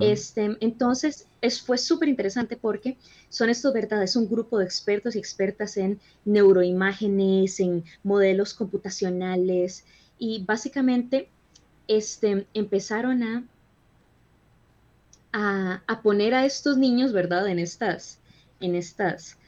[0.00, 2.96] Este, entonces, es, fue súper interesante porque
[3.28, 4.02] son estos, ¿verdad?
[4.02, 9.84] Es un grupo de expertos y expertas en neuroimágenes, en modelos computacionales
[10.18, 11.28] y básicamente
[11.88, 13.44] este, empezaron a,
[15.32, 17.48] a, a poner a estos niños, ¿verdad?
[17.48, 18.18] En estas,
[18.60, 19.38] en estas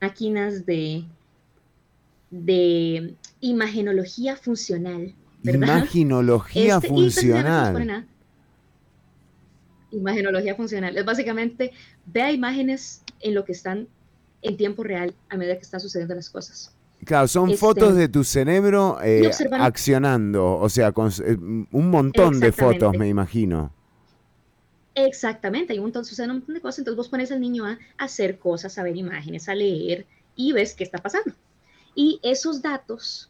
[0.00, 1.04] máquinas de,
[2.30, 5.92] de imagenología funcional, ¿verdad?
[5.92, 7.92] Imaginología Este, funcional.
[9.90, 10.96] Imagenología funcional.
[10.96, 11.72] Es básicamente
[12.06, 13.88] vea imágenes en lo que están
[14.42, 16.76] en tiempo real a medida que están sucediendo las cosas.
[17.04, 21.36] Claro, son Este, fotos de tu cerebro eh, accionando, o sea, con eh,
[21.70, 23.72] un montón de fotos, me imagino.
[24.94, 27.78] Exactamente, hay un montón, suceden un montón de cosas, entonces vos pones al niño a
[27.96, 31.34] hacer cosas, a ver imágenes, a leer y ves qué está pasando.
[31.98, 33.28] Y esos datos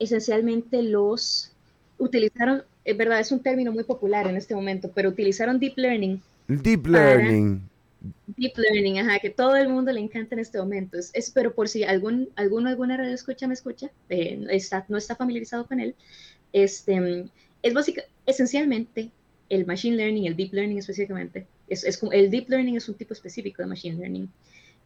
[0.00, 1.52] esencialmente los
[1.98, 6.20] utilizaron, es verdad, es un término muy popular en este momento, pero utilizaron deep learning
[6.48, 7.62] Deep learning.
[8.26, 10.98] Deep Learning, ajá, que todo el mundo le encanta en este momento.
[10.98, 14.84] Es, es- pero por si algún, alguno, alguna radio escucha me escucha, eh, no está,
[14.88, 15.94] no está familiarizado con él,
[16.52, 17.24] este,
[17.62, 19.10] es básica, esencialmente
[19.48, 23.12] el Machine Learning, el Deep Learning específicamente, es, es el Deep Learning es un tipo
[23.14, 24.28] específico de Machine Learning.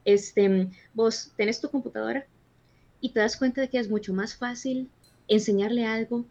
[0.04, 2.26] Este, vos tenés tu computadora
[3.02, 4.88] y te das cuenta de que es mucho más fácil
[5.28, 6.24] enseñarle algo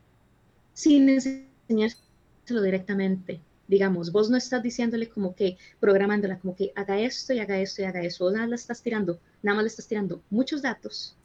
[0.73, 3.41] sin enseñárselo directamente.
[3.67, 7.81] Digamos, vos no estás diciéndole como que, programándola como que haga esto y haga esto
[7.81, 8.23] y haga eso.
[8.25, 11.15] Vos nada más le estás tirando, nada más le estás tirando muchos datos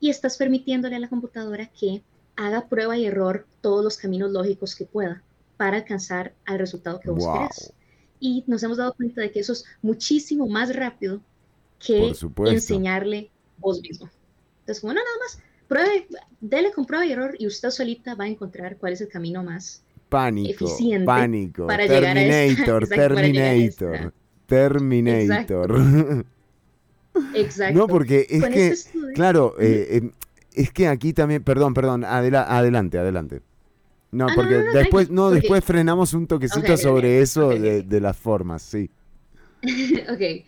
[0.00, 2.02] y estás permitiéndole a la computadora que
[2.36, 5.22] haga prueba y error todos los caminos lógicos que pueda
[5.56, 7.34] para alcanzar al resultado que vos Wow.
[7.34, 7.72] querés.
[8.20, 11.20] Y nos hemos dado cuenta de que eso es muchísimo más rápido
[11.78, 12.12] que
[12.46, 14.08] enseñarle vos mismo.
[14.68, 16.06] Entonces, como no, nada más, pruebe,
[16.42, 19.42] dele con prueba y error y usted solita va a encontrar cuál es el camino
[19.42, 21.66] más Pánico, eficiente pánico.
[21.66, 24.12] para llegar a esta- Terminator, llegar a esta.
[24.46, 25.72] Terminator.
[25.72, 26.24] Terminator.
[27.34, 27.78] Exacto.
[27.78, 30.10] No, porque es Con que, este claro, eh, eh,
[30.52, 33.40] es que aquí también, perdón, perdón, adela- adelante, adelante.
[34.10, 38.00] No, Ah, porque no, no, después, no, después frenamos un toquecito sobre eso de, de
[38.00, 38.90] las formas, sí.
[39.62, 40.44] ok,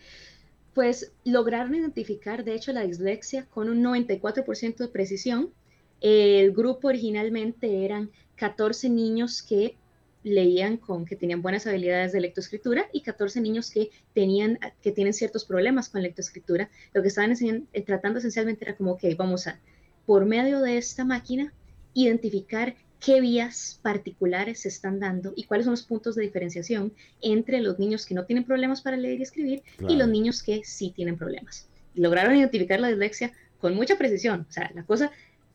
[0.73, 5.51] pues lograron identificar, de hecho, la dislexia con un 94% de precisión.
[5.99, 9.75] El grupo originalmente eran 14 niños que
[10.23, 15.13] leían con que tenían buenas habilidades de lectoescritura y 14 niños que tenían que tienen
[15.13, 16.69] ciertos problemas con lectoescritura.
[16.93, 19.59] Lo que estaban eh, tratando esencialmente era como que vamos a
[20.05, 21.53] por medio de esta máquina
[21.93, 27.59] identificar qué vías particulares se están dando y cuáles son los puntos de diferenciación entre
[27.59, 30.93] los niños que no tienen problemas para leer y escribir y los niños que sí
[30.95, 31.67] tienen problemas.
[31.95, 35.11] Lograron identificar la dislexia con mucha precisión, o sea, la cosa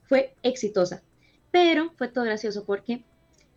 [0.08, 1.02] fue exitosa,
[1.52, 3.04] pero fue todo gracioso porque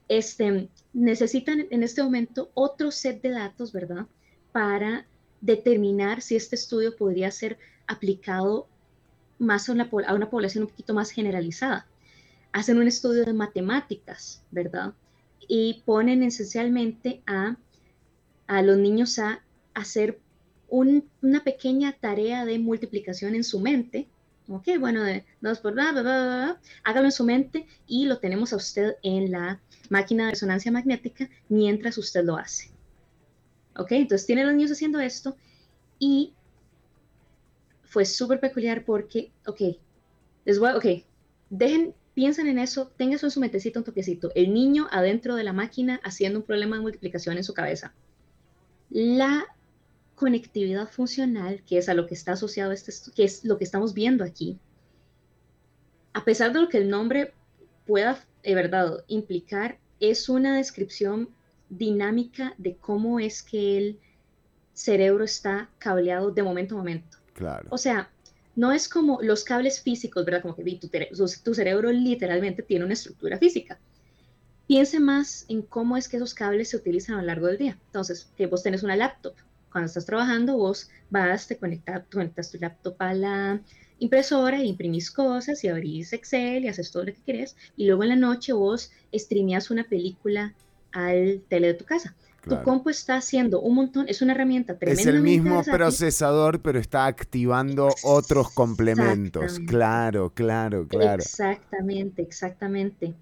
[0.08, 4.06] este, necesitan en este momento otro set de datos, ¿verdad?
[4.52, 5.08] Para
[5.42, 7.58] determinar si este estudio podría ser
[7.88, 8.68] aplicado
[9.40, 11.88] más a una, a una población un poquito más generalizada.
[12.52, 14.94] Hacen un estudio de matemáticas, ¿verdad?
[15.48, 17.58] Y ponen esencialmente a,
[18.48, 20.22] a los niños a hacer
[20.68, 24.12] un- una pequeña tarea de multiplicación en su mente.
[24.48, 28.54] Ok, bueno, de 2 por bla, bla, bla, hágalo en su mente y lo tenemos
[28.54, 32.72] a usted en la máquina de resonancia magnética mientras usted lo hace.
[33.76, 35.36] Ok, entonces tienen los niños haciendo esto
[36.00, 36.38] y
[37.84, 39.62] fue súper peculiar porque, ok,
[40.46, 40.86] les voy a, ok,
[41.50, 44.30] dejen, piensen en eso, tengan eso en su mentecito un toquecito.
[44.36, 47.94] El niño adentro de la máquina haciendo un problema de multiplicación en su cabeza.
[48.90, 49.46] La
[50.16, 53.94] conectividad funcional, que es a lo que está asociado este, que es lo que estamos
[53.94, 54.60] viendo aquí,
[56.12, 57.32] a pesar de lo que el nombre
[57.88, 61.30] pueda, de verdad, implicar, es una descripción
[61.70, 64.00] dinámica de cómo es que el
[64.74, 67.18] cerebro está cableado de momento a momento.
[67.32, 67.70] Claro.
[67.72, 68.10] O sea,
[68.60, 70.42] no es como los cables físicos, ¿verdad?
[70.42, 70.80] Como que
[71.46, 73.80] tu, cerebro literalmente tiene una estructura física.
[74.68, 77.78] Piense más en cómo es que esos cables se utilizan a lo largo del día.
[77.86, 79.34] Entonces, que vos tenés una laptop.
[79.72, 83.62] Cuando estás trabajando, vos vas, te conectas, conectas tu laptop a la
[84.00, 87.56] impresora y imprimís cosas y abrís Excel y haces todo lo que querés.
[87.78, 90.54] Y luego en la noche vos streameas una película
[90.92, 92.14] al tele de tu casa.
[92.42, 92.62] Claro.
[92.62, 96.80] Tu compu está haciendo un montón, es una herramienta Es tremendamente el mismo procesador, pero
[96.80, 99.60] está activando otros complementos.
[99.68, 101.22] Claro, claro, claro.
[101.22, 103.14] Exactamente, exactamente.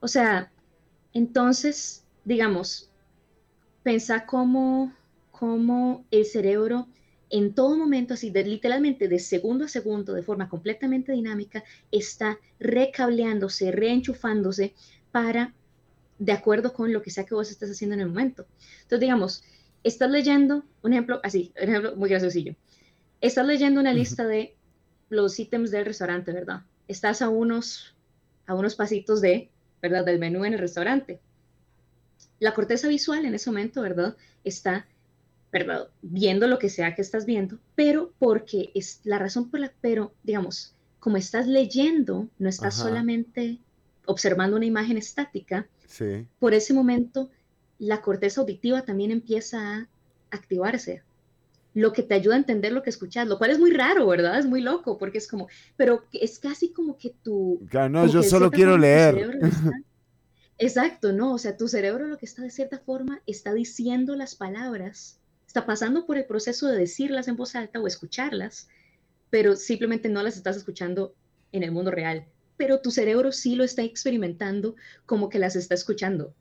[0.00, 0.50] O sea,
[1.12, 2.90] entonces, digamos,
[3.82, 4.92] pensá cómo,
[5.30, 6.86] cómo el cerebro
[7.30, 12.38] en todo momento, así de, literalmente de segundo a segundo, de forma completamente dinámica, está
[12.60, 14.74] recableándose, reenchufándose
[15.10, 15.54] para,
[16.18, 18.46] de acuerdo con lo que sea que vos estés haciendo en el momento.
[18.82, 19.44] Entonces, digamos,
[19.82, 22.54] estás leyendo, un ejemplo así, un ejemplo muy graciosillo.
[23.20, 24.56] Estás leyendo una lista de
[25.08, 26.62] los ítems del restaurante, ¿verdad?
[26.88, 27.94] Estás a unos,
[28.46, 30.04] a unos pasitos de, ¿verdad?
[30.04, 31.20] Del menú en el restaurante.
[32.38, 34.16] La corteza visual en ese momento, ¿verdad?
[34.44, 34.86] Está,
[35.52, 35.88] ¿verdad?
[36.02, 40.12] Viendo lo que sea que estás viendo, pero porque es la razón por la, pero
[40.22, 42.88] digamos, como estás leyendo, no estás Ajá.
[42.88, 43.58] solamente
[44.06, 46.26] observando una imagen estática, Sí.
[46.38, 47.30] por ese momento
[47.78, 49.88] la corteza auditiva también empieza a
[50.30, 51.02] activarse,
[51.74, 54.38] lo que te ayuda a entender lo que escuchas, lo cual es muy raro, ¿verdad?
[54.38, 55.46] Es muy loco, porque es como,
[55.76, 57.60] pero es casi como que tu...
[57.68, 59.38] Claro, no, yo solo quiero leer.
[59.42, 59.72] está-
[60.58, 64.34] Exacto, no, o sea, tu cerebro lo que está de cierta forma está diciendo las
[64.34, 68.68] palabras, está pasando por el proceso de decirlas en voz alta o escucharlas,
[69.28, 71.14] pero simplemente no las estás escuchando
[71.52, 72.24] en el mundo real,
[72.56, 74.74] pero tu cerebro sí lo está experimentando
[75.06, 76.32] como que las está escuchando.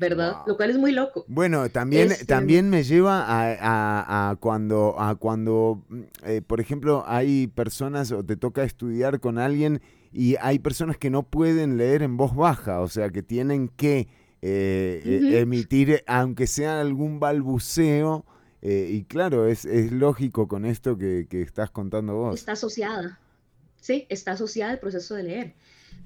[0.00, 0.36] ¿verdad?
[0.46, 1.24] Lo cual es muy loco.
[1.26, 5.82] Bueno, también, Este- también me lleva a, a- a cuando, a cuando
[6.22, 9.80] eh, por ejemplo, hay personas o te toca estudiar con alguien
[10.12, 14.06] y hay personas que no pueden leer en voz baja, o sea, que tienen que
[14.40, 18.24] eh, eh, emitir, aunque sea algún balbuceo,
[18.62, 22.36] eh, y claro, es, es lógico con esto que, que estás contando vos.
[22.38, 23.18] Está asociada,
[23.80, 24.06] ¿sí?
[24.08, 25.54] Está asociada al proceso de leer.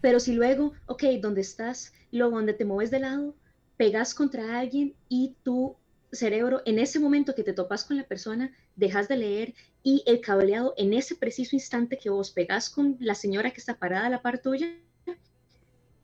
[0.00, 3.34] Pero si luego, ok, donde estás, luego donde te mueves de lado,
[3.76, 5.76] pegas contra alguien y tu
[6.12, 10.20] cerebro, en ese momento que te topas con la persona, dejas de leer y el
[10.20, 14.10] cableado, en ese preciso instante que vos pegas con la señora que está parada a
[14.10, 14.68] la par tuya,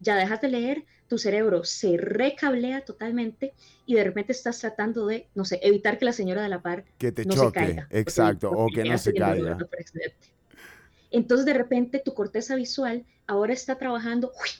[0.01, 3.53] ya dejas de leer, tu cerebro se recablea totalmente
[3.87, 6.85] y de repente estás tratando de, no sé, evitar que la señora de la par
[6.99, 9.59] Que te no se choque, caiga, porque- exacto, o que no se caiga.
[11.11, 14.51] Entonces de repente tu corteza visual ahora está trabajando ¡uy!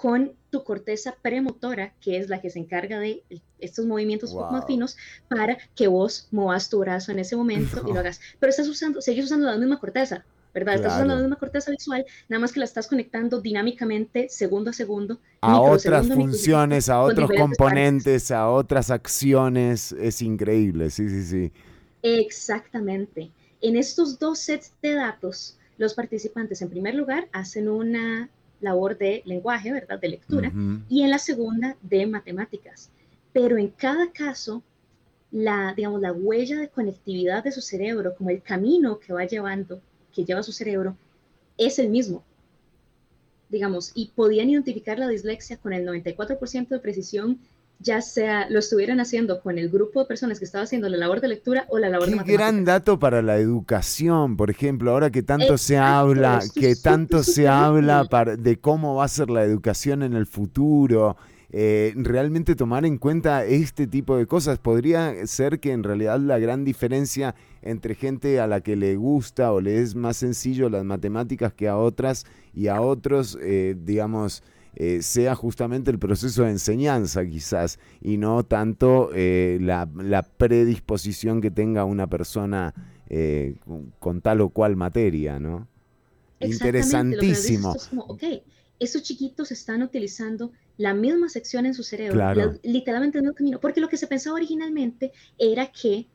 [0.00, 3.22] con tu corteza premotora, que es la que se encarga de
[3.58, 4.96] estos movimientos poco más finos,
[5.28, 8.18] para que vos movas tu brazo en ese momento y lo hagas.
[8.38, 10.24] Pero estás usando, sigues usando la misma corteza,
[10.54, 10.76] ¿verdad?
[10.76, 14.72] Estás usando la misma corteza visual, nada más que la estás conectando dinámicamente, segundo a
[14.72, 15.20] segundo.
[15.42, 17.40] a otras funciones, a otros partes.
[17.40, 21.52] componentes, a otras acciones, es increíble, sí, sí, sí.
[22.02, 23.30] Exactamente.
[23.60, 28.28] En estos dos sets de datos, los participantes en primer lugar hacen una
[28.60, 29.98] labor de lenguaje, ¿verdad?
[29.98, 30.52] De lectura,
[30.90, 32.90] y en la segunda de matemáticas.
[33.32, 34.62] Pero en cada caso,
[35.30, 39.80] la, digamos, la huella de conectividad de su cerebro, como el camino que va llevando,
[40.14, 40.98] que lleva su cerebro,
[41.56, 42.22] es el mismo.
[43.48, 47.38] Digamos, y podían identificar la dislexia con el 94% de precisión,
[47.82, 51.20] ya sea lo estuvieran haciendo con el grupo de personas que estaba haciendo la labor
[51.22, 52.46] de lectura o la labor de Qué matemáticas.
[52.52, 57.48] gran dato para la educación, por ejemplo, ahora que tanto se habla, que tanto se
[57.48, 61.16] habla para- de cómo va a ser la educación en el futuro,
[61.52, 64.58] eh, realmente tomar en cuenta este tipo de cosas.
[64.58, 69.52] Podría ser que en realidad la gran diferencia entre gente a la que le gusta
[69.52, 72.24] o le es más sencillo las matemáticas que a otras
[72.54, 74.42] y a otros, eh, digamos,
[74.76, 81.40] eh, sea justamente el proceso de enseñanza quizás y no tanto eh, la, la predisposición
[81.40, 82.74] que tenga una persona
[83.08, 83.56] eh,
[83.98, 85.66] con, tal o cual materia, ¿no?
[86.38, 87.72] Lo que Interesantísimo.
[87.72, 88.22] esto es como, ok,
[88.78, 92.40] estos chiquitos están utilizando la misma sección en su cerebro, Claro.
[92.52, 96.06] la- literalmente el mismo camino, porque lo que se pensaba originalmente era que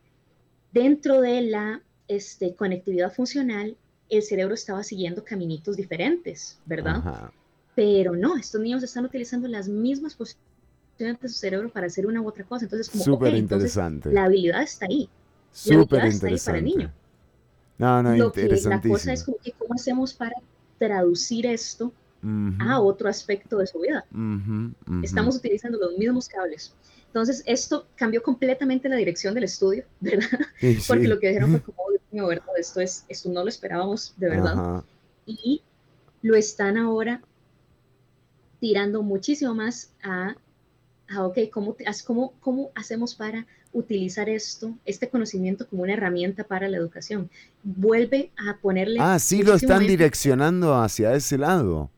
[0.72, 3.76] dentro de la este, conectividad funcional,
[4.08, 6.96] el cerebro estaba siguiendo caminitos diferentes, ¿verdad?
[6.96, 7.32] Ajá.
[7.76, 12.20] Pero no, estos niños están utilizando las mismas posiciones de su cerebro para hacer una
[12.22, 12.64] u otra cosa.
[12.64, 14.12] Entonces, como, Súper ok, entonces, interesante.
[14.12, 15.08] la habilidad está ahí.
[15.52, 16.78] Súper habilidad está ahí para el interesante.
[16.78, 16.92] niño.
[17.78, 20.34] No, no, Lo que la cosa es como que cómo hacemos para
[20.78, 21.92] traducir esto
[22.22, 24.04] Ujú, a otro aspecto de su vida.
[24.10, 25.04] ujú, ujú.
[25.04, 26.74] Estamos utilizando los mismos cables.
[27.08, 30.28] Entonces, esto cambió completamente la dirección del estudio, ¿verdad?
[30.60, 31.08] Sí, Porque sí.
[31.08, 32.46] lo que dijeron fue como, "Oh, Dios mío, ¿verdad?
[32.58, 34.82] Esto, es, esto no lo esperábamos, de verdad.
[35.26, 35.62] Y
[36.22, 37.22] lo están ahora
[38.60, 40.36] tirando muchísimo más a,
[41.08, 46.68] a ok, ¿cómo, cómo, ¿cómo hacemos para utilizar esto, este conocimiento como una herramienta para
[46.68, 47.30] la educación?
[47.62, 48.98] Vuelve a ponerle...
[49.00, 51.90] Ah, sí lo están direccionando hacia ese lado.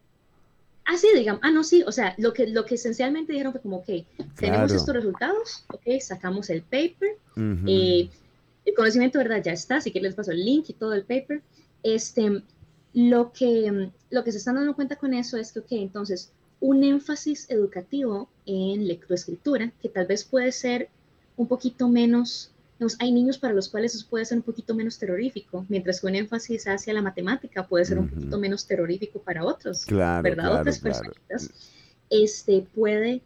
[0.91, 3.61] Ah, sí, digamos, ah, no, sí, o sea, lo que, lo que esencialmente dijeron fue
[3.61, 3.91] como, ok,
[4.37, 7.19] tenemos estos resultados, ok, sacamos el paper,
[7.67, 8.09] eh,
[8.65, 9.43] el conocimiento, ¿verdad?
[9.45, 11.43] Ya está, así que les paso el link y todo el paper.
[11.83, 12.43] Este,
[12.95, 16.83] lo que, lo que se están dando cuenta con eso es que, ok, entonces, un
[16.85, 20.89] énfasis educativo en lectoescritura, que tal vez puede ser
[21.37, 24.99] un poquito menos, digamos, hay niños para los cuales eso puede ser un poquito menos
[24.99, 29.45] terrorífico, mientras que un énfasis hacia la matemática puede ser un poquito menos terrorífico para
[29.45, 29.85] otros.
[29.87, 30.45] Claro, ¿verdad?
[30.45, 30.99] claro, Otras claro.
[31.01, 31.51] personitas,
[32.11, 33.23] este, puede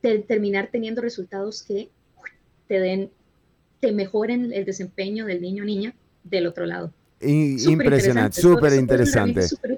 [0.00, 1.90] te- terminar teniendo resultados que
[2.68, 3.10] te den,
[3.80, 5.94] te mejoren el desempeño del niño o niña
[6.24, 6.92] del otro lado.
[7.20, 9.48] I- Súper impresionante, súper interesante.
[9.48, 9.75] súper.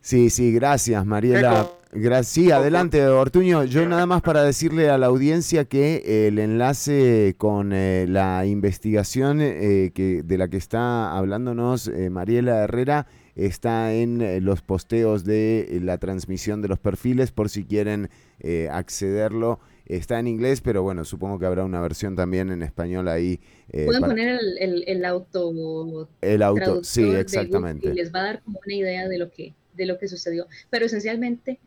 [0.00, 1.68] Sí, sí, gracias, Mariela.
[1.92, 3.64] Gra- sí, adelante, Ortuño.
[3.64, 9.40] Yo nada más para decirle a la audiencia que el enlace con eh, la investigación
[9.40, 13.06] eh, que, de la que está hablándonos eh, Mariela Herrera
[13.36, 18.10] está en eh, los posteos de eh, la transmisión de los perfiles por si quieren
[18.40, 19.58] eh, accederlo.
[19.86, 23.40] Está en inglés, pero bueno, supongo que habrá una versión también en español ahí.
[23.72, 27.88] Pueden para- poner el, el, el auto El auto, sí, exactamente.
[27.88, 30.46] y les va a dar como una idea de lo que, de lo que sucedió.
[30.68, 31.58] Pero esencialmente,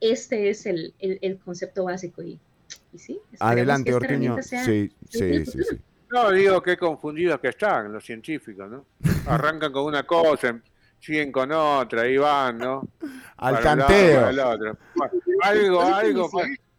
[0.00, 2.22] este es el, el, el concepto básico.
[2.22, 2.38] Y,
[2.94, 4.42] y sí, Adelante, que Ortuño.
[4.42, 5.58] sea Sí, sí, sí.
[6.10, 8.86] No, digo qué confundidos que están los científicos, ¿no?
[9.26, 10.58] Arrancan con una cosa,
[11.00, 12.88] siguen con otra, ahí van, ¿no?
[13.36, 14.20] Al Para un lado, tanteo.
[14.20, 14.78] para el otro.
[14.94, 15.12] Bueno,
[15.42, 16.30] algo, algo,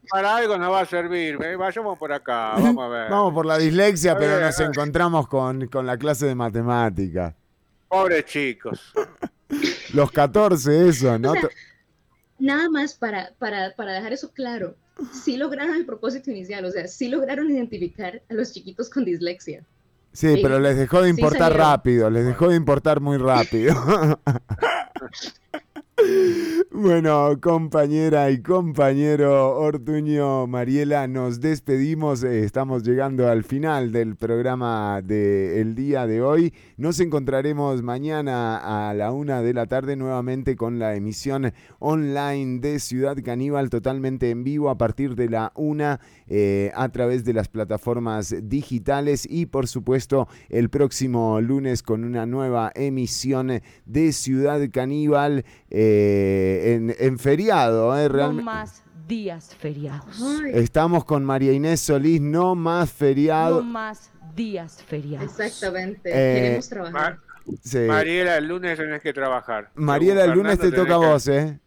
[0.10, 1.38] para algo nos va a servir.
[1.44, 3.12] eh, Vayamos por acá, vamos a ver.
[3.12, 7.36] Vamos por la dislexia, A pero ver, nos encontramos con, con la clase de matemática.
[7.90, 8.94] Pobres chicos.
[9.94, 11.32] Los 14, eso, ¿no?
[11.32, 11.50] O sea,
[12.40, 14.76] nada más para, para, para dejar eso claro,
[15.14, 19.64] sí lograron el propósito inicial, o sea, sí lograron identificar a los chiquitos con dislexia.
[20.14, 23.76] Sí, Sí, pero les dejó de importar rápido, les dejó de importar muy rápido.
[26.70, 32.24] Bueno, compañera y compañero Ortuño Mariela, nos despedimos.
[32.24, 36.54] eh, Estamos llegando al final del programa del día de hoy.
[36.78, 42.80] Nos encontraremos mañana a la una de la tarde nuevamente con la emisión online de
[42.80, 47.48] Ciudad Caníbal totalmente en vivo a partir de la una eh, a través de las
[47.48, 55.46] plataformas digitales y por supuesto el próximo lunes con una nueva emisión de Ciudad Caníbal
[55.70, 57.98] eh, en, en feriado.
[57.98, 60.22] eh, No realme- más días feriados.
[60.54, 63.62] Estamos con María Inés Solís, no más feriado.
[63.62, 65.40] No más días feriados.
[65.40, 67.20] Exactamente, Eh, queremos trabajar.
[67.64, 67.78] Sí.
[67.88, 69.72] Mariela, el lunes tenés que trabajar.
[69.76, 71.58] Mariela, el lunes te toca a vos, ¿eh?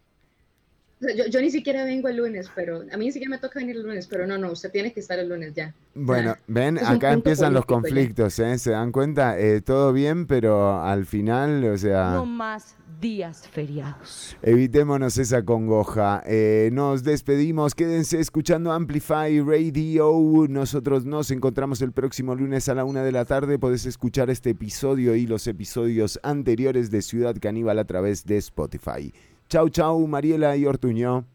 [1.01, 3.75] Yo, yo ni siquiera vengo el lunes, pero a mí ni siquiera me toca venir
[3.75, 5.73] el lunes, pero no, no, usted tiene que estar el lunes ya.
[5.95, 8.57] Bueno, ven, Es acá empiezan los conflictos, ¿eh?
[8.57, 9.39] ¿Se dan cuenta?
[9.39, 12.11] Eh, todo bien, pero al final, o sea...
[12.11, 14.37] No más días feriados.
[14.43, 16.21] Evitémonos esa congoja.
[16.25, 17.73] Eh, nos despedimos.
[17.73, 20.13] Quédense escuchando Amplify Radio.
[20.47, 23.57] Nosotros nos encontramos el próximo lunes a la una de la tarde.
[23.57, 29.11] Podés escuchar este episodio y los episodios anteriores de Ciudad Caníbal a través de Spotify.
[29.51, 31.25] Chau, chau, Mariela y Ortuño.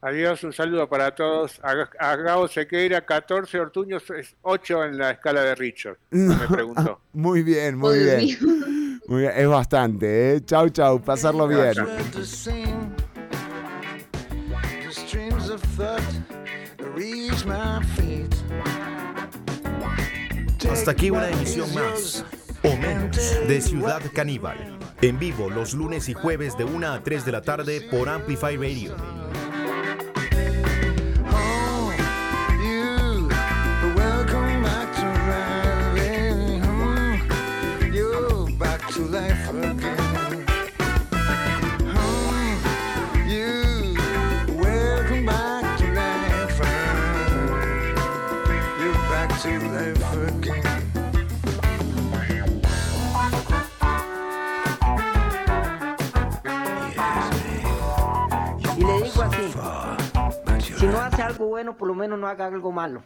[0.00, 1.60] Adiós, un saludo para todos.
[1.62, 5.98] A, Gabo Sequeira, 14 Ortuños, es 8 en la escala de Richard.
[6.10, 6.98] Me preguntó.
[7.12, 8.38] Muy bien, muy bien.
[9.06, 9.32] Muy bien.
[9.36, 10.40] Es bastante, ¿eh?
[10.46, 10.98] Chau, chau.
[10.98, 11.74] Pasarlo bien.
[20.70, 22.24] Hasta aquí una emisión más,
[22.82, 24.78] de Ciudad Caníbal.
[25.00, 28.56] En vivo los lunes y jueves de 1 a 3 de la tarde por Amplify
[28.56, 28.96] Radio.
[61.36, 63.02] Algo bueno, por lo menos no haga algo malo.